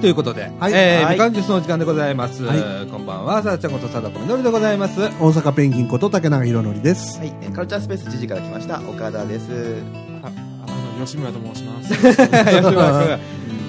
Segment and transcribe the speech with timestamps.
[0.00, 2.44] ということで、はいえーはいみかんジュースのお時間でございます。
[2.44, 5.00] はいこんばんは、さだちゃんことさだこみのりでございます。
[5.00, 7.18] 大阪ペンギンこと竹永宏典です。
[7.18, 9.82] はい、えーカルチャースペース知事から来ました岡田です。
[10.22, 11.94] ああの吉村と申します。
[11.98, 13.18] 吉村君。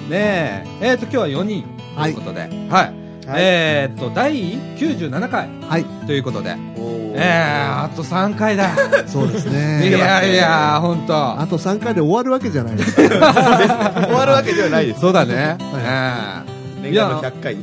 [0.08, 1.64] ねえ、えっ、と、今日は4人
[1.96, 2.50] ということで、はい。
[2.50, 2.94] はい
[3.36, 8.70] えっ、と、第97回はい、ということで、おーえー、あと3回だ。
[9.06, 9.90] そうですいね。
[9.92, 11.14] やいや、ほんと。
[11.14, 12.94] あと3回で終わるわけじゃないです。
[13.08, 15.00] 終わるわけではないです。
[15.00, 15.56] そうだね。
[15.74, 17.62] えー念願の100回の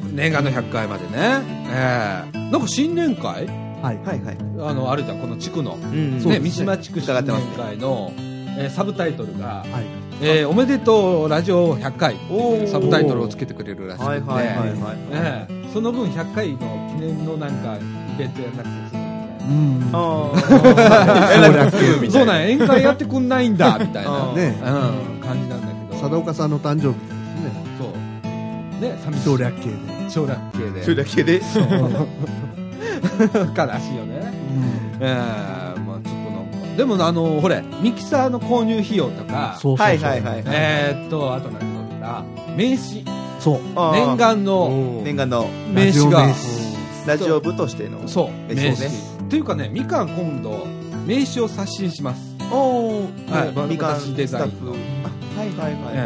[0.52, 1.42] 100回までね。
[1.72, 3.48] えーなんか新年会？
[3.82, 3.98] はい。
[4.06, 4.38] はいはい。
[4.60, 5.78] あの、あるじゃん、この地区の。
[5.82, 7.26] うんね、三島地区新年
[7.58, 8.12] 会の、
[8.58, 9.68] えーサブタイトルが、はい。
[10.22, 12.16] えーおめでとうラジオ100回
[12.68, 14.58] サブタイトルをつけてくれるらしいはいはいはい。
[15.12, 16.58] ええその分100回の
[16.98, 19.07] 記念のなんかイベントやらなくて
[19.48, 19.90] うん。
[19.94, 20.32] あ
[21.32, 24.58] 省略みたいなそうなんや宴会やってくんないんだみたいな、あーね。
[24.62, 26.02] うん、感じなんだけど。
[26.02, 27.53] 佐岡さんの誕生日ですね。
[27.80, 27.92] そう。
[28.81, 30.09] ね省略系で。
[30.09, 30.84] 省略系で。
[30.84, 31.42] それだけで。
[31.42, 31.42] 悲
[33.80, 34.34] しいよね。
[35.00, 35.16] え
[35.78, 36.78] えまあちょっとなんか。
[36.78, 39.58] でもあのほれミキサーの購入費用とか。
[39.59, 39.88] そうそうそう。
[39.88, 40.44] はいはいはい。
[40.48, 42.23] えーっとあと何だ
[42.56, 43.03] 名刺。
[43.40, 43.59] そう。
[43.75, 44.08] あー。
[44.08, 45.02] 念願の。
[45.03, 45.48] 念願の。
[45.73, 46.23] 名刺が。
[46.23, 46.48] ラジオ
[47.06, 48.08] 名ラジオ部としての。
[48.08, 48.53] そう。
[48.53, 50.66] 名刺名刺ですねっていうかねみかん今度
[51.06, 52.36] 名刺を刷新します。
[52.52, 54.72] おはいーみかん私デザインの。
[54.72, 55.97] はいはいはいはい。
[55.97, 56.06] は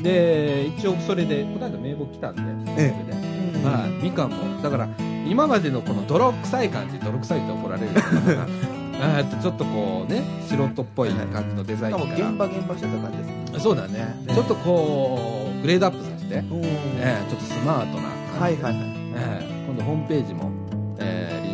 [0.00, 0.02] い。
[0.02, 2.42] で一応それでこの間名簿来たんで、
[2.82, 3.66] えそれで。
[3.66, 4.62] はい、みかんも。
[4.62, 4.88] だから
[5.28, 8.46] 今までのこの泥臭い感じ泥臭いって怒られるのかな。
[8.98, 12.06] えーっとちょっとこうね素人っぽい感じのデザインから。
[12.06, 13.62] も現場現場してた感じです。
[13.64, 13.98] そうだね。
[14.26, 14.34] ね。
[14.34, 18.90] ちょっとこうグレードアップさせて、おえーちょっとスマートな感じで、はいはいはい。
[19.16, 20.50] えー今度ホームページも、
[20.98, 21.45] えー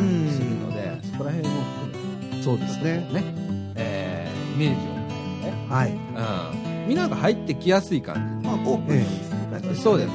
[0.00, 0.30] リニューアルをうん。
[0.30, 2.84] するので、そこら辺も含めてそうですね。
[3.12, 3.24] ね、
[3.76, 4.78] えーイメージを
[5.42, 5.90] 変えて、はい。
[6.82, 10.14] うん、みんなが入ってきやすい感まあオープンにする感じじそうですね、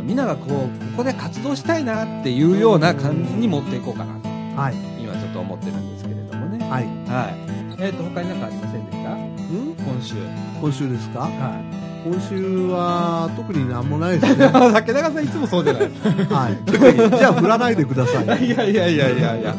[0.00, 0.58] うん、みんながこうこ
[0.98, 4.28] こで活動したいなっていうような感じに持っていこうかなと。
[4.60, 4.74] はい。
[5.02, 6.64] 今ちょっと思ってるんですけれどもね。
[6.70, 6.84] はい。
[7.06, 7.30] は
[7.78, 7.82] い。
[7.82, 9.14] えっ、と他に何かありませんでした？
[9.14, 9.74] ん？
[9.76, 10.14] 今週。
[10.60, 11.20] 今週ですか？
[11.20, 11.60] は
[12.04, 14.46] 今週は特になんもないですね。
[14.46, 16.58] い竹中さんいつもそうじゃないですかはい。
[17.18, 18.46] じゃあ振らないでください。
[18.46, 19.54] いやいやいやいやいや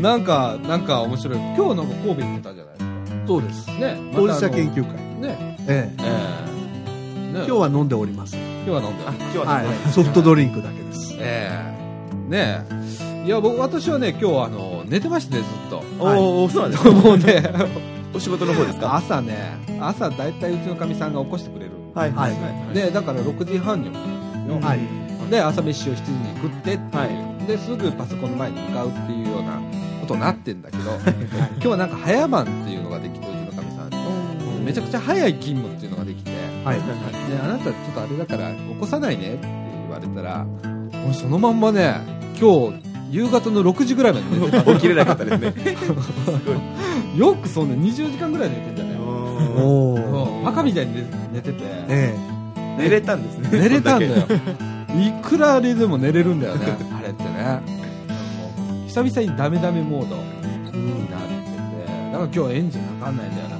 [0.00, 3.66] なんかなんか面白い今日なんか神戸行ってたじゃないですかそうです。
[3.68, 4.90] ね当事者研究究会。
[5.22, 6.02] ねええ。
[6.02, 6.12] え
[7.30, 8.36] えね今日は飲んでおります。
[8.66, 9.90] 今日は飲んであ今日ははねい。
[9.90, 11.14] ソフトドリンクだけです。
[11.18, 11.50] え
[12.28, 16.90] えねえいや僕私はね今日あの寝てましてずっとはいおおそうなんですか。
[16.92, 17.42] もうね
[18.16, 18.96] お仕事の方ですか？
[18.96, 21.72] 朝ね朝大体うちのかみさんが起こしてくれる。
[21.94, 22.74] はいはい。
[22.74, 23.98] でだから6時半に起き
[24.48, 24.60] るよ。
[24.60, 24.80] はい。
[25.30, 29.60] で朝飯を7時に食ってっていう、はですぐパソコンの前に向かうっていうような
[30.00, 36.30] ことになってんだけど今日はなんか早番っていうのができてうちのかみさんにめちゃくちゃ早い勤務っていうのができて。
[36.64, 36.76] はい。
[36.78, 40.46] であなたちょっとあれだから起こさないねって言われたら
[41.04, 41.94] 俺そのまんまね
[42.40, 45.76] 今日夕方の6時ぐらいまで寝てた起きれなかったですね。
[47.16, 48.96] よくそんな20時間ぐらい寝てんじゃない？
[49.58, 50.44] おうんー。
[50.44, 51.02] バカみたいに寝
[51.34, 51.58] 寝てて
[51.88, 52.14] え
[52.78, 53.48] 寝れたんですね。
[53.52, 54.38] 寝れたんだそよ
[54.98, 56.66] いくらあれでも寝れるんだよね
[56.98, 57.60] あれってね
[58.88, 60.70] 久々にダメダメモードえ。
[60.74, 60.86] うん。
[60.86, 63.56] になっててだから今日エンジンかかんないんだよな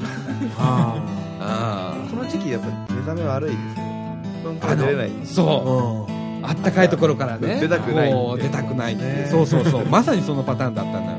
[0.58, 0.94] あ
[1.40, 3.84] あ この時期やっぱ目覚め悪いですよ。
[4.42, 5.10] 布団から出れない。
[5.22, 5.26] あ。
[5.26, 6.05] そううん。
[6.46, 7.60] あったかいところからね。
[7.60, 8.96] 出たくない出たくない。
[8.96, 9.26] ね。
[9.30, 9.86] そうそうそう。
[9.86, 11.18] まさにそのパターンだったんだよ。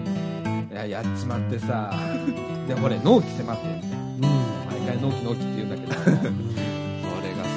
[0.72, 1.94] いややっちまってさ。
[2.68, 3.68] で俺納期迫って。
[3.68, 4.22] ん。
[4.22, 4.34] だよ
[4.70, 5.94] 毎回納期納期って言うんだけど。
[5.94, 6.24] それが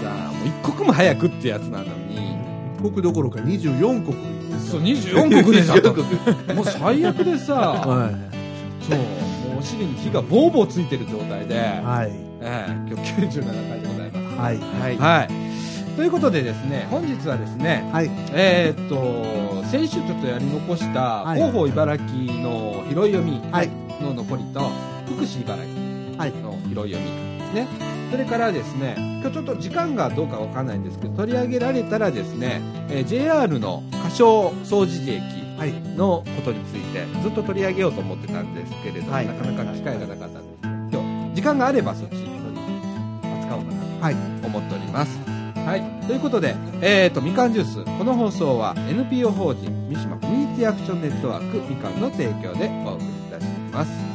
[0.03, 2.37] さもう一刻も早くってやつなのに。
[2.79, 4.17] 一国どころか24国。
[4.59, 5.75] そう24国でさ
[6.55, 7.55] もう最悪でさ。
[7.55, 8.11] は
[8.81, 11.59] そうもうお尻に火がボーボーついてる状態で、い。
[11.59, 12.11] はい。
[12.43, 14.37] ええ今日97回でございます。
[14.37, 14.59] はい。
[14.59, 14.97] はい。
[14.97, 15.50] はい
[15.97, 18.11] ということでですね本日はですねはい。
[18.33, 22.09] えーっと先週ちょっとやり残したはい広報茨城
[22.41, 23.69] の拾い読みはい。
[24.01, 24.61] の残りと
[25.07, 25.59] 福祉茨
[26.19, 26.31] はい。
[26.31, 27.67] 城の拾い読みね
[28.11, 35.23] それからですね今日ちょっと時間がどうかわかんないんですけど取り上げられたらですね、えー JR の歌唱総除寺駅
[35.59, 35.73] はい。
[35.95, 42.31] のことについてずっと取り上げようと思ってたんですけれども、はいなかなか機会がなかったんです今日時間があればそっち取り
[43.43, 44.15] 扱おうかなはい。
[44.41, 45.30] と思っております。
[45.67, 46.07] はい。
[46.07, 47.85] ということで、えーと、みかんジュース。
[47.99, 54.10] この放送は NPO 法人三島コミュニティアクションネットワークみかんの提供でお送りいたします。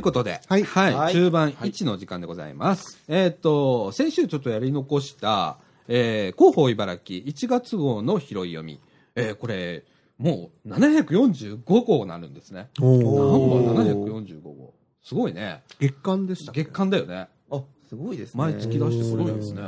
[0.00, 2.98] いうことで、はいはい中盤1の時間でございます。
[3.06, 5.58] えーっと、先週ちょっとやり残した、
[5.88, 8.80] えー、広報茨城1月号の拾い読み。
[9.14, 9.84] えー、これ、
[10.18, 12.68] もう745号になるんですね。
[12.80, 14.74] お何お本 ?745 号。
[15.02, 15.62] すごいね。
[15.78, 17.28] 月間でした月間だよね。
[17.50, 18.42] あ、すごいですね。
[18.42, 19.62] 毎月出してくれるんですね。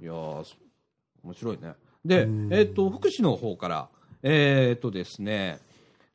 [0.00, 0.44] いや面
[1.34, 1.74] 白いね。
[2.04, 3.88] で、えっと、福祉の方から、
[4.24, 5.60] えーっとですね、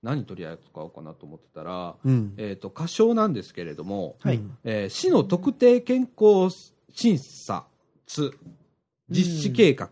[0.08, 2.34] 何取り扱おうかなと思ってたら、うん。
[2.38, 4.40] えと、歌唱なんですけれども、はい。
[4.64, 7.66] えー市の特定健康審査
[8.06, 8.32] つ
[9.10, 9.90] 実施計画、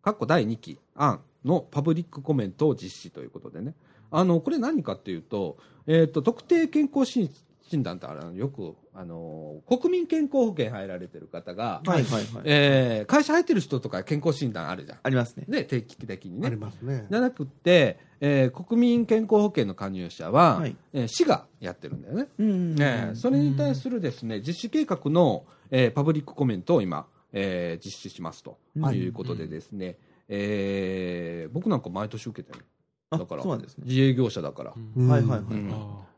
[0.00, 3.74] かっこ第2期案のパブリックコメントを実施ということでね。
[4.10, 7.30] あの、これ何かっていうと、えっ、と、特定健康診
[7.70, 12.42] 診断ってあれよく、あの、国民健康保険入られてる方が、はいはいはい。
[12.44, 14.98] えー会社入ってる人とか健康診断あるじゃん。
[15.02, 15.46] ありますね。
[15.48, 16.56] で、定期的にありね。
[16.60, 17.16] ますねじ。
[17.16, 22.26] ゃなくって、えー国民健康保険の加入者は、はいえー市がやってるんだよね。
[22.38, 29.96] うんね、それに対するですね、実施計画の、えーパブリックコメントを今、えー実施しますとはいいうことでですね、
[30.28, 32.64] えー僕なんか毎年受けてる。
[33.10, 33.64] あだからね。
[33.84, 34.74] 自営業者だから。
[34.96, 35.48] うんはいはいはい。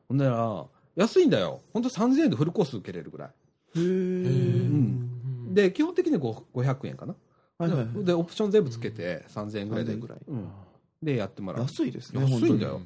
[0.09, 0.67] ほんなら、
[0.97, 1.61] 安いんだよ。
[1.73, 3.29] 本当3000円でフルコース受けれるぐらい。
[3.77, 7.15] へーーうんで、基本的にご500円かな。
[7.59, 8.05] はいはいはい。
[8.05, 9.93] で、オプション全部つけて3000円ぐらいで。
[9.93, 10.49] 3000円ぐらいうん
[11.03, 11.63] で、やってもらう。
[11.63, 12.23] 安いですね。
[12.23, 12.81] 安いんだよ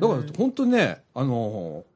[0.00, 1.94] だから本当にね、あのー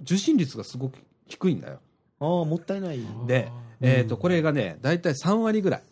[0.00, 1.80] 受診率がすごく低いんだよ。
[2.20, 3.00] ああ、もったいない。
[3.26, 3.50] で、
[3.80, 5.82] えー、とこれがね、大体3割ぐらい、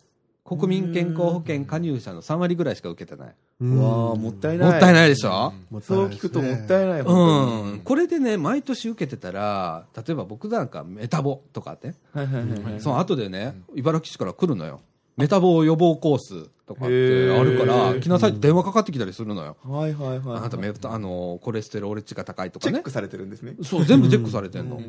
[0.45, 4.71] 国民健康保険加入者の3割ぐらいしか受けてない、うんうわあ、もったいない。
[4.71, 7.01] もったいないでしょ、もったいそう聞くともったいない。
[7.01, 12.27] う本ん、これでね、毎年受けてたら、例えば僕なんかメタボとかね、当に。
[12.27, 12.81] はいはいはいはい。
[12.81, 14.81] その後でね、茨城市から来るのよ、
[15.17, 20.37] メタボ予防コースとかってあるから、来なさいって電話かかってきたりするのよ、はいはいはい。
[20.39, 23.55] あなたメタあのコレステロール値が高いとかねチェック、されてるんですね。
[23.63, 24.81] そう、全部チェックされてんの、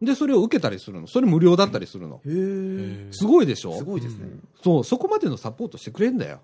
[0.00, 3.08] で、それを受けたりするの、それ無料だったりするの、へえ。
[3.10, 3.76] すごいでしょ？
[3.76, 4.28] すごいですね。
[4.62, 6.40] そう、そこまでのサポートしてくれんだよ。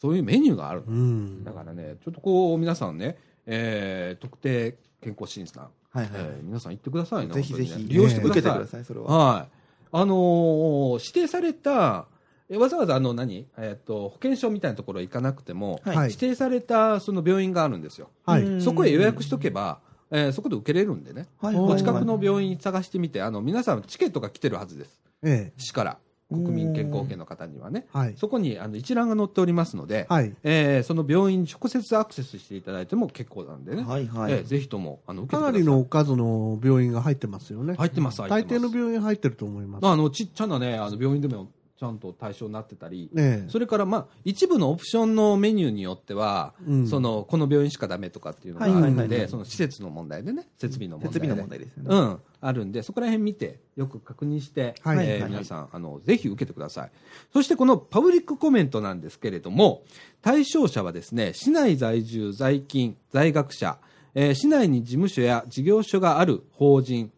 [0.00, 0.82] そういうメニューがある。
[0.86, 7.34] うんだからね、ちょっとこう、皆さんね、えー特定健康診断、はいはいえー皆さん行ってくださいね。
[7.34, 8.40] ぜひぜひ利用してください。
[8.40, 9.06] 受けてください、それは。
[9.06, 9.48] はい。
[9.94, 12.11] あのー指定された、え
[12.58, 18.10] わざわざあの何、えっと保険証みたいなところ行かなくても、はい指定されたその病院があるんですよ。
[18.26, 18.42] はい。
[18.42, 25.00] うんそこへ予約しとけば、えーそこで受けれるんでね、はいおお近くの病院探してみて、あの皆さんチケットが来てるはずです。
[25.22, 25.52] ええ。
[25.56, 25.98] 市から、
[26.30, 27.86] 国民健康保険の方にはね。
[27.92, 28.14] はい。
[28.16, 30.34] そこにあの一覧が載っておりますので、はい。
[30.42, 34.32] えーその病院に直接アクセスしていただいても結構なんでね、はいはい。
[34.32, 37.74] えーぜひともあの受けてかなくださいりの数の病院が入ってますよね。
[37.78, 38.62] 入ってます、入ってます。
[38.64, 39.86] 大抵の病院入ってると思います。
[39.86, 41.48] あのちっちゃなね、あの病院でも
[41.82, 43.50] ちゃんと対象になってたり、ええ。
[43.50, 51.18] それから、まあ、一部のオプションのメニューによっては、うんそのこの病院しかダメとかっていうのがあるので、その施設の問題でね、設備の問題で。
[51.18, 51.88] 設備の問題ですよね。
[51.88, 56.90] うん、あるんで、そこら辺見て、よく確認して、はいえーはいはい皆さんあの、ぜひ受けてください。
[57.32, 59.82] そしてこのパブリックコメントなんですけれども、
[60.20, 63.78] 対象者はですね、市内在住、在勤、在学者、
[64.14, 67.10] えー市内に事務所や事業所がある法人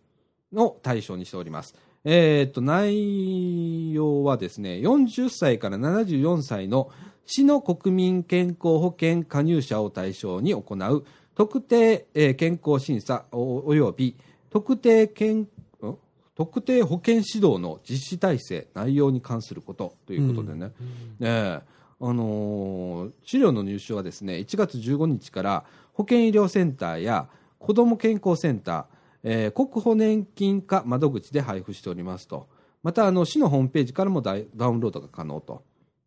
[0.55, 1.75] の対象にしております。
[2.05, 6.91] えーっと、内容はですね、40歳から74歳の
[7.25, 14.17] 市の国民健康保険加入者を対象に行う特定、えー健康審査おおよび
[14.51, 15.49] 特定健ん？
[16.37, 20.73] 特定保険指導の実施体制、内容に関することということでね、
[21.21, 28.85] ええあのー資料の入手はですね1月15日から保健医療センターや子ども健康センター、
[29.25, 32.47] えー国保年金課窓口で配布しておりますと、
[32.83, 35.63] またあの市のホームページからもダイダウンロードが可能と。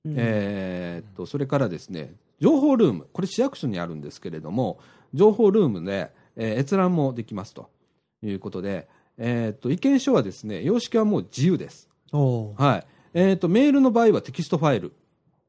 [0.06, 0.14] うん。
[0.16, 4.80] えーっとそれからですね情報ルームこれ市役所にあるんですけれども
[5.14, 7.70] 情報ルームで、えー閲覧もできますと。
[8.24, 11.90] いうことで、えーっと意見書はですね様式はもう自由です、
[12.58, 12.86] はい。
[13.14, 14.94] えーっとメールの場合はテキストファイル、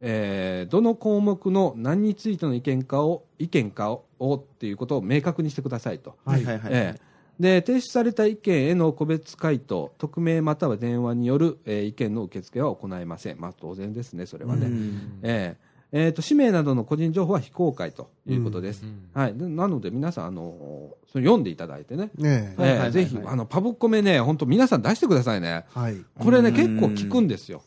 [0.00, 6.16] えーどの項目の何についての意見かを意見かをっていうことを明確にしてくださいと。
[6.24, 6.44] はい。
[6.44, 6.72] はいはい。
[6.72, 7.07] ええ
[7.40, 15.20] で提出された意見への個別回答、匿名または電話による、えー意見の受付は行いません、まあ、当然ですね、それはね、うん。
[15.22, 18.82] えええーと氏名などの個人情報は非公開ということです。
[18.84, 22.60] うんはい、でなので、皆さんあの、それ読んでいただいてね、ねえ。
[22.60, 25.96] はいはいはいえーぜひあのパブコメね、本当、皆さん出してくださいね、はい。
[26.18, 26.54] これね、うん。
[26.54, 27.62] 結構効くんですよ、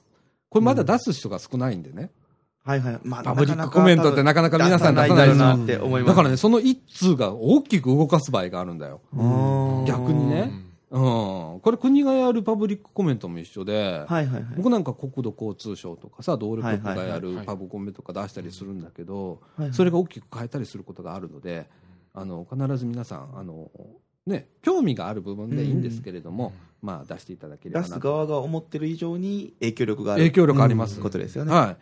[0.49, 2.11] これまだ出す人が少ないんでね、
[2.63, 2.99] はいはい。
[3.03, 6.09] まあパブリックコメントってなかなか皆さん出さないなって思います。
[6.09, 9.01] だからね、その一通が大きく動かす場合があるんだよ。
[9.87, 10.51] 逆にね
[10.91, 10.99] うん、
[11.61, 14.45] これ国がやるパブリックコメントも一緒で、はいはいはい。
[14.57, 21.69] 僕なんか国土交通省とかさ道路局がやるパブコメとか出したりするんだけど、はいはいそれが大きく変えたりすることがあるので
[22.13, 23.69] あの必ず皆さんあの
[24.25, 30.99] ね、興味がある部分でいいんですけれども、まあ出していただければ出す側が思ってる以上に影響力がある影響力あります。
[30.99, 31.51] ことですよね。
[31.51, 31.77] はい。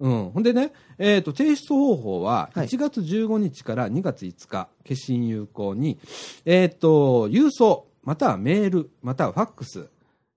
[0.00, 0.30] うん。
[0.30, 5.98] ほんでね、えっ、と、提出方法は、はい1月15日から2月5日、決心有効に、
[6.46, 9.88] えっ、と、郵送、またはメール、またはファックス、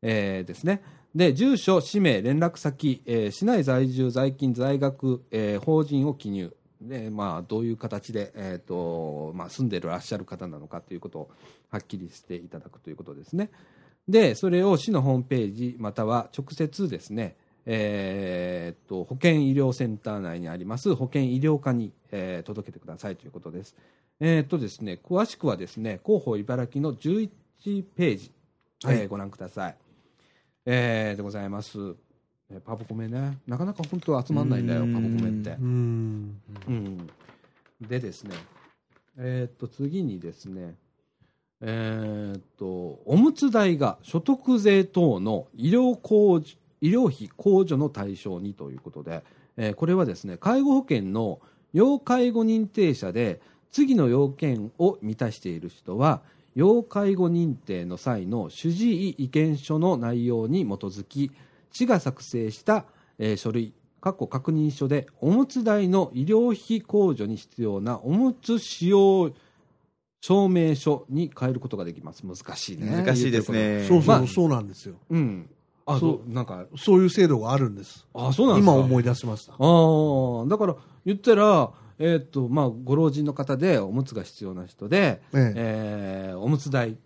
[0.02, 0.82] えーですね。
[1.16, 6.54] で、住所、氏名、連絡先、えー市内在住、在勤、在学、えー法人を記入。
[6.82, 11.32] で、まあ、どういう形で、えっ、と、まあ、住んでらっしゃる方なのかということを
[11.70, 13.50] はっきりしていただくということですね。
[14.10, 23.76] で、それを市のホームページ、または直接ですね、えーっと、保健医療センター内にあります保健医療課に、えー届けてくださいということです。
[24.20, 27.30] えーっとですね、詳しくはですね、広報茨城の11
[27.96, 28.32] ページ、
[28.86, 29.76] えーはいご覧ください。
[30.66, 31.78] えーでございます。
[32.50, 35.52] えーパブコメね、なかなか本当集まんないんだよ、パブコメって。
[35.60, 36.42] うん。
[36.68, 37.10] うん、
[37.82, 38.36] でですね、
[39.18, 40.76] えーっと次にですね、
[41.62, 49.24] えーっとおむつ代が所得税等の医療控除医療費控除の対象にということで、
[49.56, 51.40] えーこれはですね介護保険の
[51.72, 53.40] 要介護認定者で
[53.72, 56.22] 次の要件を満たしている人は
[56.56, 61.32] 要介護認定の際の主治医意見書の内容に基づき
[61.72, 62.86] 市が作成した、
[63.18, 69.32] えー書類過去確認書でおむつ代の医療費控除に必要なおむつ使用
[70.20, 73.86] 証明書に変えることができます難しいね難しいですね。
[73.88, 74.96] そうそう、まあそうなんですよ。
[75.10, 75.50] うん
[75.86, 78.08] あそそううなんかそういう制度があるんです。
[78.14, 78.74] あそうなんですか？
[78.74, 79.54] 今思い出しました。
[79.54, 80.76] ああだから
[81.06, 86.98] 言ったらえーっとまあご老人の方でおむつが必要な人で、えええーおむつ代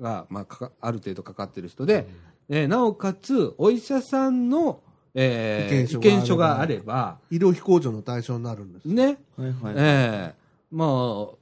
[0.00, 2.06] が、まあ、かかある程度かかってる人で、
[2.48, 4.80] えーなおかつお医者さんの、
[5.14, 8.84] えー意意見書があれば見書があれば医療費控除の対象になるんです。
[8.86, 9.74] ね、はいはい。
[9.76, 10.34] ええ
[10.70, 11.38] まあこ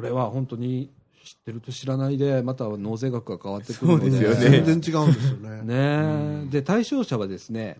[0.00, 0.90] れは本当に
[1.24, 4.10] 知ってると知らないでまた納税額が変わってくるので。
[4.10, 4.62] ですよね。
[4.62, 5.62] 全然違うんですよね。
[5.64, 7.78] ねで対象者はですね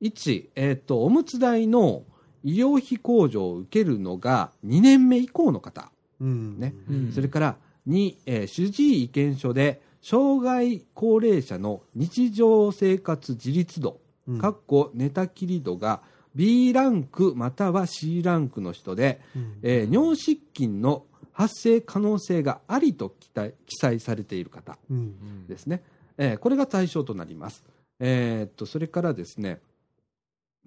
[0.00, 2.04] 1、えーっとおむつ代の
[2.44, 5.90] 医療費控除を受けるのが2年目以降の方。
[6.20, 6.60] うん。
[6.60, 6.74] ね。
[6.88, 7.12] うん。
[7.12, 7.56] それから
[7.88, 14.38] 2、えー主治医意見書で障害高齢者の日常生活自立度、うん。
[14.38, 16.02] かっこ寝たきり度が
[16.34, 19.52] B ランクまたは C ランクの人で、うん。
[19.62, 25.46] えー尿失禁の発生可能性がありと記載記載されている方うん。
[25.46, 25.82] ですね、
[26.16, 27.62] えーこれが対象となります。
[28.00, 29.60] えーっとそれからですね、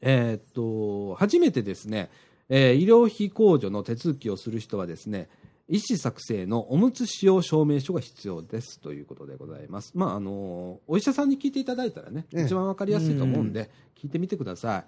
[0.01, 2.09] えーっと初めてですね、
[2.49, 5.29] えー医療費控除の手続きをする人はですね
[5.69, 9.91] 医師作成のおむつ使用証明書が必要ですということでございます。
[9.95, 14.85] まああのお医者さんに聞いていただいたらね、ええ一番わかりやすいと思うんで、聞いてみてください。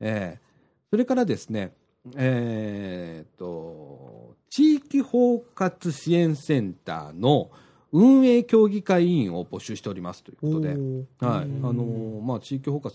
[0.00, 0.50] えー
[0.90, 1.72] それからですね、
[2.16, 7.50] えーっと地域包括支援センターの
[7.92, 10.78] 運営協議会委員を募集しておりますということで、はい。
[11.20, 12.92] あのまあ、地域包括っ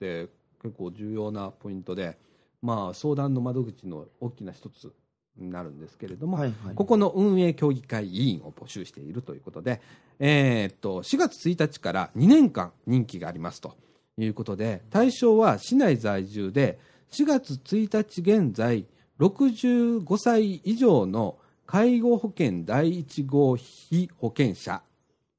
[0.00, 0.28] て
[0.62, 2.18] 結構重要なポイントで、
[2.62, 4.92] まあ、相談の窓口の大きな一つ
[5.36, 6.74] になるんですけれども、はいはい。
[6.74, 9.80] ここの運営協議会委員を募集しているということで、
[10.18, 13.76] えーっと4月1日から2年間任期がありますと
[14.16, 16.78] いうことで対象は市内在住で
[17.10, 18.86] 4月1日現在
[19.18, 24.82] 65歳以上の介護保険第1号被保険者。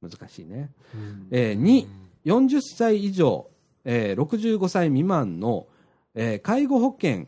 [0.02, 0.70] 難しいね、
[1.32, 1.88] えー2
[2.26, 3.48] 40歳以上、
[3.84, 5.68] えー65歳未満の、
[6.14, 7.28] えー介護保険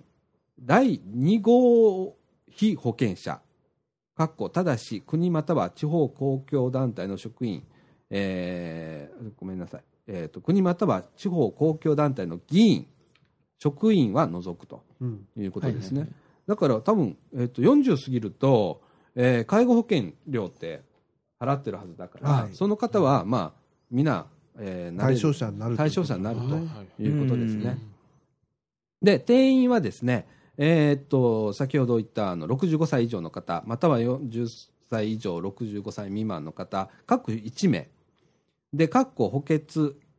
[0.59, 2.15] 第2号
[2.49, 3.39] 被保険者。
[4.15, 7.63] かっこただし国または地方公共団体の職員、
[8.09, 12.87] えーごめんなさい、えーと国または地方公共団体の議員
[13.59, 15.27] 職員は除くとうん。
[15.37, 16.07] いうことですね、
[16.47, 18.81] だから多分、えー、と40過ぎると、
[19.15, 20.81] えー介護保険料って
[21.39, 22.53] 払ってるはずだから、はい。
[22.55, 23.61] その方はまあ
[23.91, 24.25] みんな、
[24.59, 26.61] えー対象者になると対象者になるとは
[26.99, 27.03] い。
[27.03, 27.77] いうことですね。
[29.01, 29.05] うん。
[29.05, 34.47] で定員はですね、えーっと先ほど言ったあの65歳以上の方または40
[34.89, 37.89] 歳以上65歳未満の方各1名。
[38.73, 39.61] で各個補欠、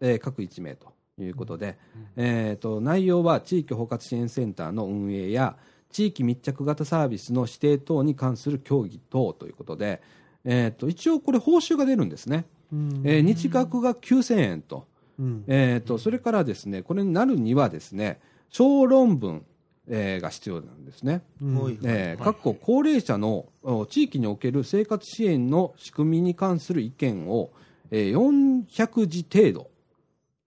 [0.01, 1.77] えー各1名ということで、
[2.17, 5.57] えーっと内容は地域包括支援センターの運営や
[5.91, 10.03] 地域密着型サービスの指定等に関する協議等ということで、
[10.45, 13.03] えーっと一応これ報酬が出るんですね、うん。
[13.05, 14.87] えー日額が9000円と。
[15.19, 15.45] うん。
[15.47, 18.21] えー、とそれからですねこれになるにはですね
[18.51, 19.45] 小論文、
[19.89, 21.23] えーが必要なんですね。
[21.43, 21.63] うん。
[21.63, 27.51] はいえー高齢者のお地域における生活支援の仕組みに関する意見を、
[27.91, 29.71] えー400字程度、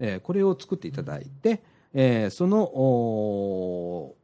[0.01, 1.61] えーこれを作っていただいて、
[1.93, 4.15] えーそのお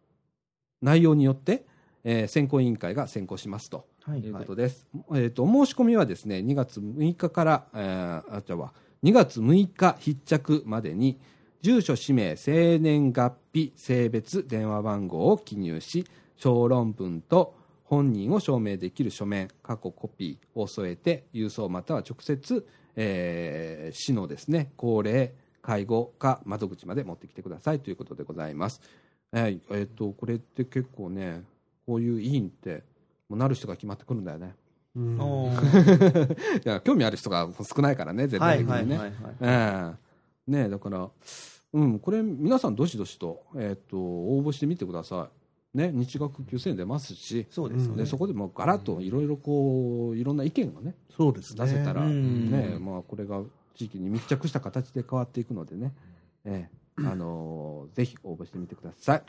[0.82, 1.66] 内容によって、
[2.04, 4.88] えー選考委員会が選考しますとはいうことです。
[5.14, 11.20] えっ、と、お申し込みはですね、2月6日から、えー、あ、じゃあ、2月6日必着までに、
[11.62, 16.06] 住所、氏名、生年月日、性別、電話番号を記入し、
[16.38, 22.66] 小論文と本人を証明できる書面、過去コピーを添えて、郵送または直接、
[22.96, 25.34] えー市のですね、高齢、
[25.68, 28.80] 介護課窓口まで持ってきてくださいということでございます。
[29.34, 31.44] はい、えっ、と、これって結構ね、
[31.86, 32.84] こういう委員って、
[33.28, 34.56] もうなる人が決まってくるんだよね。
[34.96, 35.18] うん
[36.66, 39.98] いや興味ある人が少ないからね、絶はい対的にね。
[40.48, 41.10] ねだから、
[41.74, 45.30] うん、これ、皆さん、どしどしと,、えっと応募してみてくださ
[45.76, 45.78] い。
[45.78, 48.04] ね、日額9000円出ますし、そうですよね。
[48.04, 51.66] でそこでもうガラッといろいろこういろんな意見がねそうですね。
[51.66, 53.44] 出せたら、うんねまあ、これが
[53.78, 55.94] 地域に密着した形で変わっていくのでね、
[56.46, 56.78] ええ。
[57.00, 59.24] あのー ぜひ応募してみてください。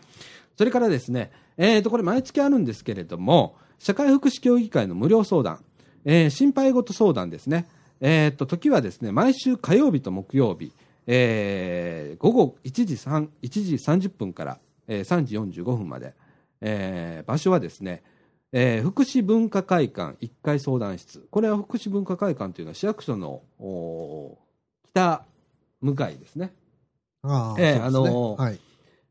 [0.56, 5.62] それからですね、えー、とこれ毎月あるんですけれども社会福祉協議会の無料相談、
[6.04, 7.68] えー心配事相談ですね、
[8.00, 10.72] えー、と時はですね毎週火曜日と木曜日、
[11.06, 13.74] えー午後1時 ,3 1時
[14.08, 16.14] 30分から、えー3時45分まで、
[16.60, 18.02] えー場所はですね
[18.52, 21.26] えー福祉文化会館1階相談室。
[21.30, 23.42] これは福祉文化会館というのは市役所の
[24.92, 25.24] 北
[25.80, 26.52] 向かいですね、
[27.22, 27.86] ああ、ええそうですね。
[27.86, 28.60] あのーはい。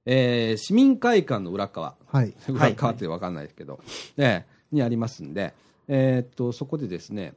[0.06, 1.96] えー市民会館の裏側。
[2.08, 2.34] はい。
[2.50, 3.80] 裏側って分かんないですけど、
[4.18, 5.54] ええにありますんで、
[5.88, 7.34] えーっとそこでですね、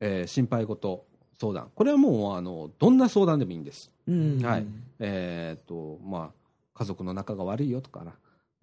[0.00, 1.04] えー心配事
[1.38, 1.70] 相談。
[1.74, 3.90] これはもうあのどんな相談でもいいんです。
[4.08, 4.40] うん。
[4.42, 4.66] はい。
[5.00, 8.12] えーっとまあ家族の仲が悪いよとかな。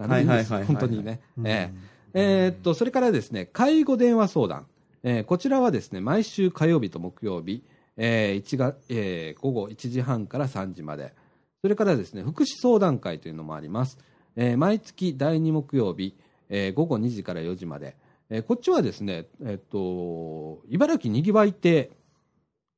[0.08, 1.48] はいはいはいはい何でもいいです本当にね、うん。
[1.48, 4.68] えええーっとそれからですね介護電話相談、
[5.04, 7.64] えーこちらはですね毎週火曜日と木曜日、
[7.98, 11.14] えー1がえー午後1時半から3時まで。
[11.62, 13.98] それからですね福祉相談会というのもあります、
[14.36, 16.14] えー毎月第2木曜日、
[16.50, 17.96] えー午後2時から4時まで、
[18.30, 21.92] えーこっちはですね、えーっと茨城にぎわい亭。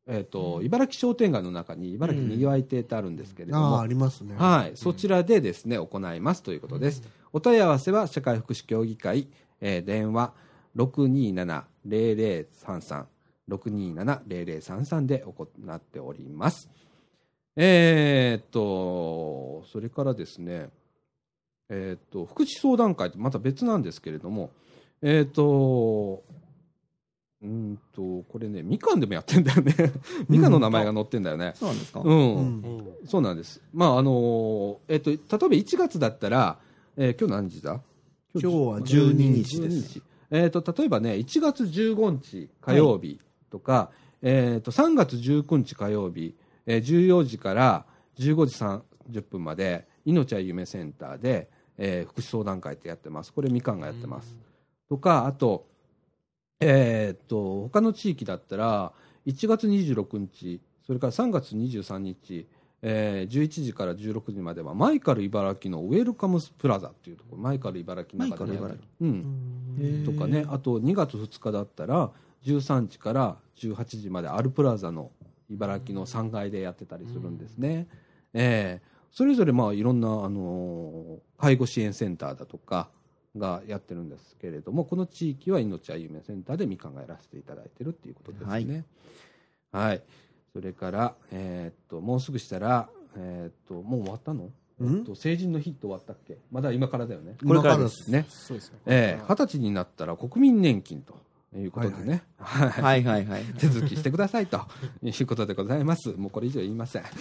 [0.08, 4.36] えと茨城商店街の中に茨城にぎわい亭ってあるんですけれども、ああ、ありますね。
[4.38, 7.02] はい、そちらでですね、行いますということです。
[7.36, 9.28] お問い合わせは社会福祉協議会、
[9.60, 10.32] えー電話
[10.78, 13.04] 627-0033、
[13.50, 15.46] 627-0033で行
[15.76, 16.70] っております。
[17.58, 20.70] えーっと、それからですね、
[21.68, 24.52] えーっと、福祉相談会ってまた別なんですけれども、
[25.02, 26.24] えーっと、
[27.42, 29.74] うーんと、これね、みかんでもやってんだよね。
[30.30, 31.52] みかんの名前が載ってんだよね。
[31.56, 32.00] そうなんですか？
[32.00, 32.64] うんうん
[33.06, 33.62] そうなんです。
[33.74, 36.60] まああのえっと例えば1月だったら、
[36.98, 37.82] えー今日何時だ？
[38.34, 47.86] 今日は12日です12えっと例えばね1月15日火曜日とか、えっと3月19日火曜日、えー14時から
[48.18, 48.56] 15時
[49.12, 53.34] 30分まで命は夢センターで、えー福祉相談会ってやってます。
[53.34, 54.36] これみかんがやってます。
[54.90, 55.68] とかあと
[56.60, 58.94] えーっと他の地域だったら
[59.26, 62.48] 1月26日それから3月23日、
[62.88, 68.52] えー11時から16時まではマイカル茨城のウェルカムスプラザっていうところマイカル茨城の中で
[69.02, 70.46] うん、へーとかね。
[70.48, 72.12] あと2月2日だったら
[72.44, 75.10] 13時から18時までアルプラザの
[75.50, 77.88] 茨城の3階でやってたりするんですね、
[78.34, 78.88] えー。
[79.12, 82.90] それぞれまあいろんな、あのー介護支援センターだとか
[83.36, 88.86] がやってるんですけれどもこの地域は命あゆめセンターでみかんがやらせていただいてるっていうことですね。
[89.72, 90.02] はい、
[90.56, 92.88] それから、えーっともうすぐしたら、
[93.18, 95.00] えーっともう終わったの、うん？
[95.00, 96.38] えっと成人の日って終わったっけ？
[96.50, 98.78] まだ今からだよねこれからですねそうですね。
[98.86, 101.14] ええ二十歳になったら国民年金と
[101.58, 103.44] いうことでね、はいはいはいはい。
[103.60, 104.62] 手続きしてくださいと
[105.04, 106.14] いうことでございます。
[106.14, 107.02] もうこれ以上言いません。
[107.04, 107.12] はい。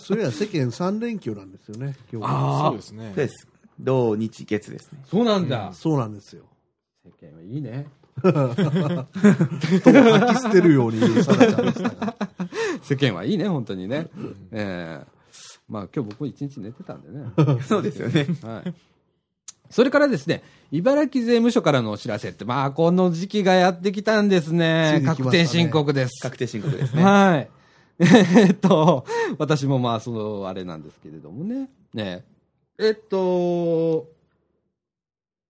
[0.00, 2.66] それは世間3連休なんですよね、今日は。
[2.66, 3.12] あそうですね。
[3.14, 3.46] です。
[3.80, 4.98] 土日月ですね。
[5.06, 5.72] そうなんだ。
[5.72, 6.44] そうなんですよ。
[7.04, 7.86] 世間はいいね。
[8.20, 8.56] と吐
[10.34, 12.16] き捨てるようにさらちゃんでしたが。
[12.82, 14.08] 世間はいいね、本当にね。
[14.52, 15.06] ええ
[15.68, 17.24] まあ今日僕も一日寝てたんでね。
[17.66, 18.26] そうですよね。
[18.42, 18.74] はい。
[19.70, 25.00] それからですね、茨城税務署からのお知らせって、まあこの時期がやってきたんですね。
[25.00, 26.22] ね確定申告です。
[26.22, 27.02] 確定申告ですね。
[27.02, 27.48] はい。
[28.00, 29.06] えーっと、
[29.38, 31.68] 私もまあ、その、あれなんですけれどもね。
[31.94, 32.24] ね
[32.78, 34.08] えっと、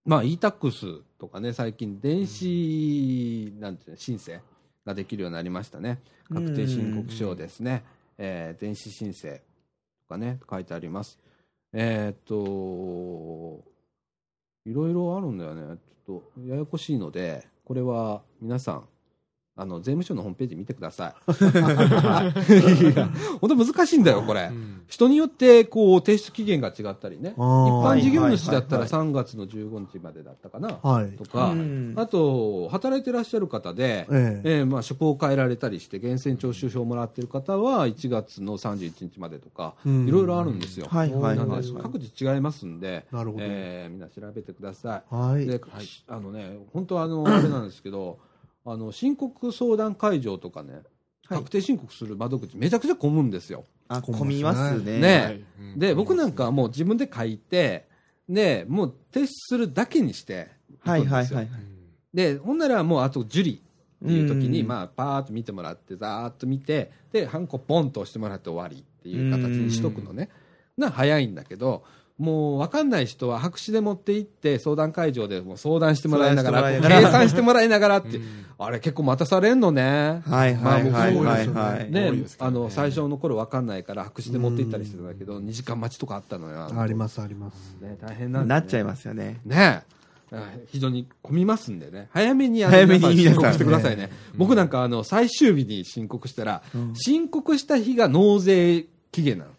[0.05, 4.41] まあ、e-tax とかね、最近、電子、なんていうの、申請
[4.85, 6.01] ができるようになりましたね。
[6.29, 7.85] 確定申告書ですね。
[8.19, 9.43] えー電子申請と
[10.09, 11.21] かね、書いてあります。
[11.73, 13.63] えーっと、
[14.69, 15.77] いろいろあるんだよね。
[16.05, 18.89] ちょっと、ややこしいので、これは皆さん、
[19.55, 21.33] あの、税務署のホームページ見てください。
[21.33, 23.09] いや、
[23.41, 24.49] 本当難しいんだよ、これ。
[24.51, 27.31] うん人によって、こう、提出期限が違ったりね。
[27.31, 30.81] 一般事業主だったらはいはい3月の15日までだったかな。
[30.83, 31.13] はい。
[31.13, 40.87] とか、うんあと、働いてらっしゃる方で、えええーまあ、職を変えられたりして、源泉徴収票をもらってる方は、1月の31日までとか、うんいろいろあるんですよ。
[40.91, 45.15] はいはいなんではい各自違いますんで、なるほどえーみんな調べてください。
[45.15, 45.47] はい。
[45.47, 45.59] で、
[46.09, 48.19] あのね、本当はあの、あれなんですけど、
[48.65, 50.83] あの、申告相談会場とかね、はい
[51.25, 53.65] 確定申告する窓口めちゃくちゃ混むんですよ。
[53.89, 54.99] あ、混みますね。
[54.99, 57.89] ねはいうんで、僕なんかはもう自分で書いて、
[58.29, 61.07] で、もう提出するだけにしてはい。
[61.07, 61.49] はいはい。
[62.13, 63.63] で、ほんならもうあと受理
[64.05, 70.29] っていう時に、うんまあ、パーッと見てもらって、ざーっと見て、で、ハンコポンと押してもらって終わりっていう形にしとくのね。
[70.77, 71.85] な、早いんだけど、
[72.19, 78.25] もう分かんない人は白紙で持って行って相談会場でもう相談してもらいながら、計算してもらいながらって、うん
[78.65, 80.23] あれ結構待たされんのね。
[80.25, 81.91] はいはいはいはい。
[81.91, 86.81] ねあの、最初の頃分かんないから白紙で持って行ったりしてたんだけど、2時間待ちとかあったのよ。
[86.81, 87.77] ありますあります。
[87.81, 89.41] ね、大変なんで、なっちゃいますよね。
[89.45, 89.93] ねえ。
[90.69, 92.09] 非常に混みますんでね。
[92.13, 94.11] 早めにあの早めに皆さん申告してくださいね。
[94.33, 99.51] うん僕なんかあの、最終日に申告したら、うん申告した日が納税期限なの。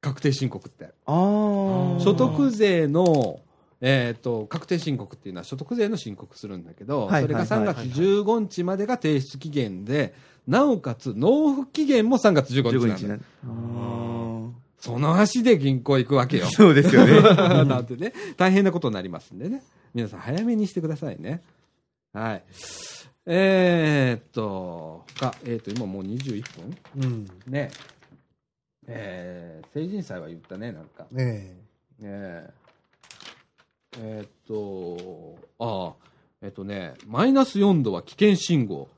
[0.00, 0.86] 確定申告って。
[0.86, 2.00] ああ。
[2.00, 3.40] 所得税の、
[3.80, 10.14] えっ、と、確定申告っていうのは所得税の申告するんだけど、はいそれが3はいはい月15日までが提出期限で、
[10.46, 13.14] なおかつ納付期限も3月15日15なの日な。
[13.14, 16.48] あその足で銀行行くわけよー。
[16.56, 17.20] そうですよね。
[17.64, 19.62] なんてね、大変なことになりますんでね。
[19.94, 21.42] 皆さん早めにしてくださいね。
[22.12, 22.44] はい。
[23.26, 26.78] えー、っと、他、えー、っと、今もう21分？
[26.96, 27.26] うん。
[27.46, 27.70] ね。
[28.92, 31.06] えー、成人祭は言ったね、なんか。
[31.16, 31.56] え
[32.02, 36.08] えー、えーっと、ああ、
[36.42, 38.88] えーっとね、マイナス4度は危険信号。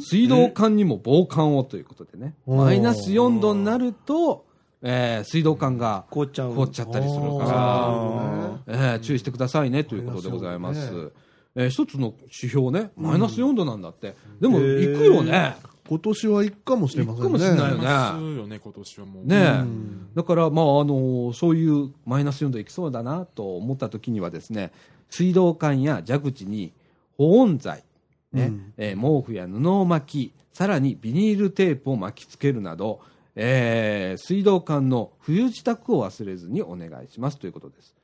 [0.00, 2.34] 水道管にも防寒をということでね。
[2.46, 4.44] マイナス4度になると、
[4.82, 6.54] えー、水道管が凍っちゃう。
[6.54, 10.80] 凍っちゃったりするから、あえー注意してくださいねということでございます。
[10.80, 11.12] マイナス4度
[11.54, 14.16] えー一つの指標ね、マイナス4度なんだって。
[14.40, 15.54] でも、行くよね。
[15.92, 17.28] 今年は行くかもしれませんね。
[17.28, 19.26] 行くかもしれないよねよね、今年はもう。
[19.26, 24.72] ねえうんだから、まあ、あのそういうマイナス4度行きそうだなと思った時にはですね、
[25.10, 26.72] 水道管や蛇口に
[27.18, 27.84] 保温材、
[28.32, 33.00] ねうんえー毛布や布を巻き、さらにビニールテープを巻きつけるなど、
[33.36, 37.94] えー水道管の冬支度を忘れずにお願いしますということです。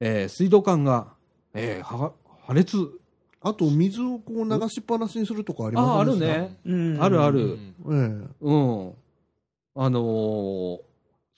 [0.00, 1.08] えー水道管が、
[1.52, 2.12] えーは
[2.46, 2.98] 破裂、
[3.48, 6.56] あと、水をこう流しっぱなしにするとかありああ、あまするね。
[6.64, 8.34] うんあるあるうん。
[8.42, 8.92] えうん。
[9.76, 10.78] あのー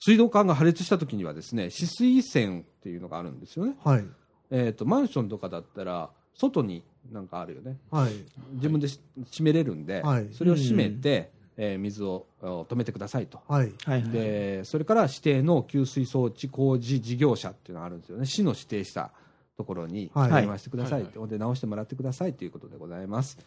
[0.01, 3.75] 水道管が破裂した時にはですね、止水栓っていうのがあるんですよね。
[3.85, 4.05] えはい。
[4.49, 7.77] えっ、と、マンションとかだったら、外になんかあるよね。
[7.91, 8.13] はい。
[8.53, 8.97] 自分でし
[9.29, 13.41] 閉めれるんで、はいそれを閉めて、えー水をあ止めてくださいと。
[13.49, 13.73] はい。
[13.83, 14.11] はいはい。
[14.11, 18.25] で、それから指定の給水装置工事事業者っていうのがあるんですよね。
[18.25, 19.11] 市の指定した
[19.59, 23.37] ところにはい電話してくださいはいって、ほんで直してもらってくださいということでございます。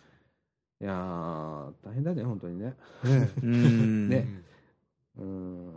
[0.78, 2.74] いやー、大変だね、本当にね。
[3.40, 4.28] ね
[5.18, 5.70] うん。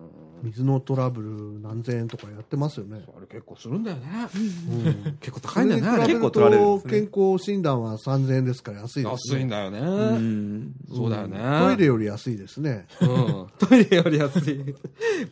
[0.44, 3.06] 水のトラブル何千円とかやってますよね。
[3.16, 4.28] あれ結構するんだよね。
[4.36, 9.38] うん 結構高いんだよね、結構取られる健康診断は3000円ですから安いです、ね。
[9.38, 9.80] 安いんだよね。
[9.80, 11.40] うんそうだよね。
[11.40, 12.88] トイレより安いですね。
[13.02, 13.08] うん。
[13.58, 14.76] トイレより安い。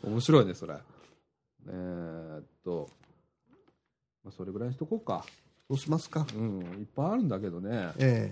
[0.01, 0.75] 面白いね、それ。
[1.67, 2.89] えーっと、
[4.23, 5.25] まあ、それぐらいにしとこうか。
[5.69, 6.59] どうしますかうん。
[6.79, 7.69] いっぱいあるんだけどね。
[7.69, 8.31] いっえ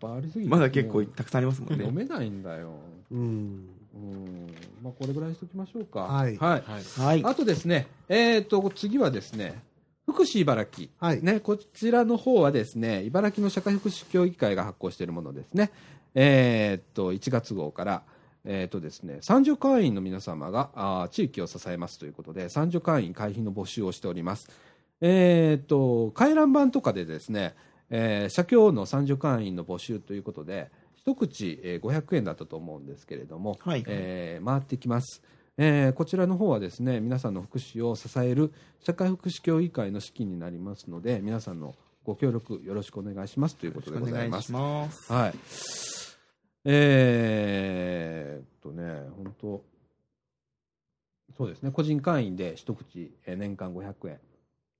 [0.00, 0.50] ぱいありすぎて。
[0.50, 1.92] まだ結構たくさんありますもん読ね。
[1.92, 2.74] めないんだよ。
[3.12, 3.68] えうん。
[3.94, 4.46] うん。
[4.82, 6.00] まあ、これぐらいにしときましょうか。
[6.00, 6.62] はいはい。
[6.62, 6.82] はい。
[6.98, 7.24] はい。
[7.24, 9.62] あとですね、えーっと、次はですね、
[10.08, 10.88] 福祉茨城。
[10.98, 11.22] はい。
[11.22, 15.70] ね、こちらの方はですね、茨城の社会福祉協議会が発行しているものですね。
[16.14, 18.02] えーっと、1月号から、
[18.44, 24.48] えーっとですね、三助会員の皆様があー地域を支えますということで、三助会員会費の募集をしております。
[25.00, 27.54] えーっと、回覧板とかでですね、
[27.90, 35.22] えー社協の三助会員の募集ということで、一口、えー500円だったと思うんですけれども、はいえー回ってきます。
[35.58, 44.90] えーこちらの方はですね皆さんの福祉を支える社会福祉協議会の資金になりますので皆さんのご協力よろしくお願いしますということでおございます願いし。
[44.90, 45.12] ます。
[45.12, 45.34] はい。
[46.64, 49.64] えーっとね、本当
[51.36, 54.18] そうですね、個人会員で一口えー年間500円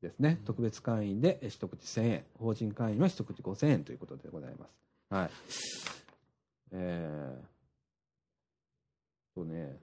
[0.06, 4.70] ですね、特別会員でえー一口1000円、法人会員は一口5000円ということでございます。
[5.10, 5.30] はい。
[6.72, 9.76] えー、とね、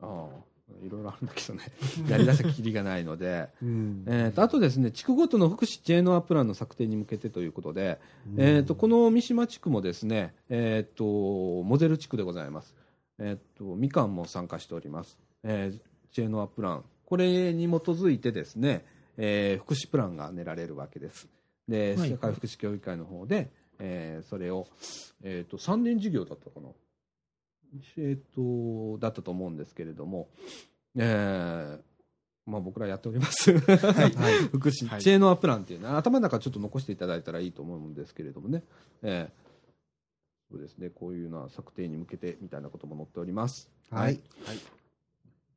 [0.00, 1.62] ああ、いろいろあるんだけどね、
[2.08, 4.04] やりだしたきりがないので、うん。
[4.06, 7.98] えー、とあとですね、地区ごとの福祉知恵のアップランの策定に向けてということで、
[8.36, 12.74] えー、とこの三島地区もですね、えー、とモデル地区でございます。
[13.18, 15.18] えー、とみかんも参加しております。
[15.42, 15.80] えー、
[16.12, 18.84] 知恵のアップラン、これに基づいてですね、
[19.16, 21.28] えー福祉プランが練られるわけです。
[21.68, 24.66] で、はい社会福祉協議会の方で、えーそれを、
[25.22, 26.68] えー、と3年事業だったかな？
[27.96, 30.28] えー、とだったと思うんですけれども、
[30.96, 31.80] えー
[32.46, 33.52] まあ、僕らやっております。
[33.52, 34.10] はい。
[34.52, 38.62] 福祉、はい知恵のアップランっていうね、頭の中ちょっと残していただいたらいいと思うんですけれどもね、
[39.02, 39.44] えー
[40.50, 43.70] そうですね、こういうような策定に向けてみたいなことも載っております。
[43.90, 44.20] はい。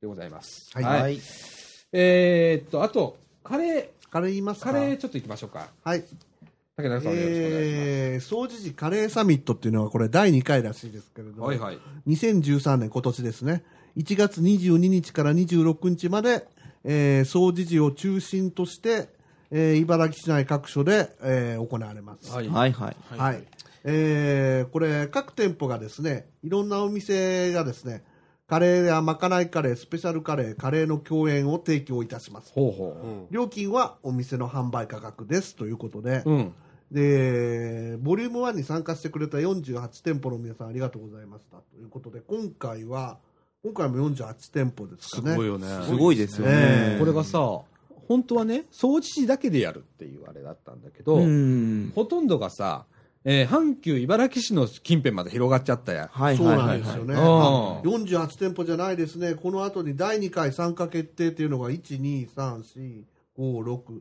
[0.01, 0.69] でございます。
[0.73, 1.19] はいはい。
[1.91, 4.71] えーっと、あと、カレー、カレー言いますか？
[4.71, 5.69] カレーちょっと行きましょうか。
[5.83, 6.03] はい。
[6.75, 11.59] 竹中さん、よろしくお願いしえー、総除時カレーサミットっていうのはこれ第2回らしいですけれども、ます。
[11.59, 11.79] はいはい。
[12.07, 13.63] 2013年今年ですね、
[13.97, 16.45] 1月22日から26日まで、
[16.83, 19.09] えー、総除時を中心として、
[19.49, 22.31] えー、茨城市内各所で、えー、行われます。
[22.31, 22.47] はい。
[22.47, 22.95] はいはい。
[23.09, 23.43] はい。
[23.83, 28.03] えーこれ、各店舗がですね、いろんなお店がですね、
[28.47, 32.53] カレーやまかないカレー、スペシャルカレー、カレーの共演を提供いたします。
[32.53, 36.31] ほうほ料金はお店の販売価格ですということで、う。
[36.31, 36.53] うん。
[36.89, 43.17] で、ボリューム1に参加してくれた48店舗の皆さんありがとうございましたということで、今回は、
[43.63, 45.31] 今回も48店舗ですかね。
[45.31, 45.67] すごいよね。
[45.83, 46.99] すごいですよえね。
[46.99, 47.39] これがさ、
[48.07, 51.91] 本当はね、掃除時だけでやるっていうあれだったんだけど、うん。
[51.93, 52.85] ほとんどがさ、
[53.29, 56.09] えー阪急茨城市の近辺まで広がっちゃったや。
[56.13, 56.79] はいそうはいはいはい。
[56.79, 57.13] なんですよね。
[57.13, 59.35] うんあ48店舗じゃないですね。
[59.35, 63.03] この後に第2回参加決定っていうのが1、2、3、4、
[63.37, 63.99] 5、6、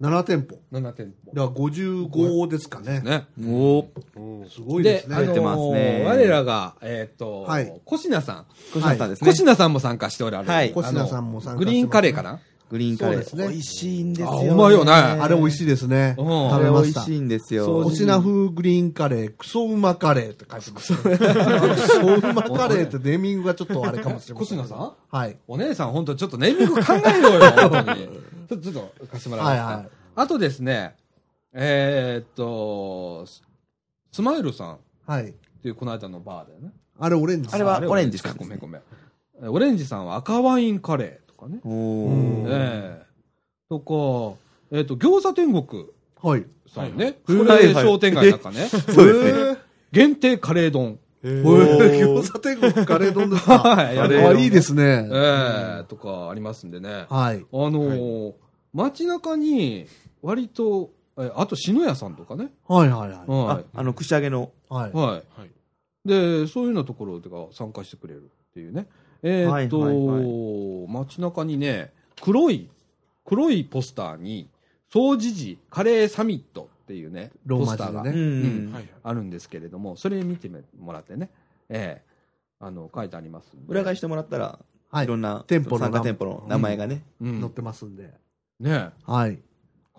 [0.00, 0.60] 7店舗。
[0.70, 1.32] 7店舗。
[1.34, 3.00] だから55ですかね。
[3.00, 3.26] ね。
[3.44, 3.88] お
[4.48, 5.16] すごいですね。
[5.16, 8.46] あのー増えてますね我らが、えっ、と、はいコシナさん。
[8.72, 9.36] 小島さんですねコ。
[9.36, 10.50] シナさんも参加しておられる。
[10.52, 12.38] はいコシナさんも参加してますグリーンカレーかな
[12.70, 13.18] グリーンカレー。
[13.18, 16.14] ですね美味しいんですよ、あうまいよねあれ美味しいですね。
[16.18, 17.00] うん食あれべました。
[17.00, 17.64] 美味しいんですよ。
[17.64, 20.94] そうコシナ風グリーンカレー、クソうまカレーって書いてます。
[20.96, 24.36] クソうまカレーってネーミングがちょっとあれかもしれません。
[24.36, 24.92] コシナさん？
[25.10, 25.36] はい。
[25.46, 28.06] お姉さん、本当ちょっとネーミング考えろよ、 本当に。
[28.48, 29.64] ちょっと、ちょっと貸してもらいますか。
[29.66, 30.96] はいはいあとですね、
[31.52, 33.40] えーっと、ス
[34.10, 35.32] スマイルさんっはい。
[35.62, 36.72] ていうこの間のバーだよね。
[36.98, 37.48] あれオレンジ。
[37.52, 38.82] あれはオレンジさんごめんごめん。
[39.40, 41.60] えオレンジさんは赤ワインカレーとかね。
[41.64, 43.06] ええ
[43.70, 44.38] とか、
[44.70, 45.86] えーっと、餃子天国
[46.22, 46.44] はい。
[46.72, 47.04] さんね。
[47.04, 48.68] はいこれ商店街なんかね。
[48.68, 49.58] そうですね。
[49.92, 50.98] 限定カレー丼。
[51.22, 55.08] えー餃子天国カレー丼ですかはいあカレー丼いいですね。
[55.12, 57.06] ええとかありますんでね。
[57.08, 57.38] はい。
[57.52, 58.32] あのー
[58.74, 59.86] 街中に
[60.22, 62.50] 割と、えあと篠屋さんとかね。
[62.68, 64.52] はいはいははあ、あの、串揚げの。
[64.70, 64.76] いい。。
[64.76, 64.92] はい。
[64.92, 65.50] はい。
[66.04, 68.86] で、そういうようなところとか参加してくれるっていうね。
[69.22, 72.70] えーっと、はいはい街中にね、黒い、
[73.24, 74.48] 黒いポスターに、
[74.90, 78.24] 総除時カレーサミットっていうね、ローポスターが、マ字でね。
[78.24, 78.88] うんはい。
[79.02, 81.30] あるんですけれども、それ見てもらってね、
[81.68, 82.08] ええ
[82.60, 83.52] あの、書いてあります。
[83.68, 84.58] 裏返してもらったら、
[84.90, 87.02] はいいろんな店舗の参加店舗の名前がね。
[87.20, 88.14] うん載ってますんで。
[88.58, 89.38] ねはい。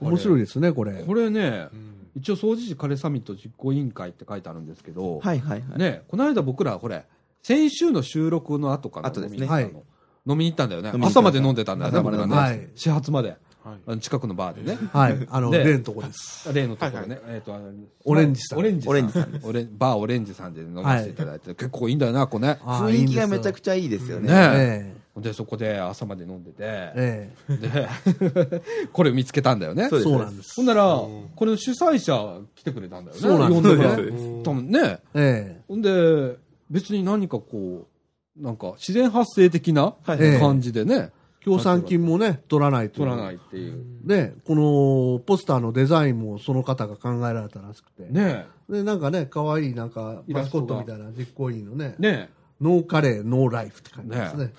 [0.02, 1.04] 面白いですね、これ。
[1.04, 5.80] これねう、ん一応総除時カレーサミット実行委員会って書いてあるんですけど、はいはいはい。
[5.80, 7.06] ね、この間僕ら、これ、
[7.42, 9.84] 先週の収録の後から後ですね飲みに行ったの
[10.34, 12.42] 飲みに行ったんだよね飲みに行った朝まで飲んでたんだよね、朝まで僕らね。
[12.42, 13.38] はい始発まで。
[13.64, 13.80] はい。
[13.88, 14.80] あの近くのバーでね。
[14.94, 15.28] はい。
[15.30, 16.52] あの、で例のとこです。
[16.54, 17.16] 例のところね。
[17.16, 17.72] はえっと、あの
[18.06, 18.92] オレンジさんオレンジさん。
[18.92, 22.60] オレンジさんですオレンバーオレンジさんで飲ませていただいて、結構いいんだよな、ここね。
[22.64, 24.28] あー雰囲気がめちゃちくちゃいいですよね。
[24.28, 28.62] ねえで、そこで朝まで飲んでて、ええで、
[28.94, 29.86] これを見つけたんだよね。
[29.86, 30.66] えそうですそうなんですほん。
[30.66, 33.22] なら、うんこれの主催者来てくれたんだよね。
[33.22, 35.00] そうなんです呼んでもらそううです多分ね。
[35.14, 36.38] ええほんで、
[36.70, 37.88] 別に何かこ
[38.38, 42.98] う、なんか自然発生的な感じでね、協賛金もね、取らないと。
[42.98, 43.84] 取らないっていう。
[44.04, 48.04] で、このポスターのデザインもその方が考えられたらしくて。
[48.12, 52.30] ねで、なんかね、可愛いなんか、マスコットみたいな実行委員のねえ。、ね
[52.62, 54.54] ノーカレー、ノーライフって書いてますね。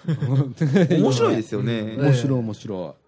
[0.88, 0.96] え。
[1.03, 1.96] 面白いですよね。
[1.99, 3.01] 面白い面白い。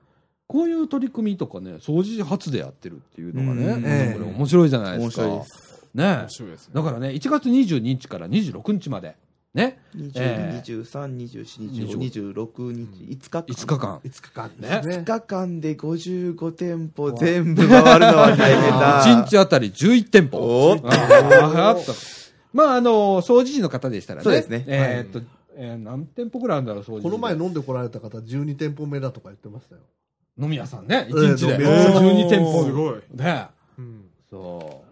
[0.46, 5.26] こういう取り組みとかね、掃除初でやってるっていうのがうんね、面白いじゃないですか。
[5.26, 5.61] 面白いです。
[5.94, 6.74] ね面白いですね。
[6.74, 9.16] だからね、1月22日から26日まで、
[9.54, 13.42] ね、22、え23、24、25、26日、5日間。
[13.42, 14.00] 5日間。
[14.02, 15.04] 5日間ね5。
[15.04, 19.04] 日間で55店舗全部回るのは大変だ。
[19.24, 20.38] 1日あたり11店舗。
[20.38, 20.76] お
[22.52, 24.24] まあ、あの、掃除時の方でしたらね。
[24.24, 25.26] そうですねえーっと、
[25.56, 29.82] えー何店舗ぐらいあるんだろう、掃除時この前飲んでこられた方、12店舗目だとか言ってましたよ。
[30.38, 31.52] 飲み屋さんね、ええ1日で。
[31.54, 32.64] 飲み屋12店舗。
[32.64, 32.94] すごい。
[33.14, 33.46] ね。
[33.78, 34.04] うん。
[34.30, 34.82] そ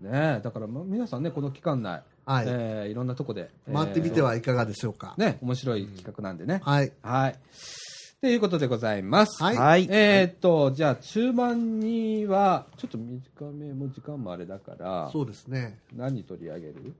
[0.00, 2.44] ねえだからま皆さんねこの期間内、はい。
[2.48, 5.14] えーいろんなとこで、えー回ってみてはいかがでしょうか？
[5.16, 6.92] ね面白い企画なんでね、はい。
[7.02, 7.38] はい
[8.20, 9.56] ということでございますはい。
[9.56, 9.88] はい。
[9.90, 15.78] えーっとじゃあ中盤にはちょっと短めも時間もあれだからそうですね。
[15.94, 16.94] 何取り上げる？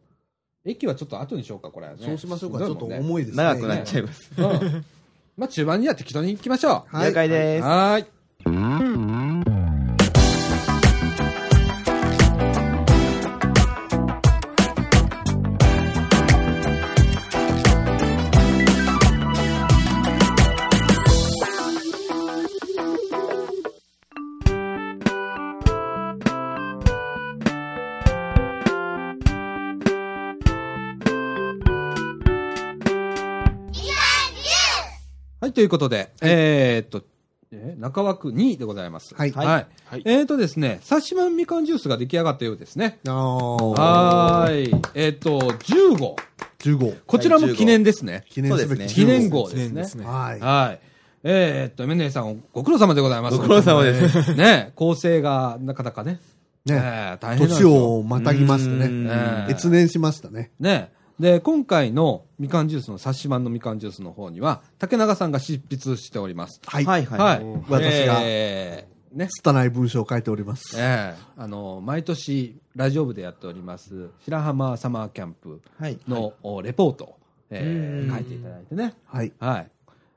[0.64, 2.58] 駅はちょっと後にしようかこれはねそうしましょうか。
[2.58, 3.44] ちょっと重いですね。
[3.44, 4.30] 長くなっちゃいます。
[4.36, 4.84] うん
[5.36, 7.62] まあ中盤には適当に行きましょうはい了解です。
[7.62, 8.06] はーい
[35.56, 37.02] ということで、えーっと、
[37.50, 39.14] え中枠2でございます。
[39.14, 39.46] はいはい。
[39.46, 42.98] はいえーっとですね、サシマンみかんジュースが出来上がったようですね。
[43.08, 44.82] あーはーい。
[44.92, 46.16] えーっと、10号。
[46.58, 47.04] 15。
[47.06, 48.26] こちらも記念ですね。
[48.28, 49.94] 記念ですね記念号ですね記念です。
[49.94, 50.04] ね。
[50.04, 50.40] はい。
[50.40, 50.80] はい。
[51.24, 53.38] えーっと、エメネさん、ご苦労様でございます。
[53.38, 54.34] ご苦労様です。
[54.34, 56.20] ね、構成がなかなかね。
[56.66, 56.74] ね。
[56.74, 57.96] えー大変年よ。
[57.96, 59.10] をまたぎましてうんね。
[59.10, 60.50] えー越年しましたね。
[60.60, 60.92] ね。
[61.18, 66.60] で、今回のみかんジュースの、サシマンのみかんジュースの方には、竹永さんが執筆しております。
[66.66, 66.84] はい。
[66.84, 67.44] はいははいい。
[67.68, 69.28] 私がえーね。
[69.28, 70.76] 拙い文章を書いております。
[70.78, 75.98] ええあの毎年ラジオ部でやっております白浜サマーキャンプはい。
[76.06, 77.18] の、おレポートを、
[77.50, 79.32] えうんー書いていただいてね、はい。
[79.38, 79.70] はい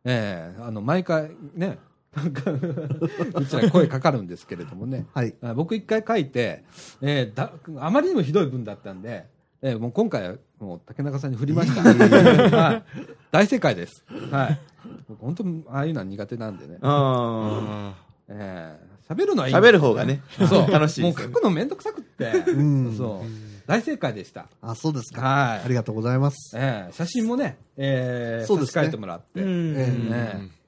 [0.03, 1.77] ええあの毎回ね
[2.13, 5.33] なんか うちら声かかるんですけれどもねはい。
[5.41, 6.63] あ僕一回書いて、
[7.01, 9.27] えーだあまりにもひどい文だったんで、
[9.61, 12.83] えーもう今回はもう竹中さんに振りました、はい、
[13.31, 14.59] 大正解です、はい、
[15.07, 17.93] 僕本当ああいうのは苦手なんでね、あ
[18.29, 19.59] えー喋るのはいいあ。
[19.59, 20.71] んです喋る方がね、そう。
[20.71, 22.31] 楽しいもう書くのめんどくさくって。
[22.51, 23.29] んそう。
[23.65, 24.47] 大正解でした。
[24.61, 25.21] あ、そうですか。
[25.21, 25.61] はい。
[25.65, 26.55] ありがとうございます。
[26.55, 30.58] ええ写真もね、えー、そうですね差し替えてもらって、うんえね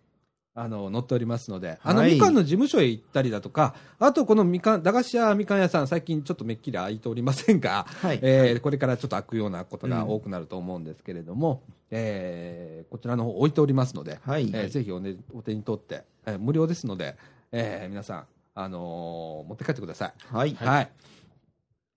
[0.62, 17.18] あの、載っておりますので、あの、はいみかんの事務所へ行ったりだとか、あとこのみかん、駄菓子屋みかん屋さん、最近ちょっとめっきり開いておりませんが、はいえーこれからちょっと開くようなことが多くなると思うんですけれども、えーこちらの方置いておりますので、はいえーぜひお,、ね、お手に取って、えー無料ですので、
[17.52, 20.14] えー皆さん、あのー持って帰ってください。
[20.32, 20.54] はい。
[20.56, 20.92] はい。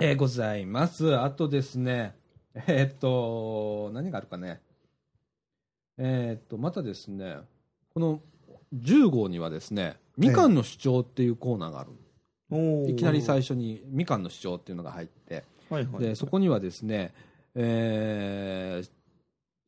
[0.01, 1.17] えーございます。
[1.19, 2.15] あとですね、
[2.55, 4.61] えーっと、何があるかね。
[5.99, 7.37] えーっと、またですね、
[7.93, 8.21] この
[8.75, 11.91] 10号にはですね、みかんの主張っていうコーナーがある。
[12.51, 16.03] おーいきなり最初にみかんの主張っていうのが入って、はいはい。
[16.03, 17.13] で、そこにはですね、
[17.55, 18.91] えー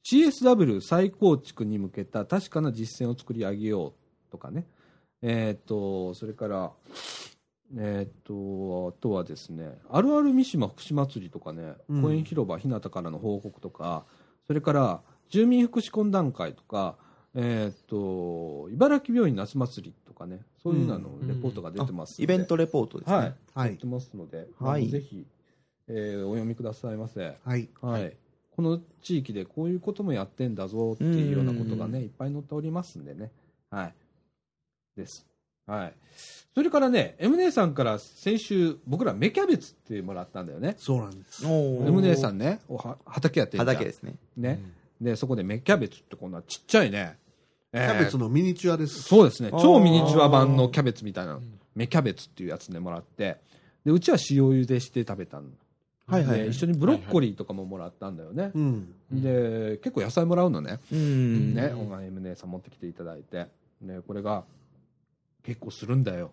[0.09, 4.65] CSW 再構築に向けた確かな実践を作り上げようとかね、
[5.21, 6.71] えーっと、それから、
[7.77, 14.05] えーっと、あとはですね、あるある三島福祉祭りとかね、うん公園広場ひなたからの報告とか、
[14.47, 16.95] それから住民福祉懇談会とか、
[17.39, 23.17] えーっと、茨城病院夏祭りとかね、そういうののレポートが出てますので、イベントレポートですね。
[23.17, 25.27] はい、はいやってますので、はいぜひ、
[25.89, 27.37] えーお読みくださいませ。
[27.45, 27.69] はい。
[27.83, 28.17] はい。
[28.57, 33.31] この地域でこういうこともやってんだぞっていうようなことがね、うんいっぱい載っておりますんでね。
[33.71, 33.95] はい。
[34.97, 35.27] です。
[35.67, 35.93] はい。
[36.55, 40.77] それからね、M 姉さんから先週、僕ら芽キャベツってもらったんだよね。
[40.79, 41.45] そうなんです。
[41.45, 44.15] M 姉さんね、おは畑やってる畑ですね。
[44.39, 44.59] ね。
[45.03, 47.19] で、そこで芽キャベツってこんなちっちゃいね。
[47.77, 49.03] キキャベツのミニチュアです。
[49.03, 49.51] そうですね。
[49.51, 51.39] 超ミニチュア版のキャベツみたいな
[51.75, 53.37] 芽キャベツっていうやつでもらって。
[53.85, 55.45] でうちは塩茹でして食べたの、
[56.09, 58.95] はいはいで一緒にブロッコリーとかももらったんだよね、うん。
[59.11, 61.55] で結構野菜もらうのね、うん。
[61.55, 63.47] ね小川 M 姉さん持ってきていただいて。
[63.81, 64.45] ねこれが
[65.43, 66.31] 結構するんだよ。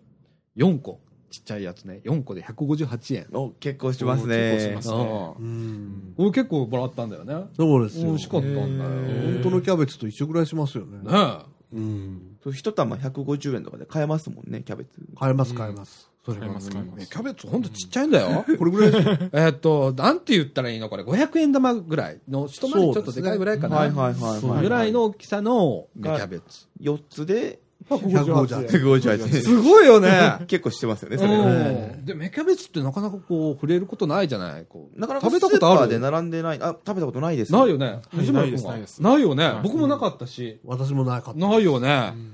[0.57, 0.99] 4個
[1.33, 4.81] ちっちゃいやつね4個で158円お、結構します結ね構しま。
[4.83, 4.95] すね
[5.39, 6.13] ううんん。
[6.15, 8.05] これ結構もらったんだよねそうですよ。
[8.09, 8.91] 美味しかったんだよ、
[9.33, 10.97] 本当のキャベツと一緒ぐらいしますよね。
[10.99, 11.37] ねえ
[11.73, 12.21] うん。
[12.43, 14.91] そう一玉150円とかで買えますもんね、キャベツ。
[15.19, 16.09] 買えます、買えます。
[16.23, 18.91] それが買います買いますねキャベツほんとちっちゃいんだよこれぐらい。
[19.33, 23.75] えーっと、なんて言ったらいいのこれ、500円玉ぐらいの、一回りちょっとでかいぐらいかな？
[23.77, 24.61] はいはいはいはい。
[24.61, 26.67] ぐらいの大きさの芽キャベツ。
[26.79, 27.59] 4つで
[27.89, 28.67] 158円。
[28.67, 29.43] 158円。
[29.43, 30.39] すごいよね。
[30.47, 31.95] 結構してますよね、それね。
[31.97, 34.65] うんで、芽キャベツってなかなかこう、触れることないじゃない？
[34.67, 36.59] こうなかなか食べたことスーパーである並んでない。
[36.61, 37.51] あ、食べたことないです。
[37.53, 37.85] ないよね。
[37.87, 39.59] はないですないですないよねは。
[39.59, 40.59] い僕もなかったし。
[40.65, 41.39] 私もなかった。
[41.39, 42.17] ないよねう。
[42.19, 42.31] ん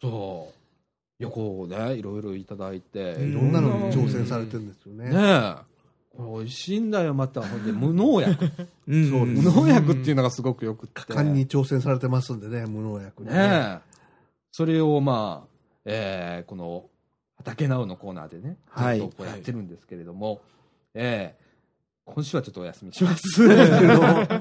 [0.00, 1.22] そう。
[1.22, 3.12] いや、こうね、いろいろいただいて。
[3.14, 5.10] うんいろんなのに挑戦されてるんですよね。
[5.10, 5.54] ねえ。
[6.16, 7.42] これ美味しいんだよ、また。
[7.42, 8.50] ほんで、無農薬。
[8.88, 9.10] うん。
[9.10, 11.02] そうです無農薬っていうのがすごくよくって。
[11.02, 13.78] 果敢に挑戦されてますんでね、無農薬にねえ。
[14.56, 15.48] それをまあ、
[15.84, 16.88] えーこの、
[17.36, 20.40] 畑ナウのコーナーでね、はいずっとこうやってるんですけれども、
[20.94, 21.46] ええ
[22.06, 23.46] 今週はちょっとお休みします。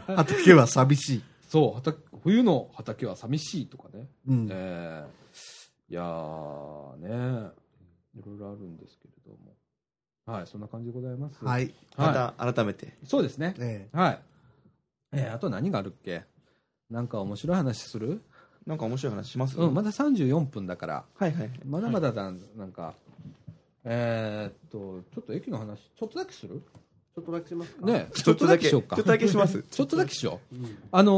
[0.08, 1.24] 畑は寂しい。
[1.50, 4.08] そう、畑冬の畑は寂しいとかね。
[4.26, 4.48] うん。
[4.50, 5.26] ええ
[5.90, 7.52] いやーね、
[8.18, 9.54] いろいろあるんですけれども。
[10.26, 11.44] はい、そんな感じでございます。。
[11.44, 11.74] はいい。
[11.98, 12.98] また改めて。
[13.04, 13.54] そうですね。
[13.60, 14.20] えはい。
[15.12, 16.24] えー、あと何があるっけ？
[16.90, 18.22] なんか面白い話する？
[18.66, 19.60] なんか面白い話します？
[19.60, 21.06] うん、まだ34分だから。
[21.16, 21.50] はいはい。
[21.66, 22.96] まだまだだ、なんか、
[23.84, 26.62] えーっと、ちょっと駅の話、ちょっとだけする？
[27.16, 27.86] ちょっとだけしますか？
[27.86, 28.96] ねちょっとだけ、しようか。
[28.96, 29.64] ちょっとだけします。
[29.70, 30.56] ちょっとだけしよう。
[30.56, 30.78] うん。
[30.92, 31.12] あの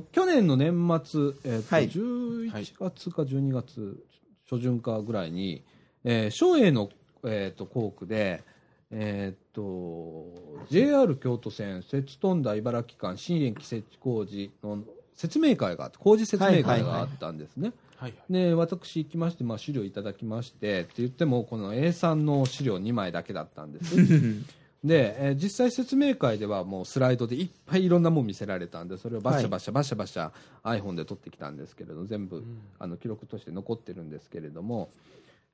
[0.00, 0.72] ー去年の年
[1.04, 4.02] 末、えーっとはい11月か12月
[4.50, 5.62] 初旬かぐらいに、
[6.04, 6.88] えー、松栄の、
[7.24, 8.42] えーっと校区で、
[8.90, 14.82] えーっと JR 京都線摂津田茨城間新駅設置工事の
[15.14, 17.72] 説明会があって工事説明会があったんですね。
[17.96, 18.14] はい。
[18.28, 23.96] で私行きまして、まあ、資料いただきましてって言ってもこの A3 の資料2枚だけだったんです。
[24.84, 30.30] で、えー実際説明会ではもうスライドでいっぱいいろんなもん見せられたんでそれをバシャバシャバシャバシャ
[30.62, 32.44] iPhone で撮ってきたんですけれど全部、ん。
[32.78, 34.90] あの記録として残ってるんですけれども、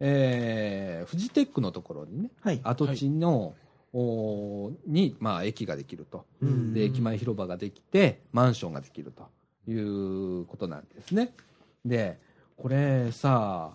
[0.01, 2.61] えーフジテックのところにねはい。
[2.65, 3.55] 跡地の、
[3.93, 6.25] おーに、まあ、駅ができると。
[6.41, 6.75] うん。
[6.75, 9.29] で駅前広場ができてマンションができると
[9.69, 11.33] いうことなんですね。
[11.85, 12.19] で
[12.57, 13.73] これさ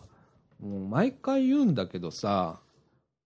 [0.61, 2.59] もう毎回言うんだけどさ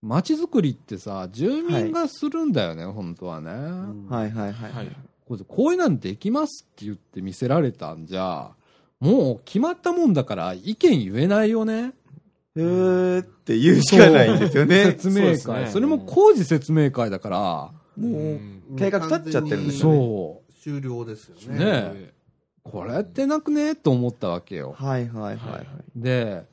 [0.02, 4.72] 街づくりってさ住民がするんだよね、本当はね、はいはいはい。
[4.72, 4.96] はい。
[5.26, 8.50] これこういうなんできますって言って見せられたんじゃ
[8.98, 11.92] もう決まったもんだから意見言えないよね。
[12.56, 14.84] へーって言うしかないんですよね。
[14.86, 15.38] 説明会。
[15.38, 15.80] そ,、ね。
[15.80, 18.02] れも工事説明会だからもう、
[18.34, 18.62] ん。
[18.78, 19.96] 計画立っちゃってるんですよね。
[19.98, 21.64] そ終了ですよね。
[21.64, 22.12] ね。
[22.66, 23.74] えこれってなくね？
[23.74, 24.74] と思ったわけよ。
[24.76, 25.66] はいはいはいはい。
[25.96, 26.44] で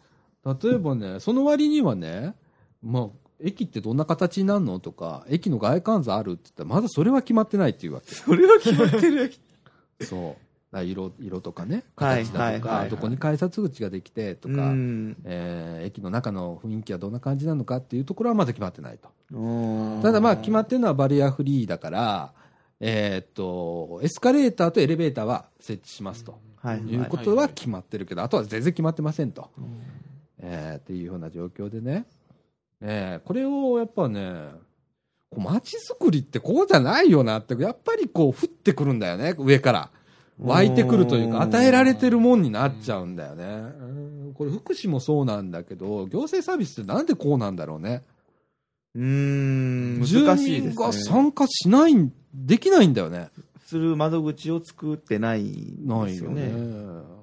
[0.46, 2.34] 例えばねその割にはね
[2.82, 3.08] まあ
[3.40, 4.80] 駅ってどんな形になるの？
[4.80, 8.16] とか駅の外観図あるって言ったらまだそれは決まってないっていうわけ。
[8.16, 9.34] それは決まってる。
[10.02, 10.42] そう。
[10.84, 15.16] 色色とかねはい形だとか、はいはいはいどこに改札口ができてとうか、ん。
[15.24, 19.10] えー駅の中の雰囲気はどんな感じなのかっていうところはまだ決まってないと。
[19.32, 20.02] うん。
[20.04, 22.34] ただまあ決まってるのはバリアフリーだから
[22.80, 26.40] えーっとエスカレーターとエレベーターは設置しますと。
[26.58, 26.80] はい。
[26.80, 29.50] いうことは決まってるけど、あとは全然決まってませんと、
[30.40, 32.06] えーっていうような状況でね、
[32.82, 34.50] えーこれをやっぱね
[35.30, 39.92] こう街づくりってこうじゃないよなってやっぱりこう降ってくるんだよね上から。
[40.40, 43.50] 湧いてくるというか与えられてるもんになっちゃうんだよね、う
[44.30, 44.34] ん。
[44.36, 48.04] これ福祉もそうなんだけど行政サービスってなんでこうなんだろうね
[48.98, 50.94] うーん、住難しいです民がね。
[50.94, 53.30] 参加しないんできないんだよね
[53.68, 56.48] する窓口を作ってないんないよですよね。
[56.48, 57.18] ね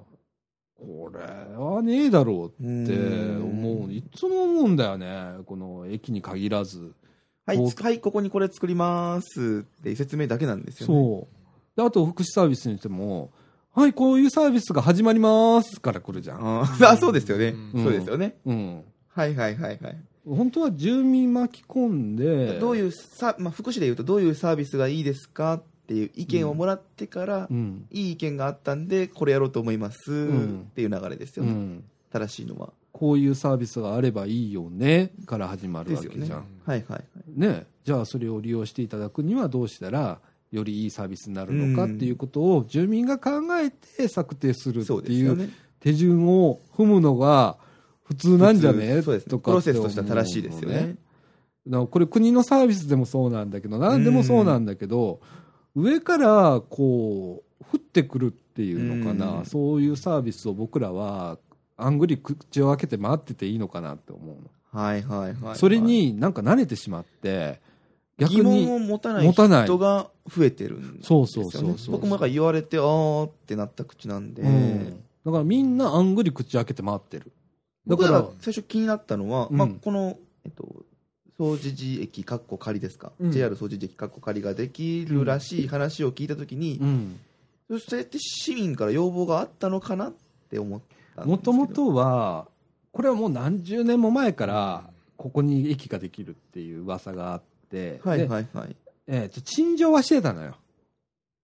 [0.77, 1.19] これ
[1.57, 2.93] はねえだろうって
[3.41, 6.93] 思ういつも思うんだよねこの駅に限らず
[7.45, 10.93] はい、はい、ここにこれ作りますって説明だけなんですよね。
[10.93, 13.31] そうであと福祉サービスにしても
[13.73, 17.55] はいこういうサービスが始まりますから来るじゃんあそうですよね。
[17.73, 18.37] うんそうですよね。
[18.45, 19.97] うんはいはいはいはい。
[20.27, 27.85] 本当は住民巻き込んでどういうさ、まあ、福祉でいうとどういうサービスがいいですかっていう意見をもらってから、うん。
[27.91, 30.61] いい意見があったんでこれやろうと思いますん。
[30.61, 31.83] っていう流れですよね、うん。
[32.11, 32.73] 正しいのは。
[32.91, 37.03] こういうサービスがあればいいよねから始まるわけじゃん、はいはいはい。
[37.27, 40.19] ね、じゃあそれを利用していただくにはどうしたら
[40.51, 45.51] よりいいサービスになるのかっていうことを住民が考えて策定するっていう
[45.81, 47.57] 手順を踏むのが
[48.05, 49.01] 普通なんじゃね？
[49.01, 49.27] そうです。
[49.27, 50.95] とかプロセスとしては正しいですよね。
[51.89, 55.19] これ国のサービスでもそうなんだけど何でもそうなんだけど
[55.75, 59.45] 上からこう降ってくるっていうのかうなん。
[59.45, 61.39] そういうサービスを僕らは
[61.75, 64.41] あんぐり口を開けて待ってていいのかなって思うの。
[64.79, 67.59] はいはいはいそれになんか慣れてしまって
[68.17, 69.31] 逆疑問にを持たない
[69.63, 75.03] 人が増えてるんですよ、ね、そうそうそうそう僕もなんか言われてあーってなった口なんで、うん。
[75.25, 77.25] だからみんなあんぐり口開けて待ってる。
[77.25, 77.31] だ
[77.85, 79.57] 僕からら最初気になったのは、うん。
[79.57, 80.85] まあ、この、えっと、
[81.37, 83.31] 総除寺駅かっこ仮ですか、うん。
[83.31, 87.19] JR 総除寺駅かっこ仮ができるらしい話を聞いたときに、うん。
[87.79, 90.13] それって市民から要望があったのかなっ
[90.49, 91.27] て思ったんですけど。
[91.27, 92.47] もともとは
[92.91, 98.75] これはもう何十年も前からここに駅ができるっていう噂があって、はいではいはい。
[99.07, 100.55] えーと陳情はしてたのよ。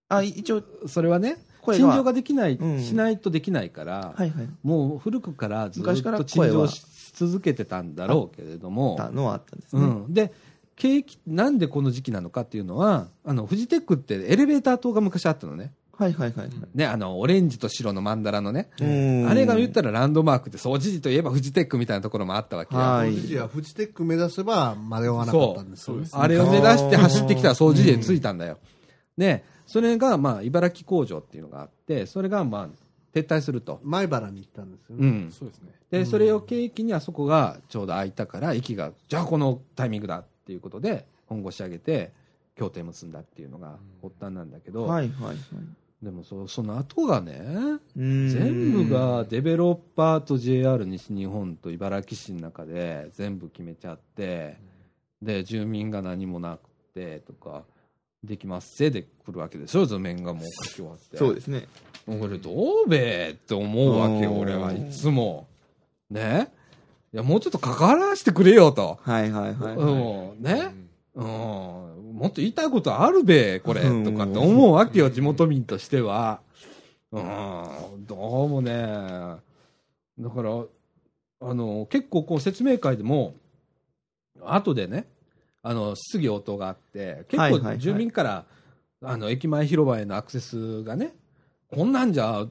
[0.09, 2.81] あ一応それはね陳情ができない、うん。
[2.81, 4.49] しないとできないから、はいはい。
[4.63, 10.33] もう古くからずっ昔からと陳情し続けてたんだろうけれどもたのはあったんですね、うん、で
[10.75, 15.73] 景気なんでこの時期なのかっていうのはあのフジテックってエレベーター塔が昔あったのね。
[15.97, 16.49] はいはいはい。
[16.73, 18.71] ね、あの、オレンジと白のマンダラのね。
[18.79, 19.29] うん。
[19.29, 22.81] あれが言ったらランドマークで、総知事といえばフジテックみたいなところもあったわけよ。
[22.81, 23.13] はい。
[23.13, 26.07] 当時はフジテック目指せば迷わなかったんですよね。
[26.11, 28.57] あれを目指して走ってきたら総知事で着いたんだよ。
[29.15, 32.69] で、それが、まあ、茨城工場っていうのがあって、それが、まあ、
[33.13, 33.79] 撤退すると。
[33.83, 35.07] 前原に行ったんですよね。
[35.07, 35.31] うん。
[35.31, 35.71] そうですね。
[35.89, 42.11] で、それを契機にあそこがちょうど空いたから、駅が、じゃあこのタイミングだっていうことで、本腰上げて、
[42.57, 45.37] 協定結んだっていうのが発端なんだけど、はいはいはい。
[46.03, 47.39] でもそその後がね、
[47.95, 54.57] うん全部がデベロッパーと JR 西日本と茨城市の中で全部決めちゃって、
[55.21, 57.63] で、住民が何もなくてとか、
[58.23, 61.17] できますせで来るわけでしょ、図面がもう書き終わって。
[61.17, 61.67] そうですね。
[62.05, 62.51] もうこれど
[62.85, 65.47] うべって思うわけ俺はいつも。
[66.09, 66.51] ね？
[67.13, 68.99] いや、もうちょっと関わらせてくれよと。
[69.01, 69.75] はいはいはい。
[69.75, 70.73] うん、ね？
[71.13, 76.39] うん、もっと言いたいことあるべ、これ、うんとかって思うわけよ、地元民としては。
[77.11, 78.71] うん、どうもね。
[80.19, 80.63] だから、
[81.41, 83.33] あの、結構こう説明会でも、
[84.45, 85.05] 後でね、
[85.63, 88.45] あの、質疑応答があって、結構住民から、
[89.03, 91.13] あの、駅前広場へのアクセスがね、
[91.71, 92.47] こんなんじゃ、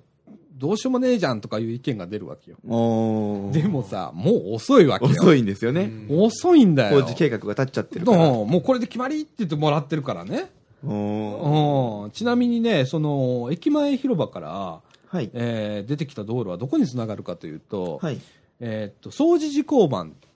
[0.57, 2.59] どうしようもねえじゃんとかいう意見が出るわけよ。
[2.69, 5.11] おーでもさ、もう遅いわけよ。
[5.13, 5.91] 遅いんですよね。
[6.11, 7.01] 遅いんだよ。
[7.01, 8.29] 工事計画が立っちゃってるから。
[8.29, 10.51] うんもうこれで決まりって言ってもらってるからね。
[10.85, 15.31] おーうんちなみにね、その、駅前広場から、はい。
[15.33, 18.21] えー出てきた道路はどこにつながるかというと、はい。
[18.61, 20.30] えーっと、掃除時交番っ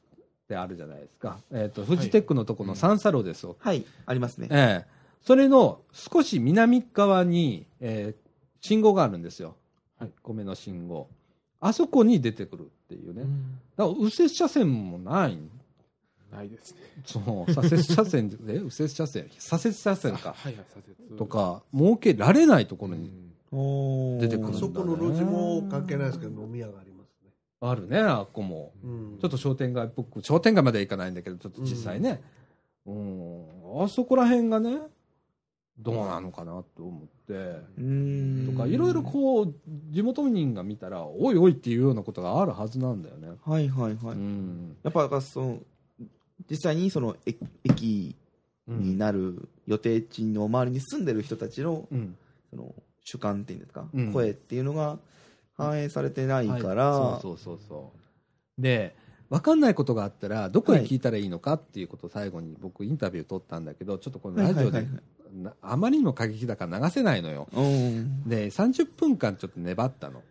[0.47, 1.38] てあるじゃないですか。
[1.51, 3.57] えーっと、フジテックのとこの三叉路ですよ。
[3.59, 3.84] はい。
[4.07, 4.49] ありますね。
[4.51, 8.24] ええそれの少し南側に、えー
[8.66, 9.57] 信号があるんですよ。
[9.99, 11.09] はい米の信号。
[11.61, 13.24] あそこに出てくるっていうね。
[13.76, 15.38] だから右折車線もない。
[16.32, 16.80] ないですね。
[17.05, 20.32] そう、左折車線で、え 右折車線、左折車線か。
[20.32, 20.80] はいはい、左
[21.11, 21.26] 折と。
[21.26, 23.11] か、設けられないところに
[24.18, 26.93] 出てくるあそこの路地も関係ないですけど、飲み屋がありますね。
[27.70, 28.72] あるね、あっこも。
[28.82, 32.22] うんちょっと商店街っぽく、商店街までは行かないんだけど、ちょっと実際ね。
[32.86, 34.78] うん、あそこら辺がね、
[35.78, 38.52] どうなのかなと思って。
[38.52, 39.54] とか、いろいろこう、
[39.90, 43.30] 地元民が見たら、おいおいっていうようなことがあるはずなんだよね。
[43.44, 44.14] はいはいはい。
[44.14, 44.76] うん。
[44.82, 45.58] やっぱ、だからその、
[46.50, 47.34] 実際にその、え
[47.64, 48.14] 駅
[48.68, 52.16] になる予定地の周りに住んでる人たちの、うん。
[52.50, 54.98] その、主観っていうんですか、うん声っていうのが
[55.57, 57.92] 反映されてないから、はいそうそうそうそ
[58.59, 58.62] う。
[58.62, 58.94] で、
[59.30, 64.86] 分かんないことがあったら、どこへ聞いたらいいのかっていうことを最後に僕インタビュー取ったんだけど、ちょっとこのラジオで
[65.62, 67.48] あまりにも過激だから流せないのよ。
[67.52, 68.28] うん。
[68.28, 70.16] で、30分間ちょっと粘ったの。
[70.16, 70.24] はい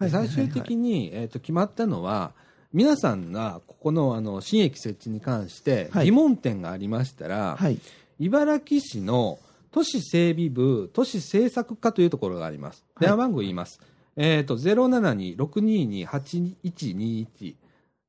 [0.00, 2.32] はいはいはい最終的に、えー、と決まったのは、
[2.72, 7.78] 皆さんがここのあの新駅設置に関してはい疑問点がありましたら、はい。
[8.20, 9.38] 茨城市の
[9.70, 12.84] 都市整備部都市政策課というところがあります。
[12.94, 13.80] はい電話番号言います。
[14.20, 17.54] えっ、と、072-622-8121、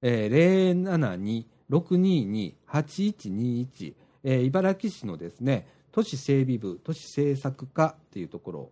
[0.01, 3.93] えー、072-622-8121、
[4.23, 8.71] えー茨城市のですね、都市整備部、都市政策課っていうところ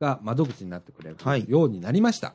[0.00, 2.32] が窓口になってくれるはいようになりました。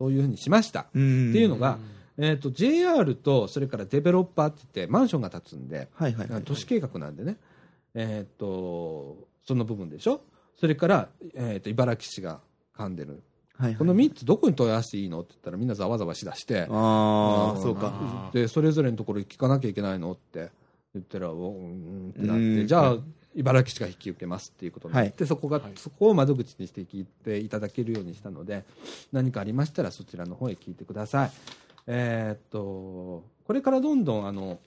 [0.00, 0.88] そういうふうにしました。
[0.92, 1.78] うんっていうのが、
[2.18, 6.42] えっ、と、JR と、それからデベロッパーって言って、マンションが建つんで、はいはいはい。
[6.42, 7.36] 都市計画なんでね、
[7.94, 10.20] えっ、と、その部分でしょ？
[10.56, 12.40] それから、えっ、と、茨城市が
[12.76, 13.22] 噛んでる。
[13.58, 13.76] はいはい。
[13.76, 17.62] この3つどこに問い合わせていいのって言ったらみんなざわざわしだして、ああ、ん。
[17.62, 18.30] そうか。
[18.32, 20.50] で、それぞれのところに聞かなきゃいけないのって
[20.94, 22.66] 言ったら、おうんってなって、うん。
[22.66, 22.96] じゃあ、
[23.34, 28.64] 茨城市が引き受けますっていうことになって、そこが、はいそこを窓口にして聞いていただけるようにしたので、
[29.12, 31.30] 何かありましたらそちらの方へ聞いてください。
[31.86, 34.58] えーっと、これからどんどん、あの、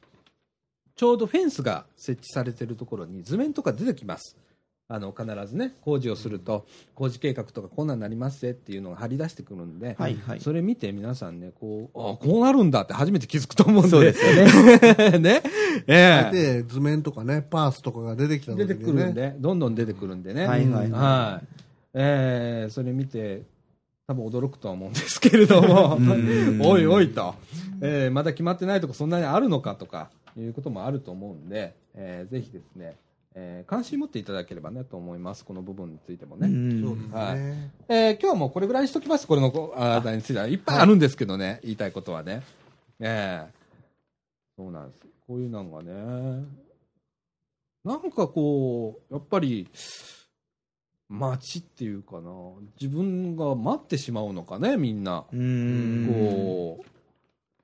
[0.96, 4.36] ちょうどフェンスが設置されているところに図面とか出てきます。
[4.94, 6.66] あの、必ずね、工事をすると、
[6.96, 10.42] 工事計画とかこんなんなりますぜっていうのが張り出してくるんで、はいはい。
[10.42, 13.90] それ見て皆さんね、こう、あこうなるんだって初めて気づくと思うんで。
[13.90, 15.20] そうですよね。
[15.20, 15.44] ね。
[15.88, 18.66] ええで、図面とかね、パースとかが出てきた時にね。
[18.66, 20.46] 出てくるんで、どんどん出てくるんでね。
[20.46, 21.48] はいはいはい。
[21.94, 23.44] ええそれ見て、
[24.08, 27.36] 多分驚くとは思うんですけれどもうん、おいおいと、
[27.82, 32.98] ええまだ決まってないとこそんなにあるのかとか、いうこともあると思うんで、ええぜひですね、
[33.34, 36.48] ええ関心持っていただければねと思います、この部分についてもね。
[37.14, 37.38] はい
[37.88, 40.48] えー今日はもうこれぐらいにしときます、これのこあーについては。
[40.48, 42.44] いっぱいあるんですけどね、言いたいことはね。
[43.00, 43.62] ええ
[44.58, 45.06] そうなんです。
[45.28, 46.46] こういうのがね、
[47.84, 49.68] なんかこう、やっぱり、
[51.10, 52.32] 街っていうかな、
[52.80, 55.26] 自分が待ってしまうのかね、みんな。
[55.32, 56.08] うん。
[56.14, 56.86] こ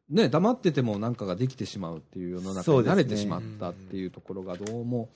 [0.09, 5.09] う、ね、黙っててもなんかができてしまうっていう世の中に慣れてしまったっていうところがどうも、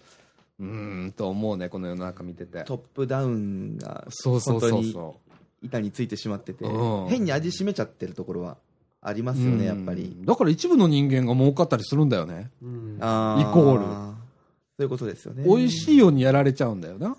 [0.59, 2.63] うーんと思うねこの世の中見てて。
[2.63, 5.15] トップダウンがそうそうそう本当にそ
[5.63, 7.07] 板についてしまってて、うん。
[7.07, 8.57] 変に味しめちゃってるところは
[9.01, 10.15] ありまうすよね、やっうんぱり。
[10.21, 12.49] だから一部の人間が儲かったりするんだよね。
[12.61, 12.97] うん。
[12.99, 13.85] あイコール。
[13.85, 15.43] そういうことですよね。
[15.43, 17.15] 美味しいようにやられちゃうんだよな。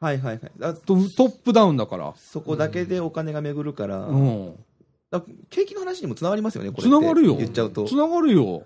[0.00, 0.52] はいはいはい。
[0.60, 2.14] あトトップダウンだから。
[2.16, 4.54] そこだけでお金が巡るから、うん。
[5.10, 6.90] だ景気の話にもつながりますよね、これって。
[6.90, 7.36] つながるよ。
[7.36, 7.84] 言っちゃうと。
[7.84, 8.64] つながるよ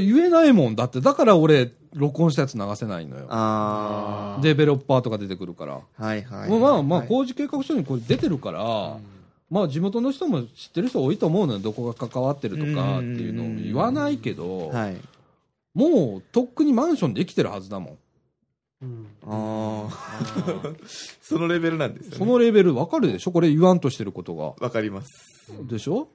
[0.00, 6.04] 言えないもんだってだから俺録音したやつ流せないのよあデベロッパーとか出てくるから、あ。
[6.04, 6.60] はいはいはい。
[6.60, 8.96] まあまあはい工事計画書にこれ出てるから、
[9.50, 14.96] まあ地元の人も知ってる人多いと思うのよどこが関わってるとかっていうのを言わないけど、はい。
[15.74, 17.98] もうとっくにマンションできてるはずだもん
[18.82, 20.72] うんああ。
[21.20, 22.16] そのレベルなんですよね。
[22.18, 23.32] そのレベルわかるでしょ？
[23.32, 25.08] これ言わんとしてることがわかります。
[25.68, 26.08] でしょ？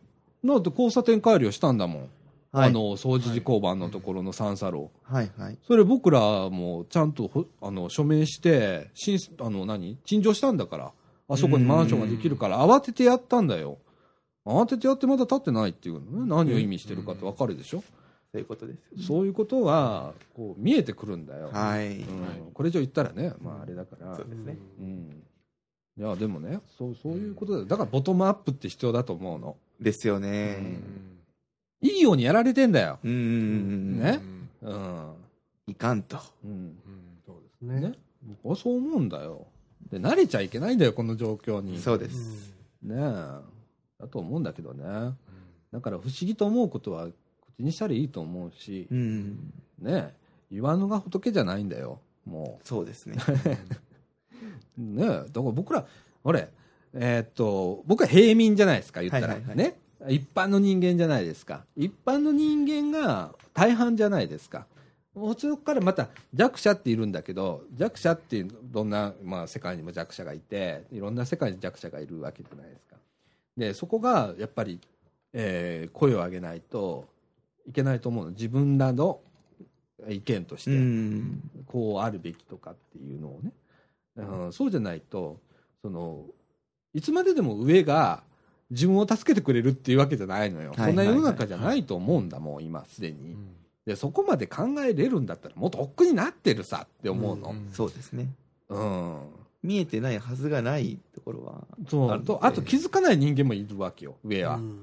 [0.46, 2.10] だって交差点改良したんだもん、
[2.52, 2.70] はい。
[2.70, 5.58] あの掃除時交番のところの三叉路、はいはい。
[5.68, 9.98] それ僕らもちゃんとほあの署名して申あの何？
[10.06, 10.92] 陳情したんだから。
[11.32, 13.78] あそこにマンションができるから慌ててやったんだよ。
[14.48, 16.28] 慌ててやってまだ経ってないっていうのね。
[16.28, 17.86] 何を意味してるかって分かるでしょ、そ
[18.34, 19.04] ういうことですよね。
[19.04, 21.98] そういうことはこう見えてくるんだよ、はい。
[21.98, 22.52] うん。
[22.52, 24.16] これ以上言ったらね、まあ、あれだから。
[24.16, 24.58] そうですね。
[24.80, 25.24] うん。
[26.00, 27.66] いやでもねそうそういうことだよ。
[27.66, 29.56] だからボトムアップって必要だと思うの。
[29.80, 30.80] ですよね。
[31.82, 33.00] いいようにやられてんだよ。
[33.04, 34.00] うん。
[34.00, 34.20] ね？
[34.62, 35.14] うん、
[35.68, 36.18] いかんと。
[36.44, 36.76] うん。
[37.26, 37.80] そうですね。
[37.90, 37.94] ね？
[38.44, 39.48] 僕はそう思うんだよ。
[39.92, 41.80] で慣れちゃいけないんだよこの状況に。
[41.80, 42.54] そうです。
[42.84, 43.00] ねえ。
[44.00, 44.84] だと思うんだけどね。
[45.72, 47.08] だから不思議と思うことは
[47.58, 48.88] 口にしたらいいと思うし。
[48.92, 49.54] うん。
[49.80, 50.14] ねえ。
[50.52, 52.00] 言わぬが仏じゃないんだよ。
[52.26, 53.16] もそうですね。
[54.78, 55.08] う ねえ。
[55.08, 55.86] だから僕ら
[56.24, 56.50] 俺
[56.94, 59.58] えーっと僕は平民じゃないですか言ったら、はいはいはい。
[59.58, 59.80] ね？
[60.08, 61.66] 一般の人間じゃないですか。
[61.76, 64.66] 一般の人間が大半じゃないですか。
[65.14, 72.96] もうそこからまた弱者っているんだけど弱者っていうどんな、まあ、世界にも弱者がいていろんな世界に弱者がいるわけじゃないですか。
[73.58, 74.80] でそこがやっぱり、
[75.34, 77.06] えー声を上げないと
[77.68, 78.32] いけないと思うの。
[78.32, 79.20] 自分らの
[80.08, 81.42] 意見として、うん。
[81.66, 83.52] こうあるべきとかっていうのをね、
[84.16, 85.40] うん、そうじゃないと
[85.82, 86.24] その
[86.94, 88.24] いつまででも上が
[88.72, 90.88] 自分を助けてくれるっていうわけじゃないのよ、はい。
[90.90, 93.36] そんな世の中じゃないと思うんだもん今すでに、
[93.86, 98.30] でそこまで考えれるんだったらもっと奥になってるさって思うの、そうですね。
[98.70, 99.18] うん。
[99.64, 101.68] 見えてないはずがないところは。
[101.90, 102.24] そう。
[102.24, 104.80] とあと気づかない人間もいるわけよ上は、うん。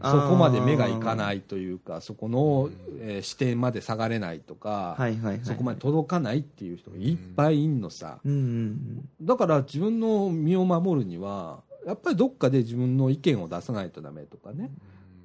[0.00, 2.68] あそこまで目がいかないというかそこの、
[3.00, 5.40] えー視点まで下がれないとか、はいはいはい。
[5.44, 9.08] そこまで届かないっていう人がいっぱいいんのさ、うんうん。
[9.22, 14.70] だから自分の身を守るにはやっぱりどっかで自分の意見を出さないとダメとかね、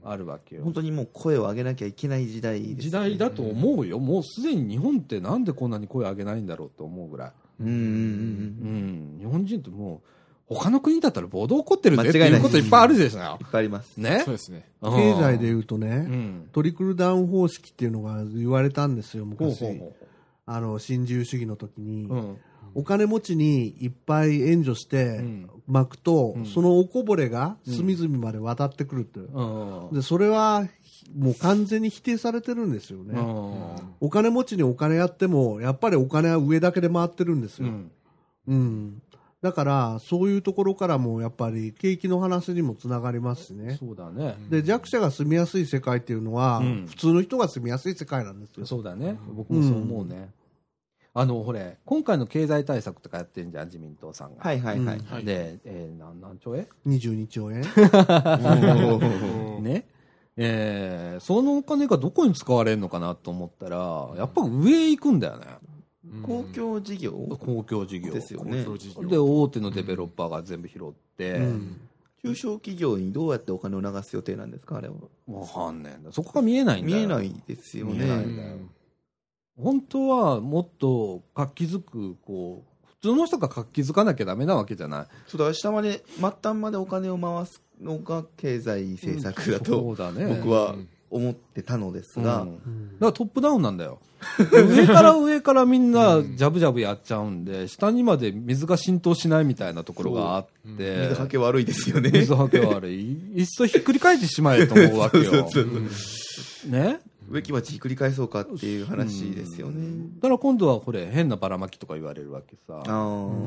[0.03, 0.61] あるわけよ。
[0.61, 0.65] うん。
[0.65, 2.75] 本当にもう声を上げなきゃいけない時代です、ね。
[2.75, 3.99] 時代だと思うよ。
[3.99, 7.85] もうすでに日本ってなんでこんなに声を上げないんだろうと思うぐらい、うんうんうんう
[9.15, 10.01] ん、日本人っても
[10.49, 13.97] う他の国だったら暴動起こってるぜって間違いないいうこといっぱいあるでしょいっぱいあります。
[13.97, 14.21] ね？
[14.25, 14.65] そうですね。
[14.81, 16.49] 経済でう言うとね、ん。
[16.51, 19.59] トリクルダウン方式っていうのが言われたんですよ、ほう昔。
[19.61, 19.95] ほうほ
[20.45, 22.37] あの、新自由主義の時に、ううん
[22.75, 29.29] お金持ちにいっぱい援助してうん巻くと、うんそのおこぼれが隅々まで渡ってくるという。
[29.31, 30.67] うんで、それは、
[31.17, 33.13] もう完全に否定されてるんですよね。
[33.19, 37.67] うんお金持ちにお金やっても、やっぱりお金は上だけで回ってるんですよ。
[37.67, 37.91] うん
[38.47, 39.01] うん。
[39.41, 43.75] だから、そういうところからも、やっぱり景気の話にもつながりますしね。
[43.77, 48.65] そうだねで、弱者が住みやすい世界っていうのは、うん普通の人が住みやすい世界なんですよ。
[48.65, 50.29] そうだね僕もそう思うね、
[51.15, 54.99] あのほれ今回の経済対策とかやってんじゃん自民党さんが、はいはいはい。
[54.99, 55.25] はい。
[55.25, 57.61] で、えー、なん何兆円22兆円？
[59.63, 59.87] ね。
[60.35, 65.45] えーそのお金がどこに使われるのかなと思ったらやっぱ上行くんだよね。
[66.23, 67.11] 公共事業？
[67.39, 68.11] 公共事業。
[68.11, 68.65] ですよね。
[69.07, 71.77] で大手のデベロッパーが全部拾って、うん。
[72.23, 74.95] 中小企業にどうやってお金を流す予定なんですかあれは？
[75.27, 76.11] わかんねえんだ。
[76.11, 76.97] そこが見えないんだよ。
[76.97, 78.25] 見えないですよ見えないね。
[78.25, 78.57] んだよ
[79.61, 85.07] 本当はもっと活気づくこう普通の人が活気づかなきゃダメなわけじゃない？
[85.27, 90.25] そうだから下まで、末端までお金を回すのが経済政策だとそうだね。
[90.25, 90.75] 僕は
[91.09, 92.93] 思ってたのですが、うん。
[92.93, 93.99] だからトップダウンなんだよ。
[94.51, 100.45] 上から上からみんなジャブジャブやっちゃうんで下にまで水が浸透しないみたいなところがあっ
[100.77, 101.09] て。
[101.09, 102.09] 水はけ悪いですよね。
[102.09, 103.01] 水はけ悪い。
[103.35, 105.49] いっそひっくり返ってしまえと思うわけよ。
[106.67, 106.99] ね？
[107.29, 110.09] 植木鉢ひっくり返そうかっていう話ですよね。
[110.17, 112.83] だから今度はこれ変なばらまきとか言われるわけさ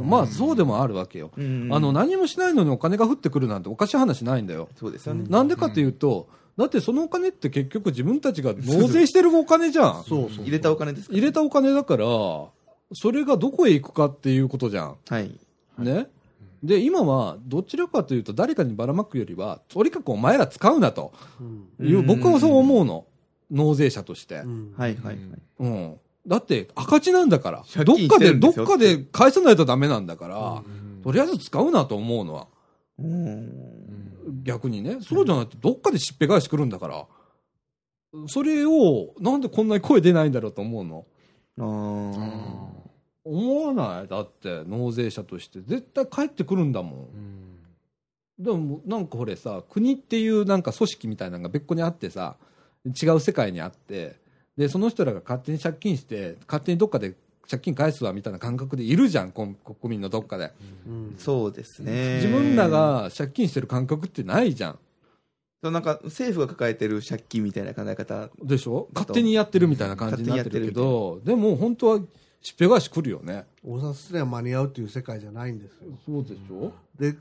[0.04, 5.26] まあそうでもあるわけよ、うんあの何もしないのにお金が降ってくるなんておかしい話ないんだよそうですよね。
[5.28, 10.04] なんでかというと、だってそのお金って結局自分たちが納税してるお金じゃん。
[10.04, 10.44] そうそう。
[10.44, 12.06] 入れたお金ですか入れたお金だから、
[12.94, 14.96] それがどこへ行くかっていうことじゃん。
[15.08, 15.30] はい。
[15.78, 16.08] ね。
[16.62, 21.12] で、今は、どちらかというと、誰かにばらまくよりは、とにかくお前ら使うなと
[21.78, 23.04] うんいう、うん僕はそう思うの。
[23.50, 24.48] 納税者としてう。
[24.48, 25.18] んはいはいはい。
[25.60, 25.96] うん。
[26.26, 27.64] だって、赤字なんだから。
[27.72, 32.48] 借どっかで、どっかで返さないとダメなんだから、うんとりあえず使うなと思うのは。
[32.98, 34.42] うん。
[34.42, 34.98] 逆にね。
[35.00, 37.06] そうじゃなくて、どっかでしっぺ返し来るんだから。
[38.26, 41.06] それを、なんでこんなに声出ないんだろうと思うの？
[41.58, 42.86] あー
[43.22, 44.08] 思わない？
[44.08, 45.60] だって、納税者として。
[45.60, 47.08] 絶対帰ってくるんだもん。
[48.40, 52.36] でも、なんかこれさ、国っていうなんか組織みたいなのが別個にあってさ、
[52.86, 54.16] 違う世界にあって、
[54.56, 57.14] で、その人らが勝手に借金して、勝手にどっかで
[57.48, 60.52] 借金返すわみたいな感覚でいるじゃん、こん国民のどっかで。
[60.86, 62.16] うんそうですね。
[62.16, 64.78] 自分ら、が借金してる感覚ってないじゃん。
[65.62, 68.88] なんか政府が抱えてる借金みたいな考え方、でしょ？
[68.94, 72.00] 勝手にやってるみたいな感じになってるけど、でも本当は
[72.40, 73.46] しっぺ返し来るよね。
[73.64, 75.98] お札すれば間に合うっていう世界じゃないんですよ。
[76.06, 76.72] そうでしょ？
[76.98, 77.16] で、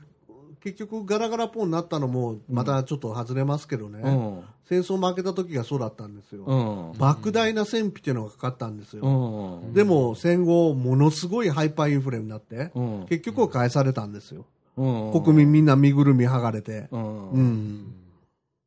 [0.66, 4.42] 結局ガラガラポンになったのも、またちょっと外れますけどね、うん。
[4.68, 6.42] 戦争負けた時がそうだったんですよ。
[6.42, 6.90] うん。
[6.90, 9.04] 莫大な戦費っていうのがかかったんですよ。
[9.04, 9.74] うん。
[9.74, 13.06] でも戦後、ものすごいハイパーインフレになって、うん。
[13.08, 14.44] 結局は返されたんですよ。
[14.76, 16.88] うん国民みんな身ぐるみ剥がれて。
[16.90, 17.30] うん。
[17.30, 17.94] うん。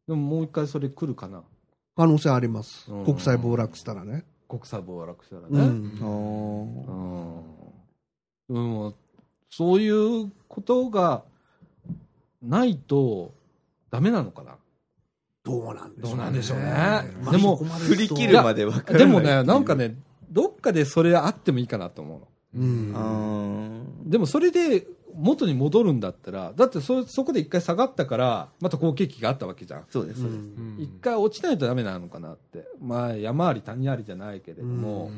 [0.08, 1.44] でももう一回それ来るかな。
[1.98, 2.90] 可能性あります。
[2.90, 4.24] うん国際暴落したらね。
[4.48, 5.60] 国際暴落したらうね。
[5.60, 5.84] あん。
[8.48, 8.86] ーうん。
[8.86, 8.96] うん。
[9.50, 11.24] そういうことが
[12.42, 13.34] ないと
[13.92, 14.56] ダメなのかな？
[15.44, 16.16] どうなんでしょうね。
[16.16, 19.96] どうなんでしょうねまあでも振り切るまで分からないでもね、なんか、ね、
[20.30, 22.28] どっかでそれあってもいいかなと思うの。
[22.56, 24.10] うん。
[24.10, 24.86] でもそれで
[25.16, 29.86] 元に戻るんだったら、だってそそこで一回下がったから、また好景気があったわけじゃん。
[29.90, 30.40] そうです、うそうです。
[30.40, 32.66] ん一回落ちないとダメなのかなって。
[32.80, 35.10] まあ山あり谷ありじゃないけれども、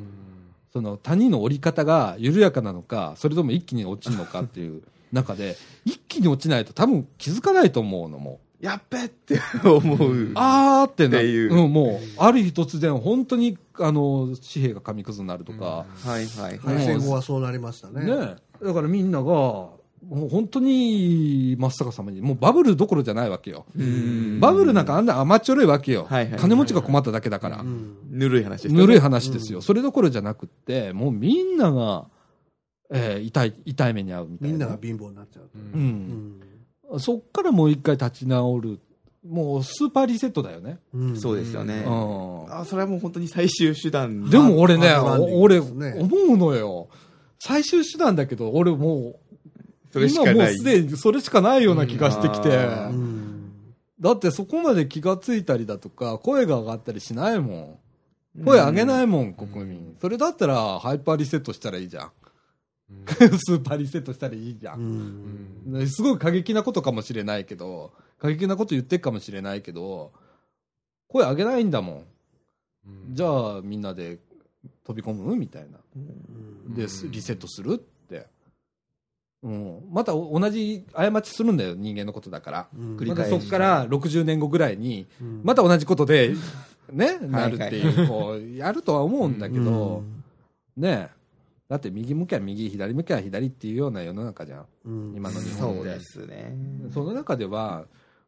[0.72, 8.40] その谷の折り方が緩やかなのか、それとも一気に落ちるのかっていう中で、一気に落ちないと多分気づかないと思うのも。
[8.60, 10.32] やっべって思う。
[10.36, 15.86] あーってなっていううん、もう、ある日突然、本当に、あの、紙幣が紙くずになるとか、は
[16.20, 16.86] いはいはいはい。
[16.86, 18.06] 戦後はそうなりましたね。
[18.06, 19.70] ねだからみんなが、
[20.08, 23.66] もう本当に真っ逆さまに、もうバブルどころじゃないわけよ。
[23.78, 26.08] うんバブルなんかあんな甘っちょろいわけよ。
[26.10, 27.62] はいはい金持ちが困っただけだから。
[27.62, 29.30] うんぬるい話ですぬるい話。
[29.30, 29.62] 話ですよ。
[29.62, 32.08] それどころじゃなくって、もうみんなが、
[32.92, 34.54] えー痛い、痛い目に遭うみたいな。
[34.54, 35.44] みんなが貧乏になっちゃう。
[35.44, 35.50] う。
[35.74, 36.40] うん
[36.94, 37.00] ん。
[37.00, 38.80] そっからもう一回立ち直る。
[39.28, 40.80] もうスーパーリセットだよね。
[40.94, 41.84] うんそうですよね。
[41.86, 42.54] うん。
[42.54, 44.30] あ、それはもう本当に最終手段。
[44.30, 46.90] でも俺ね、ハードランディング俺、思うのよ。
[47.40, 49.16] 最終手段だけど、俺も
[49.94, 50.48] そう、今もう。
[50.48, 52.50] すでにそれしかないような気がしてきて。
[54.00, 57.80] だってそこまで気がついたりだとか、声が上がったりしないも
[58.40, 58.44] ん。
[58.46, 59.96] 声上げないもん、国民。
[60.02, 62.12] それだったら、ハイパーリセットしたらいいじゃん。
[63.12, 64.76] スーパーリセットしたらいいじゃ。
[64.76, 70.12] うんんすごい過激なことかもしれないけど、過激なこと言ってるかもしれないけど、
[71.08, 72.06] 声上げないんだもん。
[73.10, 74.20] じゃあ、みんなで
[74.86, 75.36] 飛び込む？
[75.36, 75.80] みたいな。
[75.96, 76.90] うんで、リ
[77.22, 78.28] セットするって。
[79.44, 79.82] うん。
[79.92, 82.68] またお同じ過ちするんだよ、人間のことだから。
[82.98, 86.36] 繰り返しそこから60年後ぐらいに、うんまた同じことで、
[86.92, 90.24] ね、なるってはいいう、こう、やるとは思うんだけど、うん
[90.78, 91.10] ね
[91.72, 94.66] だって右向きゃ右、左向きゃ左っていうような世の中じゃん。
[94.84, 96.00] うん今の日本でそうで。
[96.02, 96.54] すね。
[96.94, 97.86] その中では、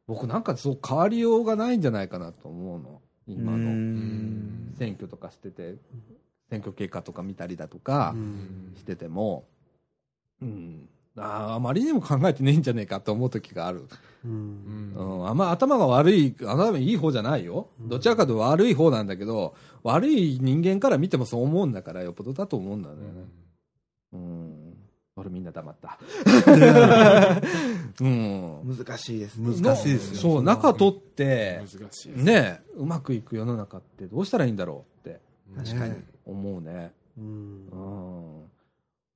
[0.08, 3.02] 僕なんかそう変わりようがないんじゃないかなと思うの。
[3.28, 5.76] 今うのん選挙とかしてて、
[6.50, 9.44] 選挙結果とか見たりだとかうんしてても、
[10.42, 10.88] うん、
[11.18, 13.90] あーあまりにも考えてねえんじゃねえかと思う時がある。
[14.26, 17.68] うんうん、あんま頭が悪い、頭いい方じゃないよ。
[17.82, 19.54] どちらかというと悪い方なんだけど、
[19.84, 23.02] 悪い人間から見てもそう思うんだから、よっぽどだと思うんだよね。
[24.14, 24.78] うん。
[25.16, 26.00] 俺みんな黙った。
[28.02, 28.78] うん。
[28.78, 32.24] 難しいです難しいですよそう、中取って、難しい。
[32.24, 35.20] ね、うまくいく世の中ってどうしたらいいんだろうって
[35.56, 35.92] 確かに。
[35.92, 36.94] ね思うね。
[37.18, 37.68] うん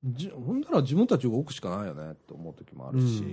[0.04, 0.14] うん。
[0.14, 3.22] じほんなら自分たち動くしかないよねって思う時もあるし。
[3.22, 3.26] う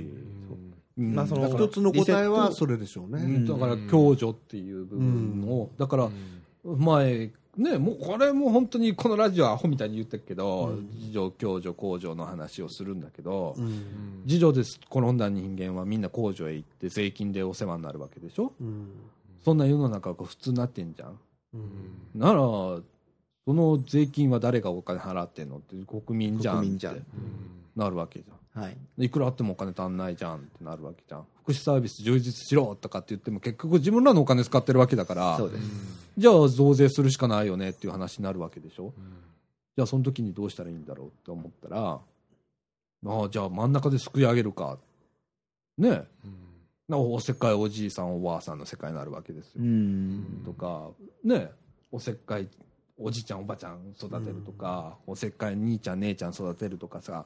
[0.53, 3.21] んまあその一つの答えはそれでしょうね。
[3.21, 3.45] うん。
[3.45, 6.09] だから共助っていう部分を、だから
[6.63, 10.89] 前ねもうこれも本当にこのラジオはアホみたいに言ってるけど、うん。
[10.93, 14.23] 自助共助公助の話をするんだけど、うん。
[14.25, 18.53] 自助です転んだ人間はみんな公助へ行って税金でお世話になるわけでしょ？
[18.59, 18.87] うん。
[19.43, 21.19] そんな世の中が普通になってんじゃん。
[21.53, 22.19] うん。
[22.19, 22.83] ならそ
[23.53, 27.05] の税金は誰がお金払ってんのって国民じゃんって国民じゃん。
[27.75, 28.77] なるわけじゃんはい。
[28.97, 35.63] いくらあってもお金足んないじゃんってなるわけじゃん福祉サービス充実しろとかって言っても結局自分らのお金使ってるわけだからそうです。
[36.17, 38.93] じゃあ増税するしかないよねっていう話になるわけでしょ
[39.75, 41.99] じゃあその時にどうしたらいいんだろうって思ったら、
[43.07, 44.77] ああ、じゃあ真ん中ですくい上げるか。
[45.77, 46.07] ねえ。
[46.87, 49.61] なおせっかいおじいさんおばあさんの世界になるわけですよ。
[49.61, 50.43] うん。
[50.45, 50.91] とか、
[51.23, 51.51] ねえ、
[51.91, 52.47] おせっかい
[52.97, 57.25] おじいちゃんおばちゃん育てるとか、おせっかい兄ちゃん姉ちゃん育てるとかさ、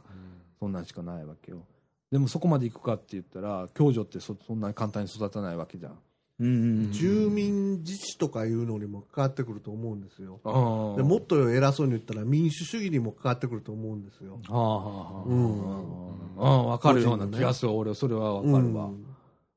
[0.60, 1.66] そんなんしかないわけよ。
[2.12, 6.00] でもそこまで行くかって言ったら、共助ってそそんなに簡単に育たないわけじゃん。
[6.40, 6.92] うん。
[6.92, 10.40] 住民自治とかいうのにも関わってくると思うんですよ。
[10.44, 14.40] あでもっと偉そうに言ったら民主主義にも関わってくると思うんですよ。
[14.48, 15.24] はあはあはあ。
[15.28, 17.74] うんああ、わかるような気がする。
[17.74, 18.86] 俺、それはわかるわ。
[18.86, 19.06] うん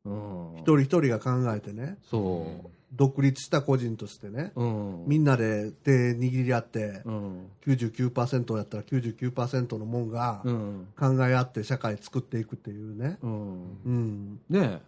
[0.04, 0.58] うん。
[0.58, 2.46] 一人一人が考えてね、そ
[2.94, 4.62] 独立した個人としてね、う。
[4.62, 5.04] うん。
[5.06, 7.46] みんなで手握り合って、うん。
[7.66, 10.88] 99%やったら99%のもんがうん。
[10.98, 13.18] 考え合って社会作っていくっていうね。
[13.22, 13.78] うん。
[13.84, 14.40] うん。
[14.50, 14.80] ねえ。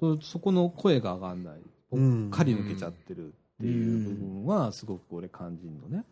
[0.00, 1.54] そ、そこの声が上がんない。
[1.90, 6.04] ぽうんっかり抜けちゃってるっていう部分は、すごく俺感じるのね。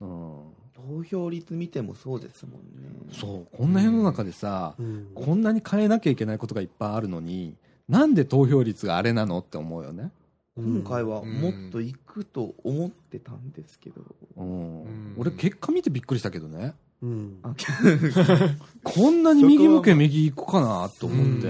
[0.00, 0.66] うん。
[0.74, 3.10] 投票率見てもそうですもんね。
[3.12, 3.56] そう。
[3.56, 7.54] こんな世の中でさ、うんこんなに変えなきゃいけないことがいっぱいあるのに、
[7.88, 10.10] なんで投票率があれなのって思うよね。
[10.56, 14.02] 今回はもっと行くと思ってたんですけど。
[14.36, 16.74] うんうん俺結果見てびっくりしたけどね。
[17.02, 17.38] うん。
[17.42, 17.54] あ
[18.82, 21.48] こんなに右向け右行くかなと思って。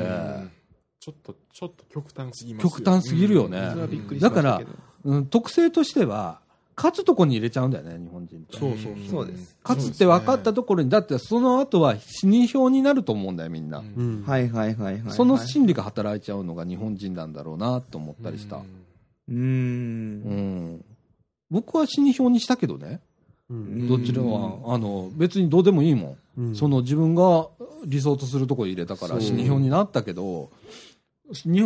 [1.00, 4.70] ちょっと、ちょっと極端すぎますよ極端すぎるよねそれはびっくりしましたけど。
[5.04, 6.40] うん、特性としては、
[6.76, 8.58] 勝つとこに入れちゃうんだよね、日本人って。
[8.58, 9.56] そうそううんそうです。
[9.62, 13.78] 勝つって分かったところに、だってその後は死に票になると思うんだよ、みんな。
[13.78, 14.24] うん。
[14.26, 15.12] はいはいはいはいはい。
[15.12, 18.56] その心理が働いちゃうのが日本人なんだろうなと思ったりした。
[18.56, 18.85] うー。
[19.28, 20.84] うんん。
[21.50, 23.00] 僕は死に票にしたけどね。
[23.48, 26.16] うんどちらは、あの、別にどうでもいいもん。
[26.38, 27.48] うんその自分が
[27.86, 30.50] 理想とするところに入れたから死に票になったけど、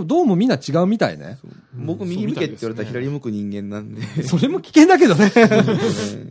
[0.07, 1.39] どうもみんな違うみたいね。
[1.75, 4.03] 僕右向けって言われたら左向く人間なんで。
[4.23, 5.31] それも危険だけどね。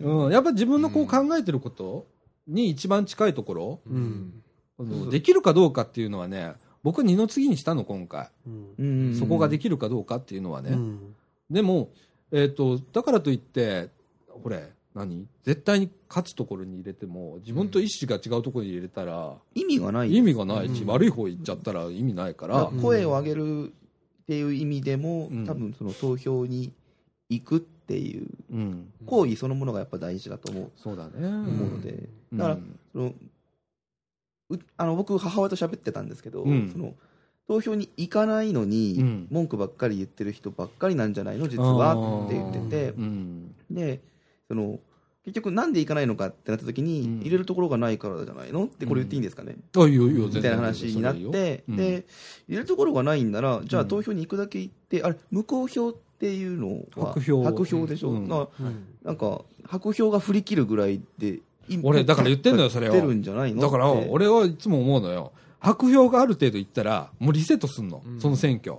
[0.01, 2.07] うんうん、やっぱ自分のこう考えてること
[2.47, 4.33] に一番近いところ、うん
[4.79, 6.53] あのできるかどうかっていうのはね、
[6.83, 8.29] 僕は二の次にしたの、今回。
[8.47, 10.71] うんうんそこができるかどうかっていうのはね。
[10.71, 11.15] うん
[11.49, 11.89] でも、
[12.31, 13.89] えっ、と、だからといって、
[14.43, 15.27] これ、何？
[15.43, 20.15] 絶対に勝つところに入れても、自分と意思が違うところに入れたら、意味がない。
[20.15, 20.87] 意味がないし、うん。
[20.87, 25.45] 悪い方行っちゃったら意味ないから、うん声を上げるっていう意味でも、うん。
[25.45, 26.71] 多分その投票に
[27.29, 31.11] 行くっていううん、行為そのものがやっぱ大事だと思う,、そうだね。
[31.25, 33.13] 思うので、だからうんその
[34.51, 36.69] うあの僕母親と喋ってたんですけど、うん。
[36.71, 36.93] その
[37.49, 39.27] 投票に行かないのに、うん。
[39.31, 41.47] 文句ばっかり言ってる人ばっかりなんじゃないの？
[41.47, 42.89] 実はって言ってて。
[42.91, 44.01] うん、で
[44.47, 44.77] その
[45.25, 47.19] 結局なんで行かないのかってなった時に、うん。
[47.21, 48.65] 入れるところがないからじゃないの？
[48.65, 51.75] ってこれ言っていいんですかね、あ、いいよいいよ、全然みたいな話になって、うん。
[51.75, 52.05] で
[52.47, 53.87] 入れるところがないんならじゃあうん。
[53.87, 57.43] 投票に行くだけ行って、あれ無効票っていうのは白票。
[57.43, 58.27] 白票でしょ、うん。
[58.27, 58.47] な
[59.03, 63.61] なんか白票が振り切るぐらいでい俺だから言ってんのよそれを出るんじゃないの？
[63.63, 65.31] だから、俺はいつも思うのよ。
[65.59, 68.77] 白票がある程度いったら、もうリセットすんの、うんその選挙。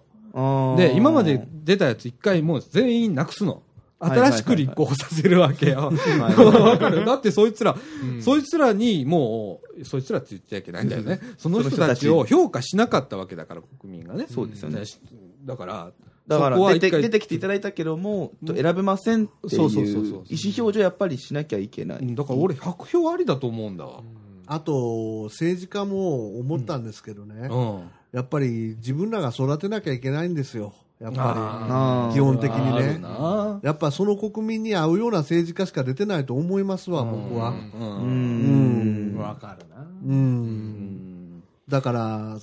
[0.76, 3.62] で、今まで出たやつ一回もう全員なくすの。
[4.02, 5.92] 新しく立候補させるわけよ。
[7.04, 11.20] だってそいつら、うんそいつらにもう、そいつらって言っちゃいけないんだよね。
[11.36, 14.26] その人たちを評価しなかったわけだから、国民がね。
[14.28, 14.86] そうですよねね
[15.44, 15.92] だから、
[16.26, 22.14] だから出て出てきていただいたけども、と選べませんっていう意そう思表示をやっぱりしなきゃいけない。
[22.14, 24.02] だから俺100票ありだと思うんだわ。
[24.52, 27.82] あと、政治家も思ったんですけどね、うん。
[28.10, 30.74] やっぱり自分らが育てなきゃいけないんですよ。
[30.98, 33.00] やっぱあー基本的にね。
[33.62, 37.50] やっぱその国民に合うような政治家しか出てないと思いますわ、僕は。
[37.50, 37.54] う。
[37.78, 39.18] うんん。
[39.18, 39.82] わかるな。
[39.82, 39.86] う。
[40.04, 41.42] うんん。
[41.68, 42.38] だから、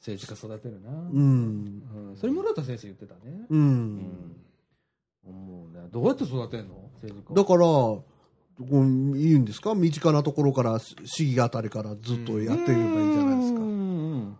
[0.00, 0.88] 政治家育てるな。
[0.90, 1.82] うん。
[2.10, 3.20] うんそれ村田先生言ってたね。
[3.50, 3.54] う。
[3.54, 4.36] うんん。
[5.28, 5.88] 思うね。
[5.92, 6.88] どうやって育てんの？
[7.02, 7.34] 政治家。
[7.34, 7.66] だから、
[8.68, 9.74] こういいんですか？
[9.74, 13.60] 身近なところから、市議あたりからずっとやっていけばいいじゃないですか。
[13.60, 14.36] うんうん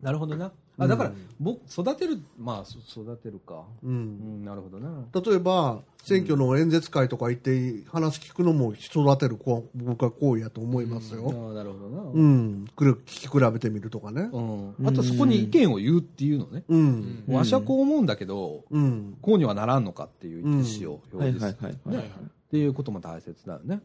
[0.00, 0.50] なるほどな。
[0.78, 3.62] あ、だから、僕、育てる、まあ、そ育てるか。
[3.84, 3.86] う。
[3.86, 5.04] うんん、なるほどな。
[5.14, 11.50] 例えば、選挙の演説会とか行って話聞くのも育てるこう僕は行為やと思いますあよ。
[11.52, 12.02] あ、なるほどな。
[12.02, 12.66] うん。
[12.74, 14.28] くる聞き比べてみるとかね。
[14.32, 14.74] うん。
[14.84, 16.64] あと、そこに意見を言うっていうのね。
[16.68, 17.24] うん。
[17.28, 19.16] うんわしはこう思うんだけど、うん。
[19.22, 20.44] こうにはならんのかっていう意
[20.84, 21.68] 思をはい表示する。
[21.68, 21.94] はいはい。
[21.94, 22.10] はいはい
[22.52, 23.80] っていうことも大切だよね。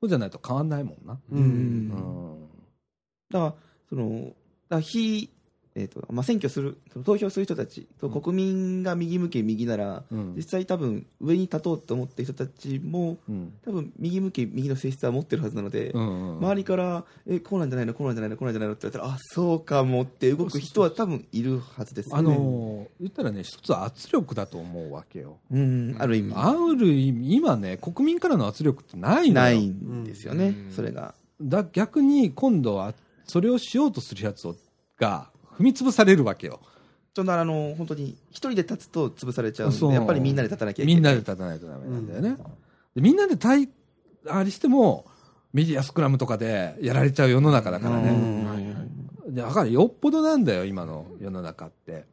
[0.00, 1.20] そうじゃないと変わんないもんな。
[1.30, 1.40] う。
[1.40, 2.48] ん。
[3.30, 3.54] だから、
[3.88, 4.34] その、だか
[4.70, 5.30] ら非、
[5.80, 10.34] ええーとまあ、選挙する、投票する人たちと国民が右向け右なら、うん。
[10.36, 13.52] 実際多分上に立とうと思ってる人たちも、うん。
[13.64, 22.18] 多分右向け右の性質は持ってるはずなので、うん周りから、え、こうなんじゃないの、こうなんじゃないの、こうなんじゃないのって言われたら、あ、そうかもって動く人は多分いるはずですよね。
[22.18, 25.38] あのー言ったらね一つ圧力だと思うわけよ。
[25.50, 30.72] うん、ある意味、ある意味今ね国民からの圧力ってないないんですよね、うん。
[30.72, 31.14] それが。
[31.40, 34.56] だ逆に今度はそれをしようとするやつを
[34.98, 36.60] が踏み潰されるわけよ。
[37.14, 39.90] そんなあの本当に一人で立つと潰されちゃうんそう。
[39.90, 40.94] で、やっぱりみんなで立たなきゃいけない。
[40.94, 42.36] みんなで立たないとダメなんだよね、
[42.94, 43.68] でみんなで対
[44.28, 45.06] あれしても
[45.52, 48.48] メディアスクラムとかでやられちゃう世の中だからね、うん。
[48.48, 52.04] はいはいでだからよっぽどなんだよ今の世の中って。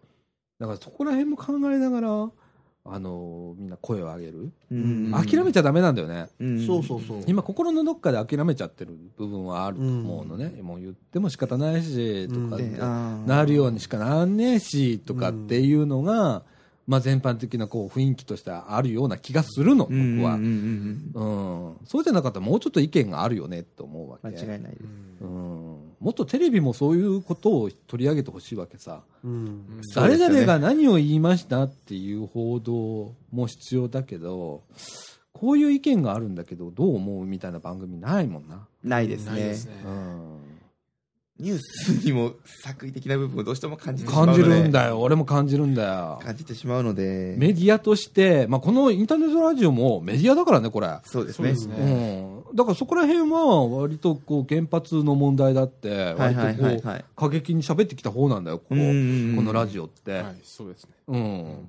[0.59, 2.29] だからそこら辺も考えながら
[2.89, 5.11] あのみんな声を上げる、うん。
[5.11, 6.27] 諦めちゃダメなんだよね。
[6.39, 6.65] うん。
[6.65, 7.23] そうそうそう。
[7.27, 12.57] 今心のどっかで諦めちゃってる部分はあると思うのね、もう言っても仕方ないしとか
[13.25, 16.43] なるようにしかなんねえしとかっていうのが、
[16.87, 21.67] まあ、全般的なこう雰囲気としてあるような気がするの僕は、うんうんうん。
[21.67, 21.77] うん。
[21.85, 24.27] そうじゃなかったらもうちょっと意見があるよねって思うわけ。
[24.29, 24.83] 間違いないです。
[25.21, 29.01] うん、もっとテレビもそういうことを取り上げてほしいわけさ。
[29.23, 29.81] うん。
[29.95, 34.61] 誰々が何を言いましたっていう報道も必要だけど
[35.33, 39.55] こういう意見があるんだけどどう思うみたいな番組ないもんな、ないですね。
[41.39, 42.33] ニュースにも
[42.63, 44.99] 作為的な部分をどうしても感じてしまうの感でじるんだよ。
[44.99, 46.19] 俺も感じるんだよ。
[46.23, 47.35] 感じてしまうので。
[47.37, 51.55] メディアとして、まあ、このインターネットラジオもメディアだからねこれ、そうですね。
[51.55, 52.33] そうですね。
[52.35, 58.75] うん、だからそこら辺は割とこう原発の問題だってはい割とこう過激に喋ってきた方なんだよここ。
[58.75, 60.91] このラジオって、はいそうですね。
[61.07, 61.67] うん。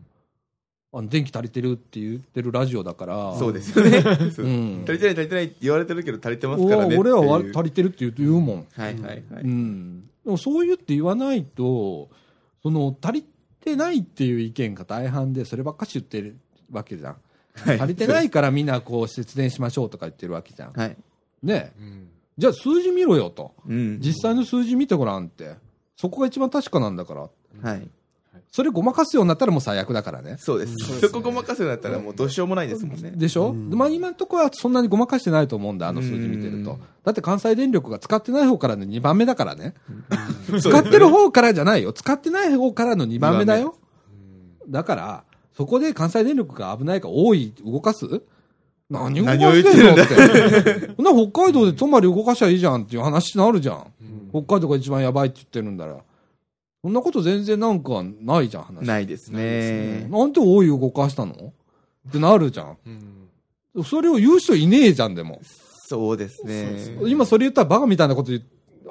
[0.91, 3.37] あの電気足りてるって言ってるラジオだから。
[3.37, 4.03] そうですよね。
[4.33, 4.85] そううん。
[4.85, 9.23] 足りてない足りてないって言われてるけど足りてますからね俺はわ足りてるって言う言うもん、はいはいはい。
[9.43, 12.09] うん、でもそう言って言わないと
[12.63, 13.27] その足り
[13.61, 16.39] てないっていう意見が大半でそればっかし言ってる
[16.71, 17.17] わけじゃん、
[17.65, 17.81] はい。
[17.81, 20.97] 足りてないからみんなこう節電しましょうとか言ってるわけじゃん、はい。
[21.43, 23.53] ねうんじゃあ数字見ろよと。
[23.69, 23.99] うん。
[23.99, 25.57] 実際の数字見てごらんって。
[25.97, 27.29] そこが一番確かなんだから。
[27.69, 27.89] はい。
[28.53, 30.37] それごまかすようになったらもう最悪だからね。
[30.39, 30.75] そうです。
[30.79, 31.09] そうですね。
[31.09, 33.11] そこごまかすようになったらもうどうしようもないですもんね。
[33.11, 33.71] でしょ、うん。
[33.71, 36.75] まあ、今のところはそんなにごまかしてないと思うんだあの数字見てると。
[36.75, 36.79] うん。
[37.05, 39.75] だって関西電力が使ってない方からの2番目だからね。
[40.61, 41.93] 使ってる方からじゃないよ。
[41.93, 43.75] 使ってない方からの2番目だよ。
[43.83, 43.89] うん
[44.71, 45.25] だから
[45.59, 48.07] そこで関西電力が危ないから多い動かす？
[48.89, 49.73] 何を言って。
[49.73, 50.05] してんのるんだ。
[50.07, 53.93] ってな北海道で泊まり動かしゃいいじゃんっていう話になるじゃん。
[54.01, 54.05] う
[54.39, 54.45] ん。
[54.45, 55.97] 北海道が一番やばいって言ってるんだら。
[56.81, 58.87] そんなこと全然なんかないじゃん話。
[58.87, 60.07] ないですね。
[60.09, 61.33] なんで多い動かしたの？
[61.33, 62.77] ってなるじゃん。
[63.75, 63.85] うん。
[63.85, 65.41] それを言う人いねえじゃんでも。
[65.89, 66.71] そうですね。
[66.71, 68.31] ね今それ言ったらバカみたいなこと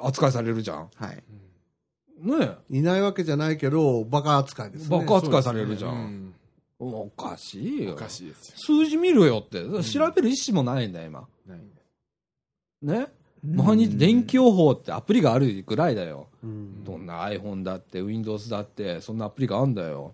[0.02, 0.88] 扱いされるじゃん。
[0.96, 1.22] はい。
[2.20, 4.98] ねいないわけじゃないけど、バカ扱いですね。
[4.98, 6.34] バカ扱いされるじゃ、うんん
[6.78, 7.92] おかしいよ。
[7.92, 8.54] おかしいですよ。
[8.56, 9.62] 数字見ろよって。
[9.82, 11.28] 調べる意思もないんだよ今。
[11.46, 11.60] ない。
[12.82, 13.06] ね？
[13.44, 16.28] 毎日電気予報ってアプリがあるぐらいだよ。
[16.42, 16.84] うん。
[16.84, 20.12] どんな iPhone だって Windows だってそんなアプリがあるんだよ。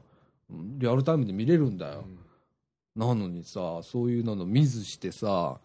[0.51, 2.05] うんリアルタイムで見れるんだよ。
[2.95, 5.59] なのにさそういうのの見ずしてさ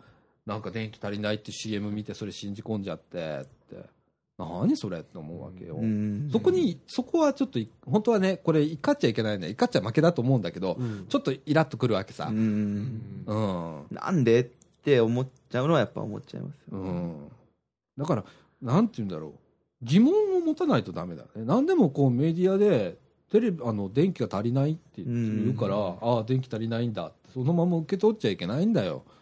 [0.46, 3.46] なんか電気足りないって CM 見てそれ信じ込んじゃって
[4.40, 11.06] 何それって思うわけよ、うんそこにそこはちょっとい本当はねこれ怒っちゃいけないね怒っちゃ負けだと思うんだけど、うん。
[11.10, 12.28] ちょっとイラッとくるわけさ。
[12.30, 14.44] う、んうんなんでっ
[14.82, 17.32] て思っちゃうのはやっぱ思っちゃいますうん、
[17.98, 18.24] だから
[18.62, 19.32] なんて言うんだろう。
[19.82, 21.30] 疑問を持たないとダメだね。
[21.46, 22.98] 何でもこうメディアで
[23.32, 25.84] テレビあの電気が足りないって言うから、うん。
[26.02, 29.19] ああ電気足りないんだそのまま受け取っちゃいけないんだよ、うん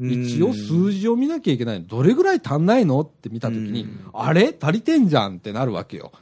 [0.00, 4.10] 一応数字を見なきゃいけないどれぐらい足んないのって見た時に、うん。
[4.12, 6.12] あれ足りてんじゃんってなるわけよ。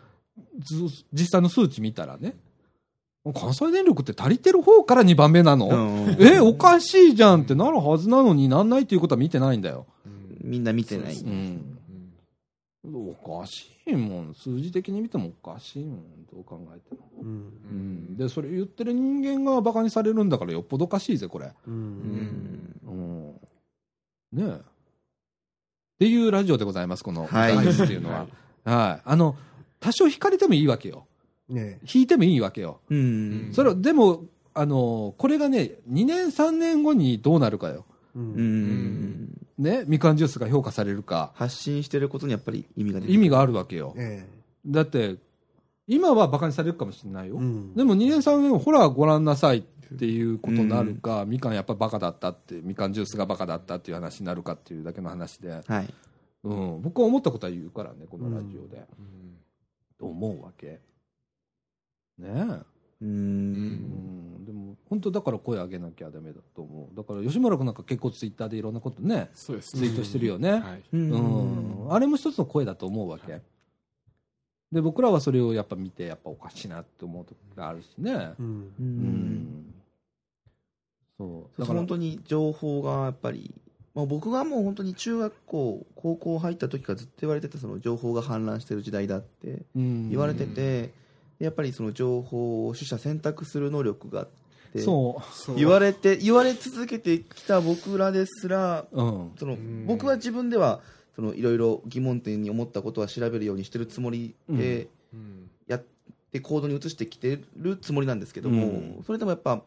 [0.60, 0.76] ず
[1.12, 2.34] 実際の数値見たらね。
[3.34, 6.16] 関西電力って足りてる方から2番目なの、うん。
[6.20, 10.38] えおかしいじゃんってなるはずなのになんないっていうことは見てないんだよ、うん。
[10.42, 11.14] みんな見てない。
[11.14, 11.32] そうん
[12.84, 12.88] う。
[12.88, 13.10] ん。
[13.10, 14.34] おかしいもん。
[14.34, 16.02] 数字的に見てもおかしいもん。
[16.32, 17.28] どう考えても、うん。
[17.28, 21.70] うん、でそれ言ってる人間がバカにされるんだからよっぽどおかしいぜこれ、う。
[21.70, 22.80] うんん。
[22.84, 23.40] うん、
[24.32, 24.48] ねえ。
[24.52, 24.58] っ
[25.98, 27.56] ていうラジオでございますこの「はい。
[27.56, 28.26] っていうのは、
[28.64, 29.36] はい、あの
[29.78, 31.06] 多少引かれてもいいわけよ。
[31.48, 33.50] ね引いてもいいわけよ、うん。
[33.52, 34.24] それはでも
[34.54, 37.84] あのこれがね2年3年後にどうなるかよ。
[38.16, 38.20] う。
[38.20, 38.36] うん。
[39.26, 39.28] ん
[39.58, 41.32] ねみかんジュースが評価されるか。
[41.34, 43.94] 発信してることにやっぱり意味が意味があるわけよ。
[43.96, 44.26] え
[44.66, 45.16] だって
[45.86, 47.38] 今はバカにされるかもしれないよ、え。
[47.38, 47.74] うん。
[47.74, 49.62] でも2年3年後ほらご覧なさいっ
[49.92, 55.94] ていうことになるか、みかんやっぱバカだったってみかんジュースがバカだったっていう話になるかっていうだけの話で、はい
[56.44, 59.22] うん、僕は思ったことは言うからねこのラジオで、うん
[60.02, 60.80] と思うわけ
[62.18, 62.72] ねえ。
[63.02, 63.62] うん
[64.40, 64.44] ん。
[64.44, 66.96] でも、本当だから声上げなきゃダメだと思う。
[66.96, 70.50] だから、吉村君なんか結構ツイッターでいろんなことね、そうですツイートしてるよね。
[70.50, 70.82] はい。
[70.92, 71.92] ううんん。
[71.92, 73.40] あれも一つの声だと思うわけ。
[74.72, 78.12] で、僕らはそれをやっぱ見て、やっぱおかしいなって思うとこがあるしね。
[78.12, 79.71] うんううんん。
[81.22, 81.60] そう。
[81.60, 83.54] だから本、当に情報がやっぱり、
[83.94, 90.90] まあ、僕がもう本当に中学校、高校入った時からずっと言われてたその情報が氾濫してる時代だってうん言われてて、
[91.38, 94.28] やっぱりその情報を取捨選択する能力があっ
[94.72, 95.34] て、そう。
[95.34, 99.32] そう言われて、言われ続けてきた僕らですら、うん。
[99.38, 100.80] そのうん僕は自分では
[101.14, 105.84] そのいろいろ疑問点に思ったことは調べるようにしてるつもりで、うんやっ
[106.32, 108.70] て行動に移してきてるつもりなんですけども、う
[109.00, 109.62] んそれでもやっぱ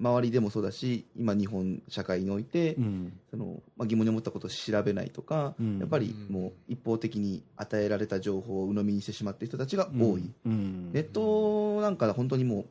[0.00, 3.12] 周りでもそうだし今日本社会において、うん。
[3.30, 5.78] そのまあ、疑問に思ったことを調べないとか、うん。
[5.78, 10.90] やっぱりもう一方的に与えられた情報を鵜呑みにしてしまっている人たちが多い、うん。
[10.92, 12.66] ネットなんか本当にもう、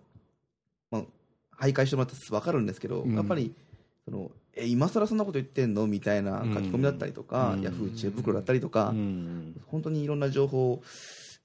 [0.89, 3.15] まあ、徘徊してもらったら分かるんですけど、うん。
[3.15, 3.53] やっぱり
[4.05, 5.85] そのえ今更そんなこと言ってんの？
[5.85, 7.61] みたいな書き込みだったりとか、うん。
[7.61, 9.61] ヤフー知恵袋だったりとか、うん。
[9.67, 10.81] 本当にいろんな情報を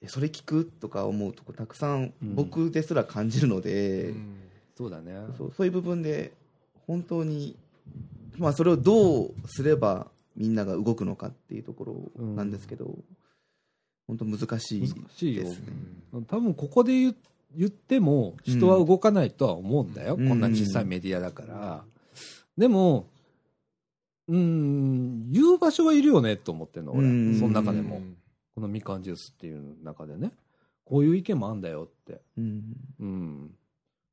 [0.01, 0.65] えそれ聞く？
[0.65, 2.35] とか思うとこたくさんうん。
[2.35, 4.35] 僕ですら感じるので、うん
[4.75, 5.13] そうだね。
[5.37, 6.33] そうそういう部分で
[6.87, 7.55] 本当に、
[8.37, 12.97] まあ、それをどうすればみんなが動くのかっていうところなんですけど、
[14.07, 14.87] 本当難しいで
[15.45, 15.67] すね。
[16.27, 17.15] 多分ここで言
[17.57, 20.27] 言っても人は動かないとは思うんだよ、うん。
[20.27, 21.83] こんな小さいメディアだから、
[22.57, 23.07] でも
[24.27, 27.39] うん言う場所はいるよねと思ってんの俺、うん。
[27.39, 28.17] その中でも、うん
[28.55, 30.31] このみかんジュースっていう中でね。
[30.85, 32.21] こういう意見もあんだよって。
[32.37, 33.51] うん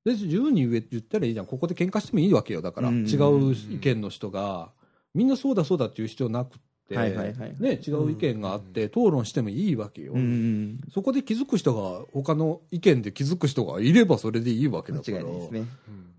[0.04, 1.46] うんで自由に言ったらいいじゃん。
[1.46, 2.62] ここで喧嘩してもいいわけよ。
[2.62, 4.70] だから、うん違う意見の人が
[5.14, 7.56] みんなそうだそうだっていう必要なくって、はいはいはい。
[7.58, 15.24] ね、違う意見があって討論してもいいわけよ、うんそこで気づく人が他の意見で気づく人がいればそれでいいわけ間だから。
[15.24, 15.66] ね。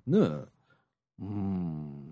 [0.08, 0.28] うんね。
[1.22, 1.24] え。
[1.24, 2.04] うん。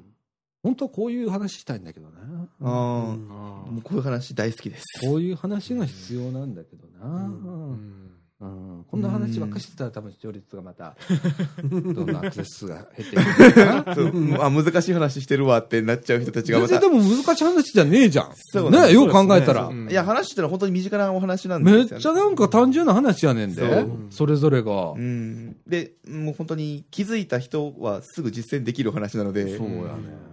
[0.63, 2.13] 本当はこういう話したいんだけどね
[2.61, 4.83] ああ、あもうこういう話大好きです。
[5.01, 8.10] こういう話が必要なんだけどな、ー
[8.41, 10.95] うんうんこんな話ばっかりしてたら多分視聴率がまた
[11.63, 17.09] どんどんアクセス数が減っていくかあ難しい話してるわってなっちゃう人たちがまた全然で。
[17.09, 18.31] も難しい話じゃねえじゃん。
[18.35, 19.69] そうなんですねよく考えたら。
[19.69, 22.03] ねいや、話してるのは本当に身近なお話なんめっですよ、ね。
[22.03, 23.85] ちゃなんか単純な話やねんで。
[24.09, 24.91] それぞれが。
[24.91, 25.55] うん。
[25.67, 29.57] で、もう本当に気づいた人はすぐ実践できる話なので。
[29.57, 30.31] そうやね。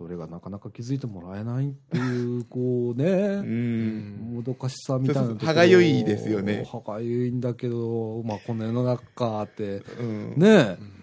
[0.00, 4.34] それがなかなか気づいてもらえないっていう、こうね、うん。
[4.34, 9.82] もどかしさみたいなところ歯がゆいですよね歯がゆいんだけど、まあこの世の中かって。
[9.98, 10.84] うんねえう。
[10.84, 10.98] ん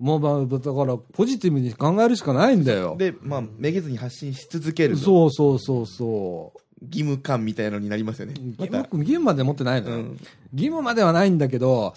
[0.00, 2.96] もうまあ、だからポジティブに考えるしかないんだよ。
[2.98, 6.84] で、まあ、めげずに発信し続けるのそうそうそうそう。
[6.86, 8.34] 義務感みたいのになりますよね。
[8.58, 10.10] 義務まで持ってないのよ、うん。
[10.54, 11.92] 義務まではないんだけど、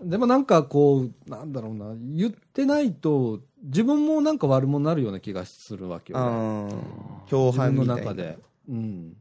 [0.00, 6.18] でもなんかこう、なんだろうな、言ってないと、自分もなんか悪者になるような気がするわけよ。
[6.18, 8.38] ああ、共犯みたいな中で。
[8.68, 9.16] うん。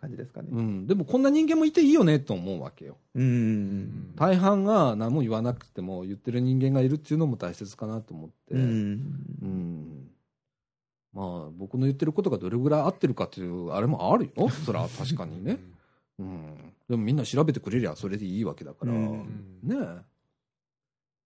[0.00, 0.48] 感じですかね。
[0.52, 0.86] うん。
[0.86, 2.96] でもこんな人間もいていいよねと思うわけよ。
[3.14, 4.14] うん。
[4.14, 8.54] 大半が何も言わなくても言ってる人間がいるっていうのも大切かなと思って。
[8.54, 8.62] うん。
[9.42, 10.10] うん
[11.12, 14.48] まあ、僕の言ってることがどれぐらい合ってるかっていう、あれもあるよ。
[14.64, 15.58] それは確かにね。
[16.18, 16.72] うん。
[16.88, 18.92] でもみんな調べてくれりゃそれでいいわけだから。
[18.92, 19.24] ね
[19.72, 19.74] え。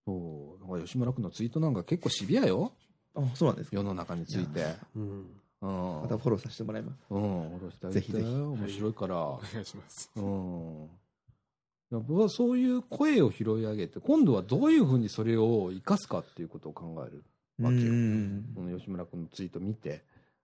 [0.06, 0.51] そう。
[0.80, 2.72] 吉村君のツイートなんか結構シビアよ。
[3.14, 3.76] あ、そうなんですか。
[3.76, 4.74] 世の中について。
[4.96, 5.26] うん
[5.62, 6.02] うん。
[6.02, 6.98] またフォローさせてもらいます。
[7.10, 7.50] うん。
[7.58, 9.16] 下ろしてあげてぜひぜひ面白いから。
[9.16, 10.10] お願いします。
[10.16, 10.88] うん。
[11.92, 17.22] いや僕はそういう声を拾い上げて、今度はどういうふうにそれを生かすかっていうことを考える。
[17.60, 20.02] わけようんこの吉村君のツイート見て。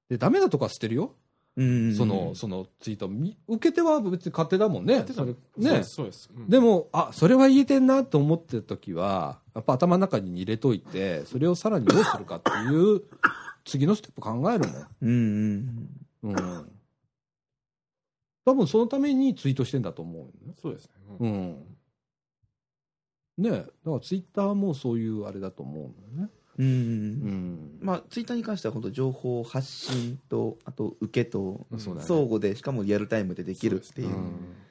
[0.08, 1.14] で、ダメなとこは捨てるよ。
[1.58, 1.94] うん。
[1.94, 5.04] その、そのツイートみ受け手は別に勝手だもんね。
[5.12, 5.82] それね。
[6.48, 13.02] でも、あ、それは言えてんなと思ってる時は、やっぱ頭の中に入れといて、それをさらにどうするかっていう、
[13.64, 14.66] 次のステップ考える
[15.02, 15.88] うん。
[16.22, 16.34] もん。
[16.34, 16.72] うん。
[18.44, 20.54] 多分そのためにツイートしてんだと思うよね。
[20.62, 20.92] そうですね。
[21.18, 21.76] ううんん。
[23.38, 26.30] ねえ、だからツイッターもそういうあれだと思うんだよね。
[26.58, 26.66] うん。
[26.66, 27.78] うん。
[27.80, 31.66] まあ、ツイッターに関しては本当情報発信と、あと受けと。
[31.78, 34.10] 相互で、しかもリアルタイムでできるっていうう。
[34.10, 34.14] ん。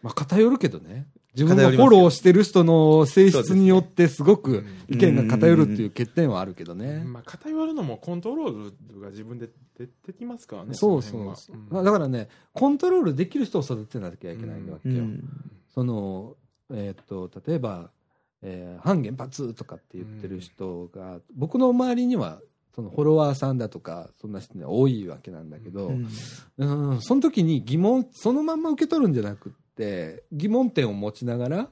[0.02, 1.08] まあ偏るけどね。
[1.34, 7.04] 自分がフォローしてる人の性質によってすごくうん意見が偏るっていう欠点はあるけどね。
[7.06, 9.48] まあ、偏るのもコントロールが自分で
[9.78, 10.74] 出てきますからね。
[10.74, 14.96] そうそうそう、うんだからね、コントロールできる人を育てなきゃいけないわけよ。
[14.96, 15.30] うん。
[15.70, 16.36] その、
[16.72, 17.92] えーっと、例えば、
[18.42, 22.42] えー反原発とかって言ってる人が、僕の周りには、
[22.76, 26.08] そのフォロワーさんだとか、そんな人には多いわけなんだけど、うん。
[26.58, 31.70] うん、その時に疑問、そのまんま受け取るんじゃなくって、疑問点を持ちながら、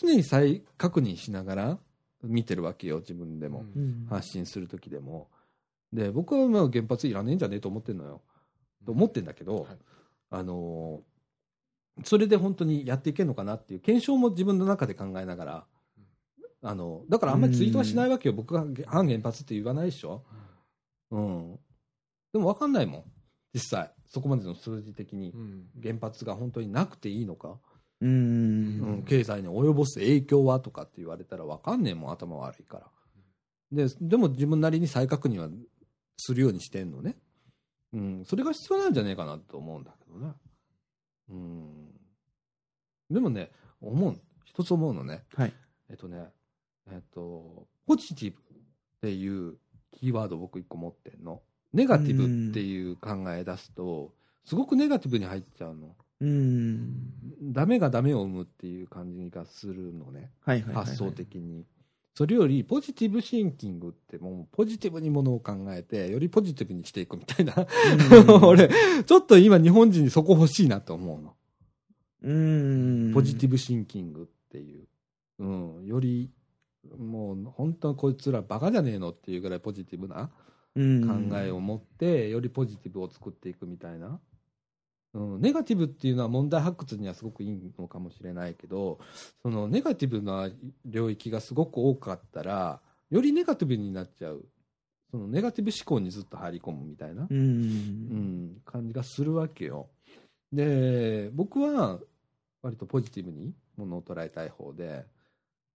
[0.00, 1.78] 常に再確認しながら
[2.22, 4.06] 見てるわけよ自分でも、うん。
[4.08, 5.28] 発信する時でも。
[5.92, 8.22] で僕はまあ原発いらねえんじゃねえと思ってんのよ。
[8.86, 9.78] と思ってんだけど、はい。
[10.30, 11.09] あのー
[12.04, 15.66] それで本当にやっていけるのかなっていう検証も自分の中で考えながら、
[16.62, 20.24] あのだからあんまりツイートはしないわけよ、僕が反原発って言わないでしょ、
[21.10, 21.58] うん、
[22.32, 23.04] でも分かんないもん。
[23.52, 25.30] 実際そこまでの数字的に。
[25.30, 25.64] うん。
[25.82, 27.58] 原発が本当になくていいのか、
[28.00, 28.98] ううん。
[29.00, 32.12] ん経済に及ぼす影響はとかって言われたら分かんねえもん。
[32.12, 32.86] 頭悪いから。
[33.72, 35.48] ででも自分なりに再確認は
[36.16, 37.16] するようにしてんのね、
[37.92, 40.32] うん、それが必要なんじゃねえかなと思うんだけどね
[41.30, 41.90] うん。
[43.10, 43.50] でもね
[43.80, 45.24] 思う一つ思うのね。
[45.34, 45.52] はい。
[45.88, 46.28] えっとね
[46.90, 48.42] えっとポジティブっ
[49.00, 49.56] ていう
[49.92, 51.42] キーワードを僕一個持ってんの。
[51.72, 54.12] ネガティブっていう考え出すと
[54.44, 55.94] すごくネガティブに入っちゃうの。
[56.20, 57.52] うん。
[57.52, 60.30] ダメがダメを生むっていう感じがするのね。
[60.44, 60.84] はいはいはいはい。
[60.86, 61.64] 発想的に。
[62.14, 67.54] それよりポジティブシンキングってもうポジティブにものを考えてよりポジティブにしていくみたいな。
[67.54, 68.44] うん。
[68.44, 68.68] 俺
[69.04, 71.34] ちょっと今日本人にそこ欲しいなと思うの。
[72.22, 73.12] うん。
[73.14, 74.86] ポジティブシンキングっていう、
[75.38, 76.30] うん、より
[76.98, 80.30] もう本当にこいつらバカじゃねえのっていうぐらいポジティブな
[80.74, 84.20] 考えを持ってよりポジティブを作っていくみたいな、
[85.14, 89.00] うん、ネガティブっていうのは問題発掘にはすごくいいのかもしれないけど
[89.42, 90.48] そのネガティブな
[90.84, 92.80] 領域がすごく多かったら
[93.10, 94.44] よりネガティブになっちゃう。
[95.10, 99.88] そのネガティブ思考にずっと入り込むみたいな、うんうん、感じがするわけよ。
[100.52, 101.98] で僕は
[102.62, 105.04] 割とポジティブにものを捉えたい方で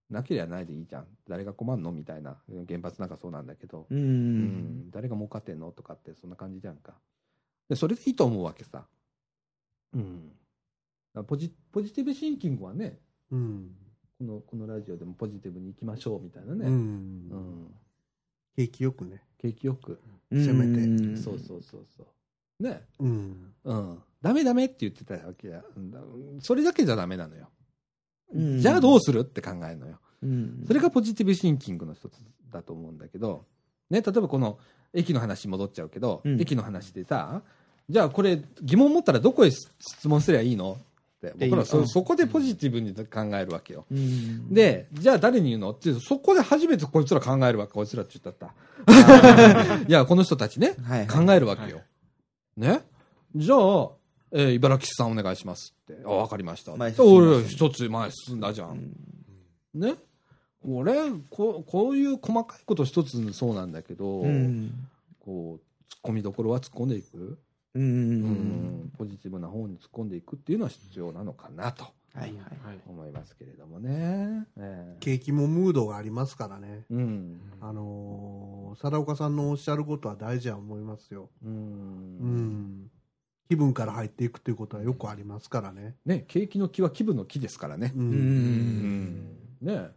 [0.10, 1.06] なければないでいいじゃん。
[1.28, 2.38] 誰が困んのみたいな。
[2.68, 6.94] 原発なんかそうなんだけど、ううんん、誰が儲かってんのとかってそんな感じじゃんか。
[7.68, 8.86] でそれでいいと思うわけさ、
[9.94, 10.32] うん、
[11.26, 13.00] ポジポジティブシンキングはね
[13.32, 13.70] うん。
[14.18, 17.28] このこのラジオでもポジティブにいきましょうみたいなうね、うん。
[17.28, 17.76] ん。
[18.56, 19.22] 景気よくね。
[19.42, 20.00] 景気よく、
[20.32, 20.86] せめて。
[20.86, 21.18] うん。
[21.18, 22.08] そうそうそうそ
[22.60, 22.64] う。
[22.64, 22.82] ね。
[23.00, 23.54] うん。
[23.64, 25.64] うん、ダメダメって言ってたわけや
[26.40, 27.50] それだけじゃダメなのよ、
[28.34, 28.60] うん。
[28.60, 30.00] じゃあどうするって考えるのよ。
[30.24, 30.64] うん。
[30.66, 33.46] それがポジティブシンキングの一つだと思うんだけど、
[33.90, 34.60] ね、例えばこの
[34.94, 36.42] 駅の話戻っちゃうけど、うん。
[36.42, 37.44] 駅の話でさ
[37.90, 39.70] じゃあこれ疑問持ったらどこへ質
[40.08, 40.78] 問すればいいの？
[40.80, 41.34] って。
[41.48, 43.06] 僕らそうんそこでポジティブに考
[43.38, 43.86] えるわけよ。
[43.92, 44.54] うん。
[44.54, 45.72] でじゃあ誰に言うの？
[45.72, 49.80] ってそこで初めてこいつら考えるわけこいつらって言ったった。
[49.88, 51.82] いやこの人たちねはい考えるわけよ。
[52.58, 52.82] ね？
[53.36, 53.90] じゃあ、
[54.32, 56.02] えー茨城市さんお願いしますって。
[56.06, 56.74] あ、わかりました。
[56.74, 58.66] 俺、一つ前進んだじゃ。
[58.68, 58.78] うん。
[58.78, 58.94] ん
[59.74, 59.96] ね？
[60.64, 60.96] これ
[61.30, 64.72] こ、こういう細かいこと一つそうなんだけど、うん。
[65.20, 67.38] こう、突っ込みどころは突っ込んでいく、
[67.76, 71.84] ううんん、ポジティブな方に突っ込んでいくっていうのは必要なのかなと
[72.16, 72.32] はいはい
[72.66, 74.46] はい思いますけれどもね。
[74.58, 76.86] えー景気もムードがありますからね。
[76.90, 77.42] うん。
[77.60, 81.30] あのー、貞岡さんのおっしゃることは大事や思いますよ。
[81.44, 81.48] う。
[81.48, 82.92] うんん。
[83.50, 85.96] 気分から入っていくということはよくありますからね。
[86.06, 87.92] ね、景気の木は気分の木ですからね。
[87.96, 88.00] う。
[88.00, 89.38] うんうん。
[89.62, 89.90] ね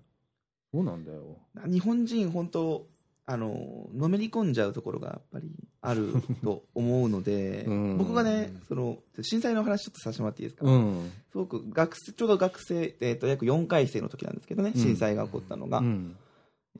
[0.72, 1.38] そうなんだよ。
[1.66, 2.86] 日本人本当
[3.30, 5.50] あののめり込んじゃうところがやっぱり
[5.82, 11.12] あると思うので、 うん僕がねその震災の話ちょっとさせてもらっていいですか、うん。
[11.30, 16.16] すごく学生ちょうど学生、えー、と約4回生の時なんですけどねうん震災が起こったのが、うん。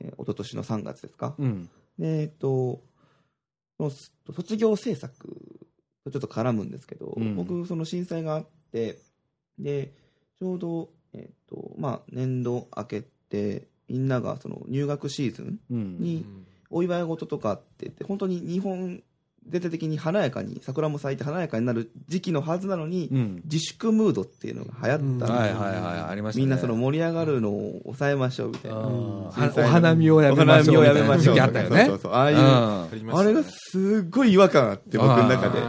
[0.01, 1.69] えー一昨年の3月ですか、うん。
[1.99, 2.81] でえっ、と
[3.77, 3.91] その
[4.33, 5.27] 卒業制作
[6.03, 8.97] とちょっと絡むんですけど、うん僕その震災があって
[9.59, 9.93] で
[10.39, 15.97] ちょうど、えーとまあ、年度明けてみんながその入学シーズンうん。
[15.99, 16.25] に
[16.69, 19.01] お祝い事とかって言って本当に日本
[19.47, 23.41] 全体的に華やかに桜も咲いて華やかになる時期のはずなのに、うん。
[23.45, 26.45] 自粛ムードっていうのが流行ったんですよはいはいはい、ありましたね。
[26.45, 30.83] みんなその盛り上がるのを抑えましょうみたいな、うんはお花見をやめましょう。
[30.83, 31.85] みたいな時期あったよね。
[31.85, 35.59] そうそうそうああいうあれがすっごい違和感あって僕の中で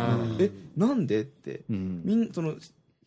[0.44, 2.02] えなんでってうん。
[2.04, 2.54] みんその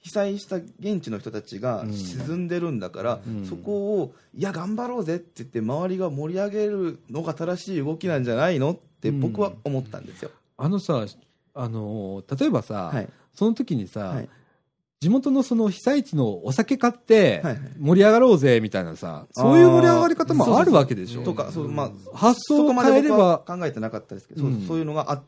[0.03, 1.93] 被災した現地の人たちがうん。
[1.93, 3.45] 沈んでるんだから、うん。
[3.45, 11.05] そこをいや頑張ろうぜって言って周りが盛り上げるのが正しい動きなんじゃないのって僕は思ったんですよ、あのさ、
[11.53, 13.09] あのー、例えばさ、はい。
[13.33, 14.29] その時にさ、はい。
[14.99, 17.61] 地元のその被災地のお酒買ってはいはい。
[17.77, 21.23] 盛り上がろうぜみたいなさ、そういう盛り上がり方もあるわけでしょ。
[21.23, 24.67] とかそうまあ発想を変えれば、考えてなかったですけど、そううん。
[24.67, 25.23] そういうのがあっ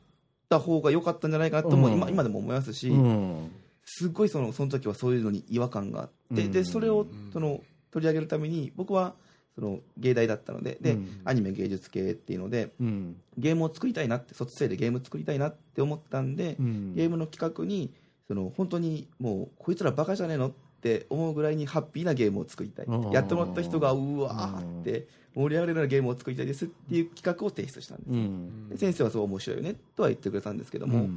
[0.50, 1.94] た方が良かったんじゃないかなとも、うん。
[1.94, 3.52] 今今でも思いますし、うん。
[3.86, 6.52] すっごいそのその時はそういうのに違和感があって、うん。
[6.52, 9.14] でそれをうんその取り上げるために僕は
[9.56, 11.22] その芸大だったのでで、うん。
[11.24, 13.16] アニメ芸術系っていうのでうん。
[13.38, 16.96] ゲームを作りたいなって卒生でゲーム作りたいなって思ったんで、うん。
[16.96, 17.94] ゲームの企画に
[18.28, 20.52] その本当にもうこいつらバカじゃねえのっ
[20.82, 22.86] て思うぐらいにハッピーなゲームを作りたい。
[22.88, 28.70] うんやってもらった人がうわーって盛り上がれるようなゲームを作りたいですっていう企画を提出したんです、うん。
[28.70, 31.10] で先生はそう面白いよねとは言ってくれたんですけども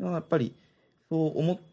[0.00, 0.54] やっぱり
[1.10, 1.69] そう思って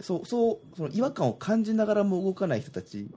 [0.00, 3.08] そうそうその違和感を感じながらも動かない人たち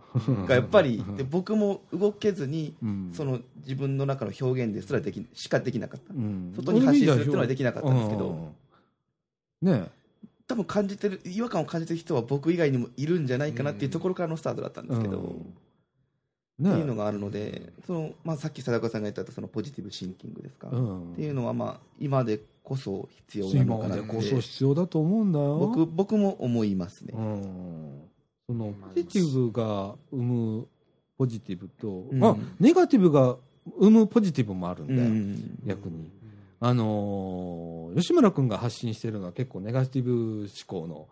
[0.48, 3.12] がやっぱりで僕も動けずにうん。
[3.14, 6.14] その自分の中の表現ですらできしかできなかった。
[6.14, 6.54] うん。
[6.56, 8.54] 外に発信するっていうのはできなかったんですけど
[9.64, 9.72] うん。
[9.72, 9.88] ね
[10.48, 15.24] 多分感じてる違和感を感じてる人は僕以外にもいるんじゃないかなっていうところからのスタートだったんですけど、う
[16.64, 16.72] ん。
[16.72, 21.14] っていうのがあるのでその、まあ、さっき貞子さんが言ったそのポジティブシンキングですか、うん。
[21.14, 24.08] っていうのは、まあ、今でこそ必要な今まのかなって。
[24.08, 25.58] でこそ必要だと思うんだよ。
[25.58, 27.14] 僕僕も思いますね。
[27.16, 27.22] う。
[27.22, 28.02] ん。
[28.48, 30.68] そのポジティブが生む
[31.18, 32.20] ポジティブと、うん。
[32.20, 33.38] まあネガティブが
[33.80, 35.60] 生むポジティブもあるんだよ、うん。
[35.66, 36.10] 逆に。
[36.60, 41.08] あのー吉村君が発信してるのは結構ネガティブ思考の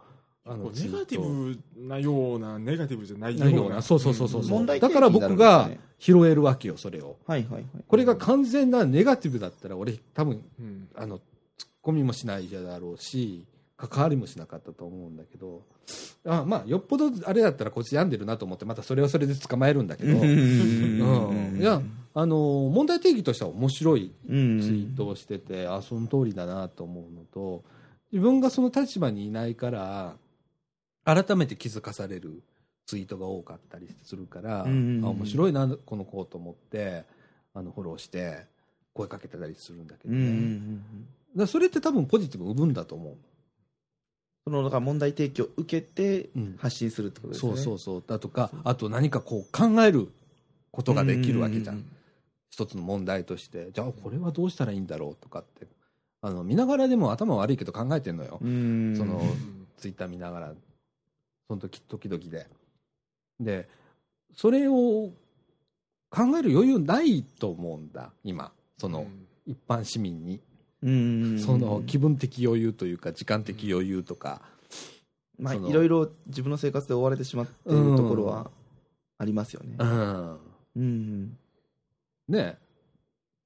[0.45, 3.81] あのネガティブなようなネガティブじゃないような。
[3.81, 5.69] そうそうそうそう、ん問題だから僕が
[5.99, 7.17] 拾えるわけよそれを。
[7.27, 7.63] はいはいはい。
[7.87, 10.87] これが完全なネガティブだったら俺多分うん。
[10.95, 11.19] あの
[11.79, 13.45] ツッコミもしないだろうし
[13.77, 15.63] 関わりもしなかったと思うんだけど
[16.25, 21.57] あまあよっぽどあれだったらこいつ病んでるなと思ってまたそれはそれで捕まえるんだけど、うん。
[21.59, 21.81] いや
[22.13, 22.37] あの
[22.73, 24.61] 問題定義としては面白いうん。
[24.61, 27.63] ツイートをしてて、あその通りだなと思うのと
[28.11, 30.15] 自分がその立場にいないから
[31.05, 32.43] 改めて気づかされる
[32.85, 37.05] ツイートが多かったりするから、うんあ面白いなこの子と思って
[37.53, 38.45] あのフォローして
[38.93, 40.79] 声かけてたりするんだけどね、
[41.35, 43.17] だそれって多分ポジティブを生むんだと思う、
[44.45, 46.55] そのだから問題提起を受けてうん。
[46.57, 47.51] 発信するってことですね。
[47.51, 48.03] そうそうそう。
[48.05, 50.09] だとかあと何かこう考える
[50.71, 51.85] ことができるわけじゃん、うん
[52.51, 53.71] 一つの問題として。
[53.71, 55.67] じゃあこれはどうしたらいいんだろうとかって。
[56.21, 58.95] あの見ながらでも頭悪いけど考えてんのよ、うん。
[58.97, 60.53] そのうんツイッター見ながら。
[61.47, 62.47] その時時々で。
[63.39, 63.69] で
[64.35, 65.11] それを
[66.09, 68.51] 考える余裕ないと思うんだ今。
[68.79, 69.05] その
[69.45, 70.39] 一般市民に、
[70.83, 71.39] うん。
[71.39, 74.41] その気分的余裕というか時間的余裕とか、
[75.37, 78.49] まあいろいろ自分の生活で追われてしまっているところは
[79.17, 79.75] ありますよね。
[79.77, 80.37] うん。
[80.75, 81.37] うん。
[82.27, 82.57] ね。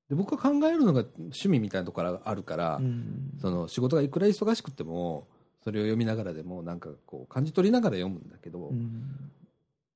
[0.10, 3.38] で僕が考えるのが趣味みたいなところがあるから、うん。
[3.41, 5.27] その仕事がいくら忙しくても
[5.64, 9.31] それを読みながらでもなんかこう感じ取りながら読むんだけど、うん。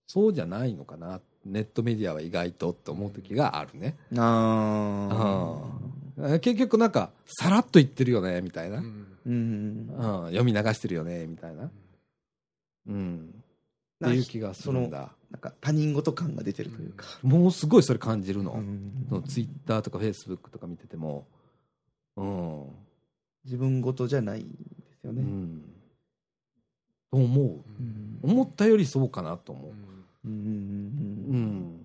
[0.08, 1.20] そうじゃないのかな。
[1.46, 9.08] ネットメディアは意外とって思う時があるね、あえ結局なんかさらっと言ってるよねみたいな、うん。
[9.26, 9.88] うん。
[10.28, 11.70] 読み流してるよねみたいな、
[12.88, 13.30] うん、
[14.06, 15.12] っていう気がするんだ。
[15.30, 17.06] なんか他人事感が出てるというか。
[17.22, 19.06] もうすごいそれ感じるの,、うん。
[19.10, 21.28] そのツイッターとかフェイスブックとか見てても。
[22.16, 22.66] うん、
[23.46, 24.46] 自分事じゃないで
[25.00, 25.22] すよね。
[25.22, 25.62] うん、
[27.12, 27.46] と思う。
[27.46, 28.20] うん。
[28.24, 29.72] 思ったよりそうかなと思う。
[30.26, 30.34] うん。
[30.34, 30.36] う
[31.36, 31.77] ん、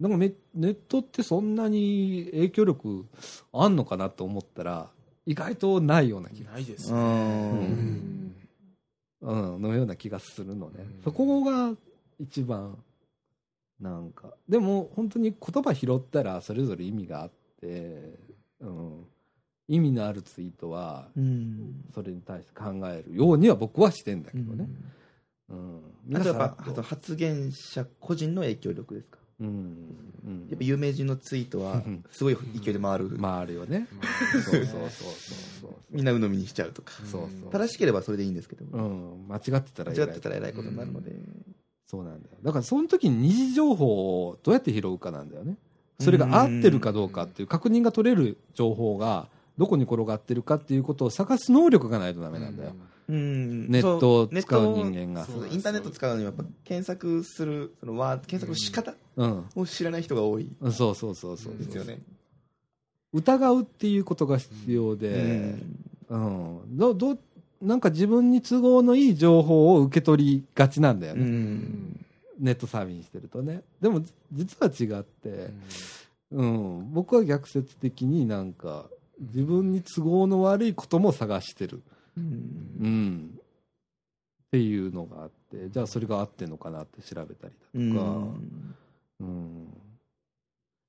[0.00, 3.06] なんかネネットってそんなに影響力
[3.52, 4.90] あんのかなと思ったら
[5.26, 6.98] 意外とないような気が、ないですね。
[6.98, 8.34] うん。
[9.20, 9.54] うん。
[9.54, 11.02] うん、のような気がするのね、うん。
[11.02, 11.74] そこが
[12.20, 12.78] 一番
[13.80, 17.30] なんかでも本当に言葉拾ったらそれぞれ意味があっ
[17.60, 18.18] て、
[18.60, 19.04] うん、
[19.66, 21.84] 意味のあるツイートはうん。
[21.92, 24.68] それに対して考えるようには僕はしてんだけどね、
[25.48, 25.82] うん。
[26.14, 29.18] あとやっぱ発言者個人の影響力ですか？
[29.40, 29.48] うん
[30.26, 32.04] うんやっぱ有名人のツイートはうん。
[32.10, 33.86] すごい勢いで回る、まああるよね。
[33.92, 34.90] まそうそうそうそう。
[35.60, 36.92] そうみんな鵜呑みにしちゃうとか。
[37.04, 37.50] そうそう。
[37.50, 41.12] 正しければそれでいいんですけど、うん、間違ってたら間違ってたらえらいことになるので、
[41.86, 42.36] そうなんだよ。
[42.42, 45.56] だからその時に二次情報をどうやって拾うかなんだよね。
[46.00, 49.28] それが合ってるかどうかっていう確認が取れる情報が
[49.58, 52.74] どこに転がってるかっていうことを探す能力がないとダメなんだよ、
[53.08, 53.68] うん。
[53.68, 55.26] ネットを使う人間が。
[55.26, 59.44] そうインターネット使うのにやっぱ検索するそのワード検索の仕方うん。
[59.56, 60.48] を知らない人が多い。
[60.62, 61.56] そうそうそうそうそう。
[61.58, 61.98] ですよね。
[63.12, 65.56] 疑うっていうことが必要うで、
[66.08, 66.08] ん。
[66.08, 66.78] うん。
[66.78, 67.18] どどう
[67.60, 72.06] なんか自分に都合のいい情報を受け取りがちなんだようね、ん。
[72.38, 73.62] ネットサーフィンしてるとね。
[73.80, 75.50] でも実は違って、
[76.30, 78.86] うん、僕は逆説的になんか
[79.20, 81.82] 自分に都合の悪いことも探してる、
[82.16, 82.24] うん。
[82.80, 88.28] うん、っていうのがあってじゃあそれが合ってんのかなって調べたりだとか、
[89.20, 89.68] うん。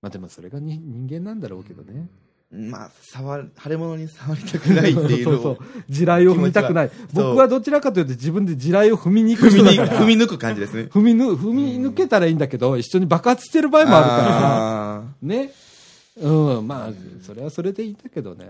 [0.02, 2.08] まあでもそれがに人間なんだろうけどね、
[2.52, 5.58] まあ触る腫れ物に触りたくないっていう そうそう。
[5.90, 6.92] 地雷を踏みたくない。
[7.14, 10.84] 僕はどちらかというと自分で地雷を踏みに行く踏み踏み抜く感じですね。
[10.84, 14.96] 踏みぬ踏み抜けたらいいんだけど一緒に爆発してる場合もあるから。
[14.98, 15.54] あね
[16.20, 16.90] うんまあ
[17.22, 18.46] それはそれでいいんだけどね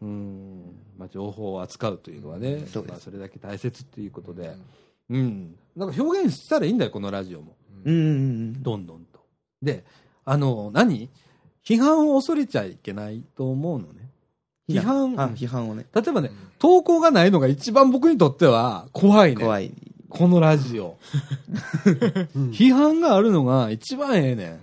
[0.00, 4.54] うんまあ情報を扱うというのはねそまあ、それだけ大切っていうことで
[5.12, 5.54] うん。
[5.76, 7.54] なんか表現したらいいんだよ、このラジオも。
[7.84, 8.10] うんうんう
[8.58, 8.62] ん。
[8.62, 9.20] どんどんと。
[9.62, 9.84] で、
[10.24, 11.08] あの、何？
[11.64, 14.10] 批判を恐れちゃいけないと思うのね。
[14.68, 15.86] 批判、あ、批判をね。
[15.94, 19.42] 例えばね、投稿がないのが一番僕にとっては怖いね。
[19.42, 19.72] 怖い。
[20.08, 20.98] このラジオ。
[22.34, 24.58] うん批判があるのが一番ええねん。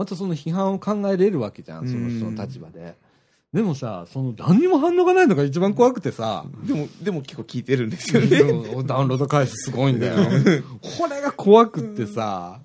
[0.00, 2.94] うんまたその批判を考えれるわけじゃん、そのうん人の立場で。
[3.52, 8.38] でもさ、その何にも反応がないのが一番怖くてさ、でも、でも結構聞いてるんですよね。
[8.38, 10.14] うんダウンロード回数すごいんだよ。
[10.98, 12.60] これが怖くってさ、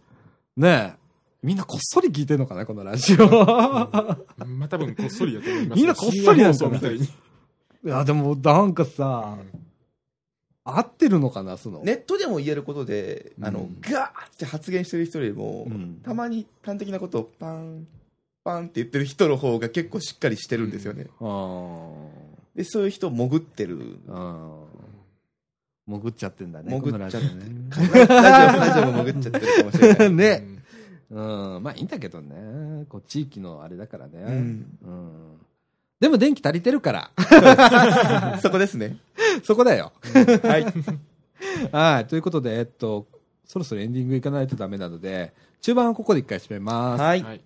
[0.55, 0.99] ねえ、
[1.43, 3.27] みんなこっそり聞いてんのかな、このラジオ。
[3.27, 7.05] まあ多分こっそりやと思いますみんなこっそりやと思う深夜放送みたいに。
[7.05, 7.09] い
[7.89, 9.37] や、でもなんかさ、
[10.65, 11.81] 合ってるのかな、その。
[11.83, 17.87] ネットでも言えることで、あのうん、ガーって発言してる人よりも、うんたまに端的なことをパン、
[18.43, 21.05] パンって言ってる人の方が結構しっかりしてるんですよね。
[22.55, 23.99] で、そういう人潜ってる。
[25.87, 27.27] 潜っちゃってんだね、潜っちゃって
[28.07, 30.09] ラジオも潜っちゃってるかもしれない。
[30.17, 30.47] ね。
[31.11, 31.21] う
[31.59, 32.85] ん、まあいいんだけどね。
[32.89, 34.13] こう地域のあれだからね。
[34.15, 35.44] うんうん
[36.05, 37.09] でも電気足りてるから。
[38.39, 38.97] そこですね。
[39.43, 39.91] そこだよ。
[40.43, 40.65] はい。
[41.73, 42.05] はい。
[42.05, 43.07] ということで、えっと、
[43.43, 47.01] そろそろエンディングいかないとダメなので、中盤はここで一回締めます。
[47.01, 47.23] はい。
[47.23, 47.41] はい。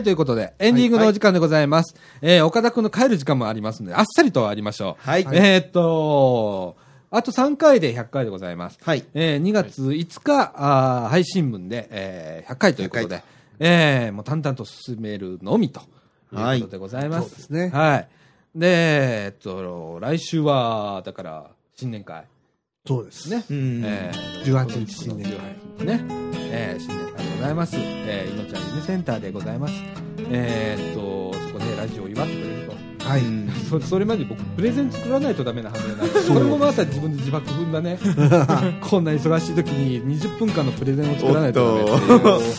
[0.00, 1.94] はい、ということで、エンディングのお時間でございます。
[2.22, 5.06] えー岡田くんの帰る時間もありますので、あっさりとありましょう。
[5.06, 5.26] はい。
[5.30, 6.76] えーっと、
[7.10, 8.78] あと3回で100回でございます。
[8.82, 9.04] はい。
[9.12, 13.22] えー2月5日、あー配信分で、えー100回ということ100で、
[13.58, 15.82] えーもう淡々と進めるのみとい
[16.32, 17.28] うことでございます。
[17.28, 18.08] そうですねはい。
[18.54, 18.66] で、
[19.26, 22.24] えっと、来週は、だから、新年会。
[22.86, 23.36] そうですね。
[23.36, 23.44] ね。
[23.50, 25.30] うんえー18日新年
[25.78, 25.84] 会。
[25.86, 26.00] ね。
[26.50, 27.09] えー新年
[27.40, 27.76] ございます。
[27.78, 29.74] えー、いのちゃん夢センターでございます。
[30.30, 33.08] えーっと、そこでラジオを祝ってくれると。
[33.08, 33.22] はい。
[33.22, 37.98] うんそそれまで僕、プレゼン作らないとダメなはずなんで、それもまた自分で自爆踏んだね。
[38.82, 42.52] こんな忙しい時に20分間のプレゼンを作らないとダメっていう。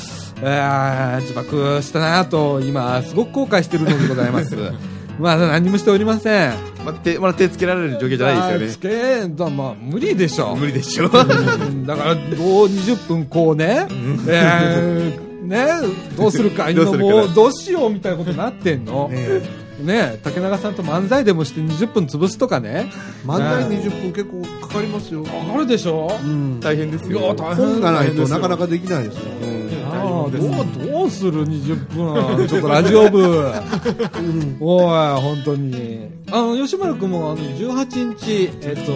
[0.44, 4.56] えー自爆したなと、今、すごく後悔してるのでございます。
[5.22, 6.54] まだ何もしておりません。
[6.84, 9.28] まあ、手、まだ手つけられる状況じゃないですよね。
[9.28, 10.56] つけだまあ、無理でしょ。
[10.56, 11.06] 無理でしょ。
[11.06, 12.26] うんだから、どう
[12.66, 13.88] 20分こうね、
[14.28, 15.68] えーね、
[16.18, 19.10] どうするか、今どうするかもうどうしようみたいなことになってんの。
[19.10, 19.42] ね
[19.82, 22.92] ね、竹永さんと漫才でもして20分潰すとかね。
[23.26, 25.24] 漫才20分結構かかりますよ。
[25.28, 26.60] あるでしょうん。
[26.60, 27.34] 大変ですよ。
[27.34, 28.66] 大変本がないとなかなか。
[28.66, 29.22] かできないですよ。
[30.02, 32.48] どう、どうする20分。
[32.48, 33.20] ちょっとラジオ部。
[33.22, 34.58] うん。
[34.60, 36.08] おい、本当に。
[36.32, 38.92] あの、吉村君も、あの、18日、えっと、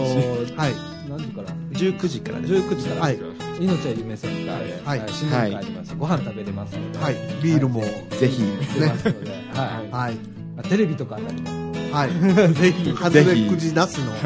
[0.56, 0.96] はい。
[1.10, 2.54] 何時から？19時からです。
[2.54, 3.02] ?19 時から。
[3.02, 3.20] はい。
[3.60, 5.96] 命は夢センターで、はい新年会あります。
[5.98, 7.00] ご飯食べれますので。
[7.00, 7.16] はい。
[7.42, 7.82] ビールも。
[7.82, 8.44] ぜひ。
[8.80, 9.30] 出ますので。
[9.54, 9.92] はい。
[9.92, 10.18] はい。
[10.58, 12.10] あテレビとか当たりまはい。
[12.56, 12.62] す。
[12.62, 12.92] ぜひ。
[12.92, 14.18] 外れくじなしのは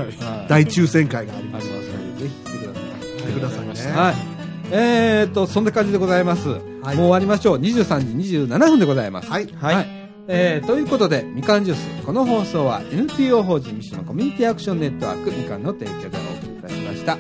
[0.46, 1.68] い大抽選会があります。
[1.68, 3.18] ありますので、ぜひ来てください。
[3.18, 3.98] 来てくださいね。
[3.98, 4.16] はい。
[4.72, 6.69] えー、っと、そんな感じでございます。
[6.82, 7.58] いもう終わりましょう。
[7.60, 9.30] 23時27分でございます。
[9.30, 9.48] はい。
[9.56, 10.00] はい
[10.32, 12.06] えー、ということで、みかんジュース。
[12.06, 17.18] この放送は NPO 法人三島コミュニティアクションネットワークみかんの提供でお送りいたしました。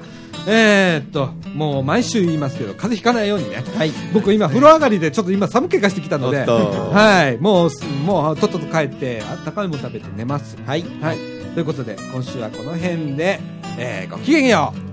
[0.47, 3.63] えー、っと、もう毎週言いますけど、風邪ひかないようにね。
[3.75, 3.91] はい。
[4.13, 10.55] 僕今風呂上がりでちょっと今寒気がしてきたので、はい、もうす、もうとっとと帰って、あったかいもの食べて寝ます。
[10.65, 10.83] はい。
[11.01, 11.17] はい。
[11.55, 13.39] ということで、今週はこの辺で、
[13.77, 14.88] えー、ごきげんよう